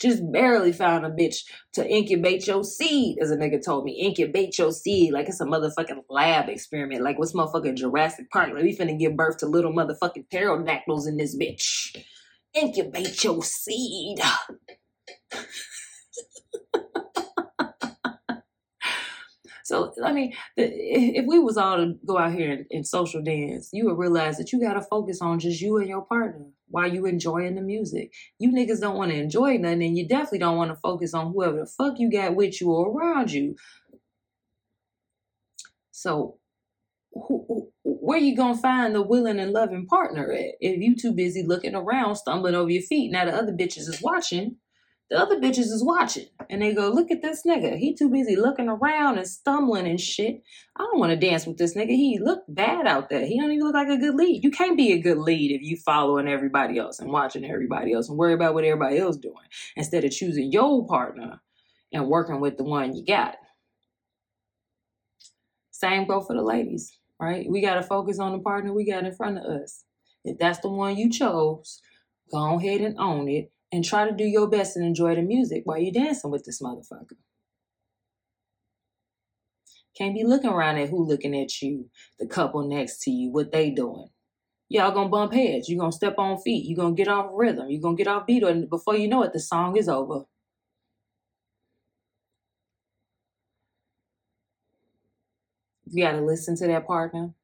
Just 0.02 0.32
barely 0.32 0.72
found 0.72 1.06
a 1.06 1.10
bitch 1.10 1.44
to 1.74 1.88
incubate 1.88 2.48
your 2.48 2.64
seed, 2.64 3.18
as 3.22 3.30
a 3.30 3.36
nigga 3.36 3.64
told 3.64 3.84
me. 3.84 3.92
Incubate 3.92 4.58
your 4.58 4.72
seed 4.72 5.12
like 5.12 5.28
it's 5.28 5.40
a 5.40 5.44
motherfucking 5.44 6.02
lab 6.10 6.48
experiment. 6.48 7.04
Like 7.04 7.20
what's 7.20 7.34
motherfucking 7.34 7.76
Jurassic 7.76 8.28
Park? 8.32 8.50
Like 8.52 8.64
we 8.64 8.76
finna 8.76 8.98
give 8.98 9.16
birth 9.16 9.38
to 9.38 9.46
little 9.46 9.72
motherfucking 9.72 10.28
pterodactyls 10.28 11.06
in 11.06 11.18
this 11.18 11.36
bitch. 11.36 11.96
Incubate 12.52 13.22
your 13.22 13.44
seed. 13.44 14.18
So 19.72 19.90
I 20.04 20.12
mean, 20.12 20.34
if 20.58 21.24
we 21.26 21.38
was 21.38 21.56
all 21.56 21.78
to 21.78 21.94
go 22.06 22.18
out 22.18 22.34
here 22.34 22.66
and, 22.70 22.86
social 22.86 23.22
dance, 23.22 23.70
you 23.72 23.86
would 23.86 23.96
realize 23.96 24.36
that 24.36 24.52
you 24.52 24.60
got 24.60 24.74
to 24.74 24.82
focus 24.82 25.22
on 25.22 25.38
just 25.38 25.62
you 25.62 25.78
and 25.78 25.88
your 25.88 26.04
partner 26.04 26.44
while 26.68 26.92
you 26.92 27.06
enjoying 27.06 27.54
the 27.54 27.62
music. 27.62 28.12
You 28.38 28.52
niggas 28.52 28.82
don't 28.82 28.98
want 28.98 29.12
to 29.12 29.16
enjoy 29.16 29.56
nothing, 29.56 29.82
and 29.82 29.96
you 29.96 30.06
definitely 30.06 30.40
don't 30.40 30.58
want 30.58 30.72
to 30.72 30.76
focus 30.76 31.14
on 31.14 31.32
whoever 31.32 31.60
the 31.60 31.64
fuck 31.64 31.94
you 31.98 32.10
got 32.10 32.34
with 32.34 32.60
you 32.60 32.70
or 32.70 32.90
around 32.90 33.32
you. 33.32 33.56
So, 35.90 36.36
where 37.82 38.18
you 38.18 38.36
gonna 38.36 38.58
find 38.58 38.94
the 38.94 39.00
willing 39.00 39.40
and 39.40 39.52
loving 39.52 39.86
partner 39.86 40.30
at 40.32 40.56
if 40.60 40.82
you 40.82 40.96
too 40.96 41.12
busy 41.12 41.44
looking 41.44 41.74
around, 41.74 42.16
stumbling 42.16 42.54
over 42.54 42.68
your 42.68 42.82
feet? 42.82 43.10
Now 43.10 43.24
the 43.24 43.34
other 43.34 43.52
bitches 43.52 43.88
is 43.88 44.02
watching 44.02 44.56
the 45.12 45.18
other 45.18 45.38
bitches 45.38 45.68
is 45.70 45.84
watching 45.84 46.28
and 46.48 46.62
they 46.62 46.72
go, 46.72 46.88
look 46.88 47.10
at 47.10 47.20
this 47.20 47.42
nigga. 47.46 47.76
He 47.76 47.94
too 47.94 48.08
busy 48.08 48.34
looking 48.34 48.70
around 48.70 49.18
and 49.18 49.28
stumbling 49.28 49.86
and 49.86 50.00
shit. 50.00 50.42
I 50.74 50.84
don't 50.84 50.98
want 50.98 51.10
to 51.10 51.16
dance 51.16 51.46
with 51.46 51.58
this 51.58 51.74
nigga. 51.74 51.88
He 51.88 52.18
look 52.18 52.44
bad 52.48 52.86
out 52.86 53.10
there. 53.10 53.26
He 53.26 53.38
don't 53.38 53.52
even 53.52 53.66
look 53.66 53.74
like 53.74 53.90
a 53.90 53.98
good 53.98 54.14
lead. 54.14 54.42
You 54.42 54.50
can't 54.50 54.74
be 54.74 54.92
a 54.92 55.02
good 55.02 55.18
lead 55.18 55.50
if 55.50 55.60
you 55.60 55.76
following 55.76 56.28
everybody 56.28 56.78
else 56.78 56.98
and 56.98 57.12
watching 57.12 57.44
everybody 57.44 57.92
else 57.92 58.08
and 58.08 58.16
worry 58.16 58.32
about 58.32 58.54
what 58.54 58.64
everybody 58.64 58.96
else 58.96 59.18
doing 59.18 59.36
instead 59.76 60.02
of 60.02 60.12
choosing 60.12 60.50
your 60.50 60.86
partner 60.86 61.42
and 61.92 62.08
working 62.08 62.40
with 62.40 62.56
the 62.56 62.64
one 62.64 62.96
you 62.96 63.04
got. 63.04 63.36
Same 65.72 66.06
go 66.06 66.22
for 66.22 66.34
the 66.34 66.42
ladies, 66.42 66.96
right? 67.20 67.46
We 67.50 67.60
got 67.60 67.74
to 67.74 67.82
focus 67.82 68.18
on 68.18 68.32
the 68.32 68.38
partner 68.38 68.72
we 68.72 68.90
got 68.90 69.04
in 69.04 69.12
front 69.12 69.36
of 69.36 69.44
us. 69.44 69.84
If 70.24 70.38
that's 70.38 70.60
the 70.60 70.70
one 70.70 70.96
you 70.96 71.10
chose, 71.10 71.82
go 72.32 72.58
ahead 72.58 72.80
and 72.80 72.98
own 72.98 73.28
it 73.28 73.51
and 73.72 73.84
try 73.84 74.08
to 74.08 74.14
do 74.14 74.24
your 74.24 74.48
best 74.48 74.76
and 74.76 74.84
enjoy 74.84 75.14
the 75.14 75.22
music 75.22 75.62
while 75.64 75.78
you're 75.78 75.92
dancing 75.92 76.30
with 76.30 76.44
this 76.44 76.60
motherfucker. 76.60 77.16
Can't 79.96 80.14
be 80.14 80.24
looking 80.24 80.50
around 80.50 80.78
at 80.78 80.90
who 80.90 81.06
looking 81.06 81.36
at 81.38 81.60
you, 81.62 81.90
the 82.18 82.26
couple 82.26 82.66
next 82.68 83.00
to 83.02 83.10
you, 83.10 83.30
what 83.30 83.52
they 83.52 83.70
doing. 83.70 84.08
Y'all 84.68 84.92
gonna 84.92 85.08
bump 85.08 85.34
heads. 85.34 85.68
You 85.68 85.78
gonna 85.78 85.92
step 85.92 86.14
on 86.18 86.38
feet. 86.40 86.64
You 86.64 86.76
gonna 86.76 86.94
get 86.94 87.08
off 87.08 87.30
rhythm. 87.34 87.68
You 87.68 87.80
gonna 87.80 87.96
get 87.96 88.08
off 88.08 88.26
beat, 88.26 88.42
and 88.42 88.70
before 88.70 88.96
you 88.96 89.08
know 89.08 89.22
it, 89.22 89.32
the 89.34 89.40
song 89.40 89.76
is 89.76 89.88
over. 89.88 90.24
You 95.90 96.04
gotta 96.04 96.22
listen 96.22 96.56
to 96.56 96.66
that 96.68 96.86
partner. 96.86 97.34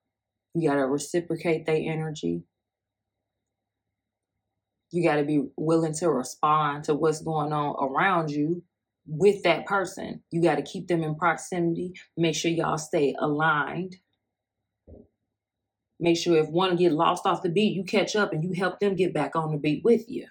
You 0.54 0.68
gotta 0.70 0.86
reciprocate 0.86 1.66
their 1.66 1.76
energy. 1.76 2.44
You 4.90 5.02
got 5.02 5.16
to 5.16 5.24
be 5.24 5.42
willing 5.56 5.94
to 5.94 6.10
respond 6.10 6.84
to 6.84 6.94
what's 6.94 7.20
going 7.20 7.52
on 7.52 7.76
around 7.80 8.30
you 8.30 8.62
with 9.06 9.42
that 9.42 9.66
person. 9.66 10.22
You 10.30 10.42
got 10.42 10.56
to 10.56 10.62
keep 10.62 10.88
them 10.88 11.02
in 11.02 11.14
proximity. 11.14 11.92
Make 12.16 12.34
sure 12.34 12.50
y'all 12.50 12.78
stay 12.78 13.14
aligned. 13.18 13.96
Make 16.00 16.16
sure 16.16 16.36
if 16.36 16.48
one 16.48 16.76
get 16.76 16.92
lost 16.92 17.26
off 17.26 17.42
the 17.42 17.48
beat, 17.48 17.74
you 17.74 17.84
catch 17.84 18.14
up 18.14 18.32
and 18.32 18.44
you 18.44 18.52
help 18.52 18.78
them 18.78 18.94
get 18.94 19.12
back 19.12 19.34
on 19.34 19.50
the 19.50 19.58
beat 19.58 19.84
with 19.84 20.08
you. 20.08 20.26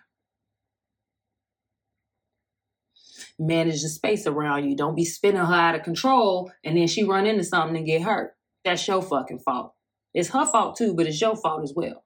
Manage 3.37 3.81
the 3.81 3.89
space 3.89 4.25
around 4.25 4.67
you. 4.67 4.75
Don't 4.75 4.95
be 4.95 5.05
spinning 5.05 5.43
her 5.43 5.53
out 5.53 5.75
of 5.75 5.83
control 5.83 6.51
and 6.63 6.77
then 6.77 6.87
she 6.87 7.03
run 7.03 7.27
into 7.27 7.43
something 7.43 7.77
and 7.77 7.85
get 7.85 8.01
hurt. 8.01 8.35
That's 8.63 8.87
your 8.87 9.01
fucking 9.01 9.39
fault. 9.39 9.73
It's 10.13 10.29
her 10.29 10.45
fault 10.45 10.77
too, 10.77 10.95
but 10.95 11.05
it's 11.05 11.21
your 11.21 11.35
fault 11.35 11.63
as 11.63 11.73
well. 11.75 12.03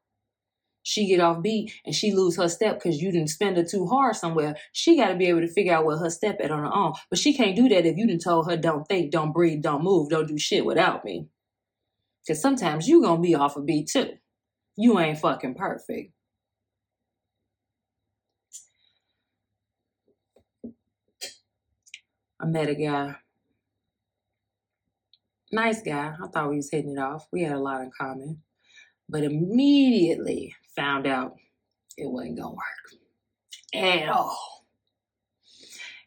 She 0.83 1.07
get 1.07 1.19
off 1.19 1.41
beat 1.41 1.73
and 1.85 1.93
she 1.93 2.13
lose 2.13 2.37
her 2.37 2.49
step 2.49 2.75
because 2.75 3.01
you 3.01 3.11
didn't 3.11 3.29
spend 3.29 3.57
her 3.57 3.63
too 3.63 3.87
hard 3.87 4.15
somewhere, 4.15 4.55
she 4.73 4.97
got 4.97 5.09
to 5.09 5.15
be 5.15 5.27
able 5.27 5.41
to 5.41 5.47
figure 5.47 5.73
out 5.73 5.85
where 5.85 5.97
her 5.97 6.09
step 6.09 6.37
at 6.41 6.51
on 6.51 6.59
her 6.59 6.73
own. 6.73 6.93
But 7.09 7.19
she 7.19 7.33
can't 7.33 7.55
do 7.55 7.69
that 7.69 7.85
if 7.85 7.97
you 7.97 8.07
didn't 8.07 8.23
told 8.23 8.49
her 8.49 8.57
don't 8.57 8.87
think, 8.87 9.11
don't 9.11 9.33
breathe, 9.33 9.61
don't 9.61 9.83
move, 9.83 10.09
don't 10.09 10.27
do 10.27 10.37
shit 10.37 10.65
without 10.65 11.05
me. 11.05 11.27
Because 12.25 12.41
sometimes 12.41 12.87
you 12.87 13.01
to 13.17 13.17
be 13.17 13.35
off 13.35 13.57
a 13.57 13.61
beat 13.61 13.89
too. 13.89 14.11
You 14.77 14.99
ain't 14.99 15.19
fucking 15.19 15.55
perfect. 15.55 16.13
I 22.41 22.45
met 22.45 22.69
a 22.69 22.75
guy. 22.75 23.15
Nice 25.51 25.81
guy. 25.83 26.15
I 26.21 26.27
thought 26.27 26.49
we 26.49 26.55
was 26.57 26.71
hitting 26.71 26.93
it 26.93 26.99
off. 26.99 27.27
We 27.31 27.43
had 27.43 27.53
a 27.53 27.59
lot 27.59 27.81
in 27.81 27.91
common. 27.99 28.41
But 29.09 29.23
immediately 29.23 30.55
found 30.75 31.07
out 31.07 31.35
it 31.97 32.09
wasn't 32.09 32.37
to 32.37 32.47
work 32.47 33.73
at 33.73 34.09
all. 34.09 34.65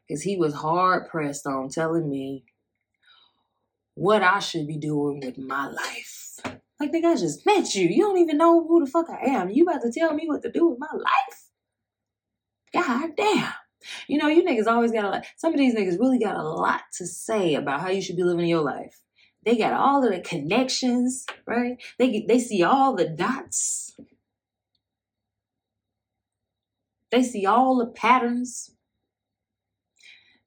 Because 0.06 0.22
he 0.22 0.36
was 0.36 0.54
hard 0.54 1.08
pressed 1.08 1.46
on 1.46 1.68
telling 1.68 2.10
me 2.10 2.44
what 3.94 4.22
I 4.22 4.38
should 4.38 4.66
be 4.66 4.76
doing 4.76 5.20
with 5.20 5.38
my 5.38 5.68
life. 5.68 6.40
Like, 6.80 6.92
nigga, 6.92 7.12
I 7.12 7.16
just 7.16 7.46
met 7.46 7.74
you. 7.74 7.88
You 7.88 8.02
don't 8.02 8.18
even 8.18 8.36
know 8.36 8.66
who 8.66 8.84
the 8.84 8.90
fuck 8.90 9.08
I 9.08 9.30
am. 9.30 9.50
You 9.50 9.62
about 9.64 9.82
to 9.82 9.92
tell 9.92 10.12
me 10.12 10.24
what 10.26 10.42
to 10.42 10.50
do 10.50 10.68
with 10.68 10.78
my 10.78 10.92
life? 10.92 11.48
God 12.72 13.10
damn. 13.16 13.52
You 14.08 14.18
know, 14.18 14.28
you 14.28 14.42
niggas 14.42 14.66
always 14.66 14.92
got 14.92 15.04
a 15.04 15.08
lot. 15.08 15.26
Some 15.36 15.52
of 15.52 15.58
these 15.58 15.74
niggas 15.74 16.00
really 16.00 16.18
got 16.18 16.36
a 16.36 16.42
lot 16.42 16.82
to 16.98 17.06
say 17.06 17.54
about 17.54 17.80
how 17.80 17.90
you 17.90 18.02
should 18.02 18.16
be 18.16 18.24
living 18.24 18.46
your 18.46 18.62
life. 18.62 19.00
They 19.44 19.56
got 19.56 19.74
all 19.74 20.04
of 20.04 20.10
the 20.10 20.20
connections, 20.20 21.26
right? 21.46 21.76
They 21.98 22.24
they 22.26 22.38
see 22.38 22.62
all 22.62 22.94
the 22.94 23.08
dots. 23.08 23.83
They 27.14 27.22
see 27.22 27.46
all 27.46 27.76
the 27.76 27.86
patterns. 27.86 28.72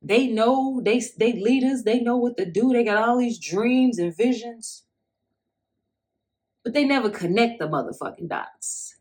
They 0.01 0.28
know 0.28 0.82
they 0.84 1.01
they 1.18 1.32
leaders. 1.32 1.84
They 1.84 2.01
know 2.01 2.18
what 2.18 2.36
to 2.36 2.45
do. 2.45 2.74
They 2.74 2.84
got 2.84 2.97
all 2.97 3.20
these 3.20 3.39
dreams 3.39 3.97
and 3.99 4.13
visions, 4.13 4.84
but 6.65 6.74
they 6.74 6.84
never 6.84 7.09
connect 7.09 7.59
the 7.59 7.70
motherfucking 7.70 8.28
dots. 8.28 8.97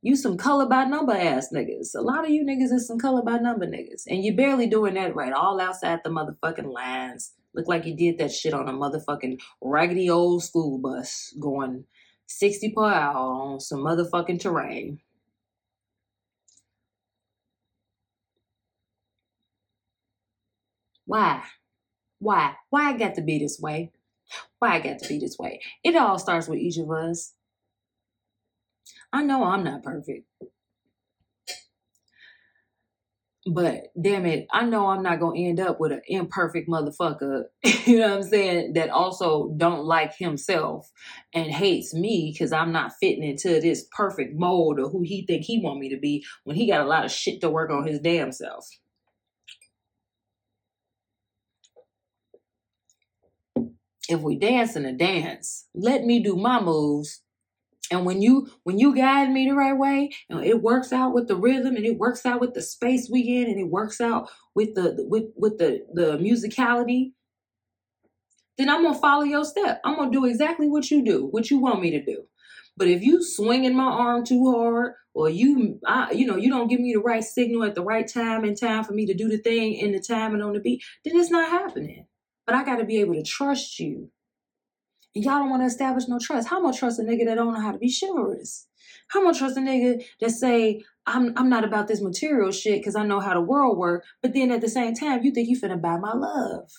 You 0.00 0.16
some 0.16 0.38
color 0.38 0.64
by 0.64 0.84
number 0.84 1.12
ass 1.12 1.48
niggas. 1.52 1.94
A 1.94 2.00
lot 2.00 2.24
of 2.24 2.30
you 2.30 2.46
niggas 2.46 2.72
is 2.72 2.86
some 2.86 2.98
color 2.98 3.20
by 3.20 3.36
number 3.36 3.66
niggas. 3.66 4.04
And 4.08 4.24
you 4.24 4.34
barely 4.34 4.66
doing 4.66 4.94
that 4.94 5.14
right. 5.14 5.34
All 5.34 5.60
outside 5.60 6.00
the 6.02 6.08
motherfucking 6.08 6.72
lines. 6.72 7.34
Look 7.52 7.68
like 7.68 7.84
you 7.84 7.94
did 7.94 8.16
that 8.16 8.32
shit 8.32 8.54
on 8.54 8.70
a 8.70 8.72
motherfucking 8.72 9.38
raggedy 9.60 10.08
old 10.08 10.44
school 10.44 10.78
bus 10.78 11.34
going 11.38 11.84
60 12.26 12.72
per 12.72 12.90
hour 12.90 13.18
on 13.18 13.60
some 13.60 13.80
motherfucking 13.80 14.40
terrain. 14.40 15.00
Why? 21.08 21.42
Why? 22.18 22.54
Why 22.68 22.90
I 22.90 22.98
got 22.98 23.14
to 23.14 23.22
be 23.22 23.38
this 23.38 23.58
way? 23.58 23.92
Why 24.58 24.74
I 24.74 24.80
got 24.80 24.98
to 24.98 25.08
be 25.08 25.18
this 25.18 25.38
way? 25.38 25.62
It 25.82 25.96
all 25.96 26.18
starts 26.18 26.48
with 26.48 26.58
each 26.58 26.76
of 26.76 26.90
us. 26.90 27.32
I 29.10 29.22
know 29.22 29.42
I'm 29.44 29.64
not 29.64 29.82
perfect. 29.82 30.26
But 33.50 33.84
damn 33.98 34.26
it, 34.26 34.48
I 34.52 34.66
know 34.66 34.88
I'm 34.88 35.02
not 35.02 35.18
gonna 35.18 35.40
end 35.40 35.60
up 35.60 35.80
with 35.80 35.92
an 35.92 36.02
imperfect 36.08 36.68
motherfucker, 36.68 37.44
you 37.86 38.00
know 38.00 38.08
what 38.08 38.16
I'm 38.18 38.22
saying, 38.24 38.74
that 38.74 38.90
also 38.90 39.54
don't 39.56 39.86
like 39.86 40.14
himself 40.14 40.92
and 41.32 41.46
hates 41.50 41.94
me 41.94 42.30
because 42.34 42.52
I'm 42.52 42.72
not 42.72 42.92
fitting 43.00 43.24
into 43.24 43.62
this 43.62 43.86
perfect 43.96 44.38
mold 44.38 44.78
of 44.78 44.92
who 44.92 45.00
he 45.00 45.24
think 45.24 45.44
he 45.44 45.62
want 45.62 45.80
me 45.80 45.88
to 45.88 45.98
be 45.98 46.22
when 46.44 46.56
he 46.56 46.66
got 46.66 46.82
a 46.82 46.88
lot 46.88 47.06
of 47.06 47.10
shit 47.10 47.40
to 47.40 47.48
work 47.48 47.70
on 47.70 47.86
his 47.86 48.00
damn 48.00 48.32
self. 48.32 48.68
If 54.08 54.20
we 54.20 54.38
dance 54.38 54.74
in 54.74 54.86
a 54.86 54.92
dance, 54.92 55.66
let 55.74 56.04
me 56.04 56.20
do 56.20 56.36
my 56.36 56.60
moves 56.60 57.22
and 57.90 58.04
when 58.04 58.20
you 58.20 58.48
when 58.64 58.78
you 58.78 58.94
guide 58.94 59.30
me 59.30 59.48
the 59.48 59.54
right 59.54 59.76
way, 59.76 60.10
and 60.28 60.44
it 60.44 60.62
works 60.62 60.92
out 60.92 61.14
with 61.14 61.28
the 61.28 61.36
rhythm, 61.36 61.76
and 61.76 61.86
it 61.86 61.98
works 61.98 62.26
out 62.26 62.40
with 62.40 62.54
the 62.54 62.62
space 62.62 63.08
we 63.10 63.20
in, 63.20 63.48
and 63.48 63.58
it 63.58 63.70
works 63.70 64.00
out 64.00 64.28
with 64.54 64.74
the 64.74 64.96
with 65.08 65.24
with 65.36 65.58
the 65.58 65.86
the 65.94 66.18
musicality, 66.18 67.12
then 68.58 68.68
I'm 68.68 68.82
gonna 68.82 68.98
follow 68.98 69.22
your 69.22 69.44
step. 69.44 69.80
I'm 69.84 69.96
gonna 69.96 70.10
do 70.10 70.26
exactly 70.26 70.68
what 70.68 70.90
you 70.90 71.04
do, 71.04 71.26
what 71.26 71.50
you 71.50 71.58
want 71.58 71.80
me 71.80 71.90
to 71.92 72.04
do. 72.04 72.24
But 72.76 72.88
if 72.88 73.02
you 73.02 73.22
swinging 73.22 73.74
my 73.74 73.84
arm 73.84 74.24
too 74.24 74.52
hard, 74.52 74.92
or 75.14 75.28
you, 75.30 75.80
I, 75.86 76.12
you 76.12 76.26
know, 76.26 76.36
you 76.36 76.50
don't 76.50 76.68
give 76.68 76.80
me 76.80 76.92
the 76.92 77.00
right 77.00 77.24
signal 77.24 77.64
at 77.64 77.74
the 77.74 77.82
right 77.82 78.06
time 78.06 78.44
and 78.44 78.56
time 78.58 78.84
for 78.84 78.92
me 78.92 79.06
to 79.06 79.14
do 79.14 79.28
the 79.28 79.38
thing 79.38 79.74
in 79.74 79.92
the 79.92 80.00
time 80.00 80.34
and 80.34 80.42
on 80.42 80.52
the 80.52 80.60
beat, 80.60 80.82
then 81.04 81.16
it's 81.16 81.30
not 81.30 81.48
happening. 81.50 82.06
But 82.48 82.56
I 82.56 82.64
got 82.64 82.76
to 82.76 82.84
be 82.86 83.00
able 83.02 83.12
to 83.12 83.22
trust 83.22 83.78
you 83.78 84.10
and 85.14 85.22
y'all 85.22 85.40
don't 85.40 85.50
want 85.50 85.62
to 85.62 85.66
establish 85.66 86.08
no 86.08 86.18
trust. 86.18 86.48
How 86.48 86.60
much 86.60 86.78
trust 86.78 86.98
a 86.98 87.02
nigga 87.02 87.26
that 87.26 87.34
don't 87.34 87.52
know 87.52 87.60
how 87.60 87.72
to 87.72 87.78
be 87.78 87.92
chivalrous? 87.92 88.68
How 89.08 89.22
much 89.22 89.38
trust 89.38 89.58
a 89.58 89.60
nigga 89.60 90.02
that 90.22 90.30
say, 90.30 90.82
I'm 91.06 91.34
I'm 91.36 91.50
not 91.50 91.64
about 91.64 91.88
this 91.88 92.00
material 92.00 92.50
shit 92.52 92.80
because 92.80 92.96
I 92.96 93.04
know 93.04 93.20
how 93.20 93.34
the 93.34 93.42
world 93.42 93.76
work, 93.76 94.04
but 94.22 94.32
then 94.32 94.50
at 94.50 94.62
the 94.62 94.68
same 94.70 94.94
time 94.94 95.22
you 95.24 95.30
think 95.30 95.50
you 95.50 95.60
finna 95.60 95.78
buy 95.78 95.98
my 95.98 96.14
love. 96.14 96.70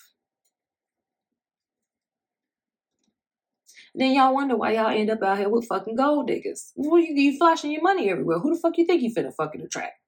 Then 3.94 4.14
y'all 4.14 4.34
wonder 4.34 4.56
why 4.56 4.72
y'all 4.72 4.88
end 4.88 5.10
up 5.10 5.22
out 5.22 5.38
here 5.38 5.48
with 5.48 5.68
fucking 5.68 5.96
gold 5.96 6.26
diggers. 6.26 6.72
Well, 6.74 7.00
you, 7.00 7.14
you 7.14 7.38
flashing 7.38 7.70
your 7.70 7.82
money 7.82 8.10
everywhere. 8.10 8.40
Who 8.40 8.54
the 8.54 8.60
fuck 8.60 8.76
you 8.76 8.86
think 8.86 9.02
you 9.02 9.14
finna 9.14 9.32
fucking 9.34 9.60
attract? 9.60 10.00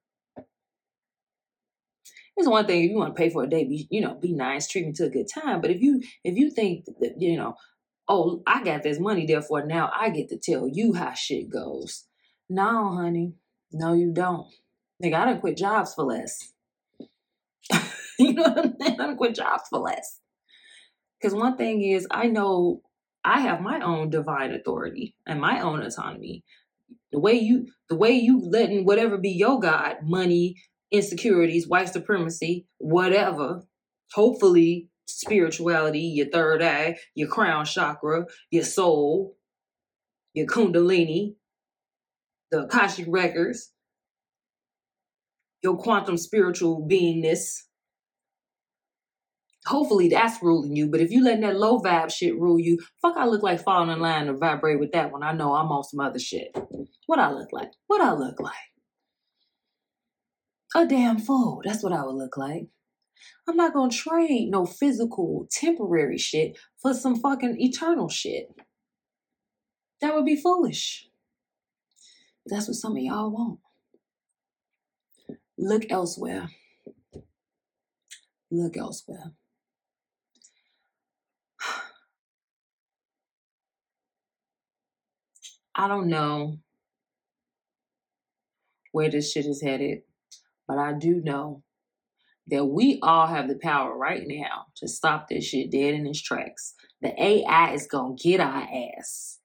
It's 2.36 2.48
one 2.48 2.66
thing 2.66 2.82
if 2.82 2.90
you 2.90 2.96
want 2.96 3.14
to 3.14 3.20
pay 3.20 3.28
for 3.28 3.44
a 3.44 3.48
day, 3.48 3.64
be 3.64 3.86
you 3.90 4.00
know, 4.00 4.14
be 4.14 4.32
nice, 4.32 4.66
treat 4.66 4.86
me 4.86 4.92
to 4.94 5.04
a 5.04 5.10
good 5.10 5.28
time. 5.32 5.60
But 5.60 5.70
if 5.70 5.80
you 5.80 6.02
if 6.24 6.36
you 6.36 6.50
think 6.50 6.86
that 7.00 7.20
you 7.20 7.36
know 7.36 7.56
oh, 8.08 8.42
I 8.46 8.62
got 8.62 8.82
this 8.82 8.98
money, 8.98 9.26
therefore 9.26 9.64
now 9.64 9.90
I 9.94 10.10
get 10.10 10.28
to 10.30 10.36
tell 10.36 10.68
you 10.68 10.92
how 10.94 11.14
shit 11.14 11.50
goes. 11.50 12.04
No, 12.48 12.94
honey. 12.94 13.34
No, 13.72 13.94
you 13.94 14.12
don't. 14.12 14.48
Nigga, 15.02 15.14
I 15.14 15.24
done 15.24 15.40
quit 15.40 15.56
jobs 15.56 15.94
for 15.94 16.04
less. 16.04 16.52
you 18.18 18.34
know 18.34 18.42
what 18.42 18.58
I'm 18.58 18.74
saying? 18.80 19.00
I 19.00 19.06
done 19.06 19.16
quit 19.16 19.34
jobs 19.34 19.64
for 19.70 19.78
less. 19.78 20.20
Because 21.18 21.34
one 21.34 21.56
thing 21.56 21.82
is, 21.82 22.06
I 22.10 22.26
know 22.26 22.82
I 23.24 23.40
have 23.40 23.60
my 23.60 23.80
own 23.80 24.10
divine 24.10 24.52
authority 24.52 25.14
and 25.26 25.40
my 25.40 25.60
own 25.60 25.80
autonomy. 25.80 26.44
The 27.12 27.20
way 27.20 27.34
you, 27.34 27.68
the 27.88 27.96
way 27.96 28.12
you 28.12 28.40
letting 28.40 28.84
whatever 28.84 29.16
be 29.16 29.30
your 29.30 29.60
God, 29.60 29.98
money, 30.02 30.56
insecurities, 30.92 31.66
white 31.66 31.88
supremacy, 31.88 32.66
whatever, 32.78 33.62
hopefully 34.12 34.88
spirituality, 35.06 36.00
your 36.00 36.28
third 36.28 36.62
eye, 36.62 36.96
your 37.14 37.28
crown 37.28 37.64
chakra, 37.64 38.26
your 38.50 38.64
soul, 38.64 39.36
your 40.34 40.46
kundalini, 40.46 41.34
the 42.50 42.64
Akashic 42.64 43.06
records, 43.08 43.72
your 45.62 45.76
quantum 45.76 46.16
spiritual 46.16 46.86
beingness. 46.88 47.62
Hopefully 49.66 50.08
that's 50.08 50.42
ruling 50.42 50.74
you, 50.74 50.88
but 50.90 51.00
if 51.00 51.12
you 51.12 51.22
letting 51.22 51.42
that 51.42 51.56
low 51.56 51.78
vibe 51.80 52.12
shit 52.12 52.38
rule 52.38 52.58
you, 52.58 52.78
fuck 53.00 53.16
I 53.16 53.26
look 53.26 53.44
like 53.44 53.62
falling 53.62 53.90
in 53.90 54.00
line 54.00 54.26
to 54.26 54.32
vibrate 54.32 54.80
with 54.80 54.90
that 54.92 55.12
one. 55.12 55.22
I 55.22 55.32
know 55.32 55.54
I'm 55.54 55.70
on 55.70 55.84
some 55.84 56.00
other 56.00 56.18
shit. 56.18 56.48
What 57.06 57.20
I 57.20 57.30
look 57.32 57.52
like? 57.52 57.70
What 57.86 58.00
I 58.00 58.12
look 58.12 58.40
like? 58.40 58.71
A 60.74 60.86
damn 60.86 61.18
fool. 61.18 61.60
That's 61.64 61.82
what 61.82 61.92
I 61.92 62.04
would 62.04 62.16
look 62.16 62.36
like. 62.36 62.68
I'm 63.48 63.56
not 63.56 63.74
gonna 63.74 63.90
trade 63.90 64.50
no 64.50 64.64
physical, 64.64 65.46
temporary 65.50 66.18
shit 66.18 66.58
for 66.80 66.94
some 66.94 67.16
fucking 67.16 67.60
eternal 67.60 68.08
shit. 68.08 68.54
That 70.00 70.14
would 70.14 70.24
be 70.24 70.36
foolish. 70.36 71.08
That's 72.46 72.68
what 72.68 72.76
some 72.76 72.96
of 72.96 73.02
y'all 73.02 73.30
want. 73.30 73.60
Look 75.58 75.84
elsewhere. 75.90 76.48
Look 78.50 78.76
elsewhere. 78.76 79.32
I 85.74 85.88
don't 85.88 86.08
know 86.08 86.58
where 88.92 89.10
this 89.10 89.32
shit 89.32 89.46
is 89.46 89.62
headed, 89.62 90.02
but 90.66 90.78
I 90.78 90.92
do 90.92 91.20
know 91.20 91.62
that 92.48 92.64
we 92.64 92.98
all 93.02 93.26
have 93.26 93.48
the 93.48 93.56
power 93.56 93.96
right 93.96 94.24
now 94.26 94.66
to 94.76 94.88
stop 94.88 95.28
this 95.28 95.44
shit 95.44 95.70
dead 95.70 95.94
in 95.94 96.06
its 96.06 96.20
tracks. 96.20 96.74
The 97.00 97.14
AI 97.22 97.72
is 97.72 97.86
gonna 97.86 98.14
get 98.14 98.40
our 98.40 98.66
ass. 98.98 99.38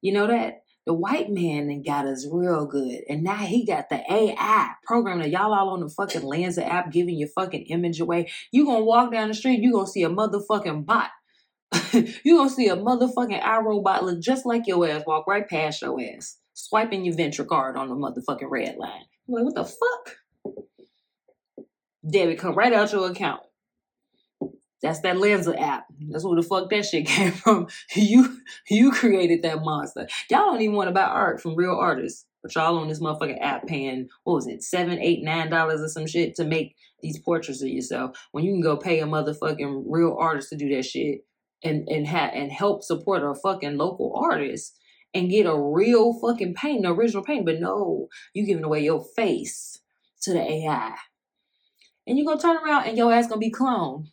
You 0.00 0.12
know 0.12 0.26
that? 0.26 0.62
The 0.86 0.94
white 0.94 1.30
man 1.30 1.82
got 1.82 2.06
us 2.06 2.26
real 2.30 2.66
good. 2.66 3.02
And 3.08 3.22
now 3.22 3.36
he 3.36 3.64
got 3.64 3.90
the 3.90 4.02
AI 4.10 4.70
program 4.84 5.20
that 5.20 5.30
y'all 5.30 5.52
all 5.52 5.70
on 5.70 5.80
the 5.80 5.88
fucking 5.88 6.22
Lensa 6.22 6.66
app 6.66 6.90
giving 6.90 7.16
your 7.16 7.28
fucking 7.28 7.66
image 7.66 8.00
away. 8.00 8.30
You 8.50 8.64
gonna 8.64 8.84
walk 8.84 9.12
down 9.12 9.28
the 9.28 9.34
street, 9.34 9.60
you 9.60 9.72
gonna 9.72 9.86
see 9.86 10.02
a 10.02 10.08
motherfucking 10.08 10.86
bot. 10.86 11.10
you 11.92 12.36
gonna 12.36 12.50
see 12.50 12.68
a 12.68 12.76
motherfucking 12.76 13.42
iRobot 13.42 14.02
look 14.02 14.20
just 14.20 14.46
like 14.46 14.66
your 14.66 14.88
ass 14.88 15.04
walk 15.06 15.26
right 15.28 15.48
past 15.48 15.82
your 15.82 16.00
ass 16.00 16.38
swiping 16.54 17.04
your 17.04 17.14
Ventra 17.14 17.46
card 17.46 17.76
on 17.76 17.88
the 17.88 17.94
motherfucking 17.94 18.50
red 18.50 18.76
line. 18.76 19.04
I'm 19.28 19.34
like, 19.34 19.44
what 19.44 19.54
the 19.54 19.64
fuck? 19.64 20.16
Debit 22.08 22.38
come 22.38 22.54
right 22.54 22.72
out 22.72 22.92
your 22.92 23.10
account. 23.10 23.42
That's 24.82 25.00
that 25.00 25.16
Lensa 25.16 25.60
app. 25.60 25.86
That's 26.10 26.24
where 26.24 26.36
the 26.36 26.42
fuck 26.42 26.70
that 26.70 26.86
shit 26.86 27.06
came 27.08 27.32
from. 27.32 27.68
You 27.94 28.38
you 28.70 28.92
created 28.92 29.42
that 29.42 29.62
monster. 29.64 30.08
Y'all 30.30 30.40
don't 30.52 30.62
even 30.62 30.76
want 30.76 30.88
to 30.88 30.94
buy 30.94 31.02
art 31.04 31.40
from 31.40 31.56
real 31.56 31.74
artists. 31.74 32.26
But 32.42 32.54
y'all 32.54 32.78
on 32.78 32.88
this 32.88 33.00
motherfucking 33.00 33.42
app 33.42 33.66
paying, 33.66 34.08
what 34.24 34.34
was 34.34 34.46
it, 34.46 34.62
seven, 34.62 35.00
eight, 35.00 35.24
nine 35.24 35.50
dollars 35.50 35.80
or 35.82 35.88
some 35.88 36.06
shit 36.06 36.36
to 36.36 36.44
make 36.44 36.76
these 37.02 37.18
portraits 37.18 37.62
of 37.62 37.68
yourself 37.68 38.16
when 38.32 38.44
you 38.44 38.52
can 38.52 38.62
go 38.62 38.76
pay 38.76 39.00
a 39.00 39.06
motherfucking 39.06 39.84
real 39.86 40.16
artist 40.18 40.50
to 40.50 40.56
do 40.56 40.74
that 40.76 40.84
shit 40.84 41.20
and 41.64 41.88
and 41.88 42.06
ha- 42.06 42.30
and 42.32 42.52
help 42.52 42.84
support 42.84 43.24
a 43.24 43.34
fucking 43.34 43.76
local 43.76 44.14
artist 44.16 44.78
and 45.14 45.30
get 45.30 45.46
a 45.46 45.60
real 45.60 46.14
fucking 46.20 46.54
paint, 46.54 46.86
an 46.86 46.92
original 46.92 47.24
paint. 47.24 47.44
But 47.44 47.60
no, 47.60 48.08
you 48.34 48.46
giving 48.46 48.64
away 48.64 48.84
your 48.84 49.04
face 49.16 49.80
to 50.22 50.32
the 50.32 50.40
AI. 50.40 50.94
And 52.10 52.18
you're 52.18 52.26
gonna 52.26 52.40
turn 52.40 52.56
around 52.56 52.88
and 52.88 52.98
your 52.98 53.12
ass 53.12 53.28
gonna 53.28 53.38
be 53.38 53.52
cloned. 53.52 54.08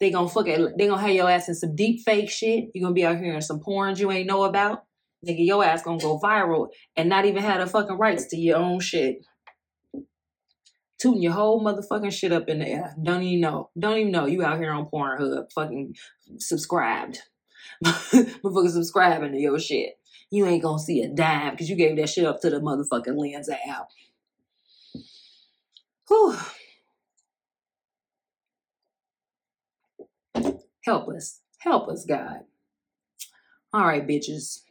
They 0.00 0.10
gonna 0.10 0.30
fuck 0.30 0.48
it, 0.48 0.78
they 0.78 0.86
gonna 0.86 1.02
have 1.02 1.10
your 1.10 1.28
ass 1.28 1.46
in 1.46 1.54
some 1.54 1.76
deep 1.76 2.00
fake 2.00 2.30
shit. 2.30 2.70
you 2.72 2.80
gonna 2.80 2.94
be 2.94 3.04
out 3.04 3.18
here 3.18 3.34
in 3.34 3.42
some 3.42 3.60
porn 3.60 3.96
you 3.96 4.10
ain't 4.10 4.26
know 4.26 4.44
about. 4.44 4.84
Nigga, 5.24 5.44
your 5.44 5.62
ass 5.62 5.82
gonna 5.82 5.98
go 5.98 6.18
viral 6.18 6.68
and 6.96 7.10
not 7.10 7.26
even 7.26 7.42
have 7.42 7.60
the 7.60 7.66
fucking 7.66 7.98
rights 7.98 8.28
to 8.28 8.38
your 8.38 8.56
own 8.56 8.80
shit. 8.80 9.26
Tooting 10.98 11.20
your 11.20 11.34
whole 11.34 11.62
motherfucking 11.62 12.14
shit 12.14 12.32
up 12.32 12.48
in 12.48 12.60
the 12.60 12.66
air. 12.66 12.94
Don't 13.02 13.22
even 13.22 13.42
know. 13.42 13.68
Don't 13.78 13.98
even 13.98 14.12
know. 14.12 14.24
You 14.24 14.42
out 14.42 14.58
here 14.58 14.72
on 14.72 14.86
Pornhub 14.86 15.52
fucking 15.52 15.94
subscribed. 16.38 17.18
motherfucking 17.84 18.70
subscribing 18.70 19.32
to 19.32 19.38
your 19.38 19.58
shit. 19.58 19.98
You 20.30 20.46
ain't 20.46 20.62
gonna 20.62 20.78
see 20.78 21.02
a 21.02 21.10
dime 21.10 21.50
because 21.50 21.68
you 21.68 21.76
gave 21.76 21.94
that 21.98 22.08
shit 22.08 22.24
up 22.24 22.40
to 22.40 22.48
the 22.48 22.60
motherfucking 22.60 23.18
Lensa 23.18 23.58
app. 23.68 23.88
Whew. 26.08 26.38
Help 30.84 31.08
us. 31.08 31.40
Help 31.58 31.88
us, 31.88 32.04
God. 32.04 32.40
All 33.72 33.86
right, 33.86 34.06
bitches. 34.06 34.62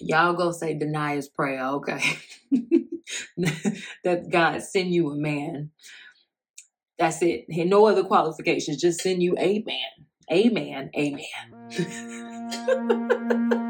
Y'all 0.00 0.34
go 0.34 0.52
say 0.52 0.78
Da'Naia's 0.78 1.28
prayer, 1.28 1.64
okay? 1.66 2.02
that 4.04 4.28
God 4.30 4.62
send 4.62 4.92
you 4.92 5.10
a 5.10 5.16
man. 5.16 5.70
That's 6.98 7.22
it. 7.22 7.46
No 7.48 7.86
other 7.86 8.04
qualifications. 8.04 8.80
Just 8.80 9.00
send 9.00 9.22
you 9.22 9.36
a 9.38 9.64
man. 9.66 10.06
Amen. 10.32 10.90
Amen. 10.96 11.26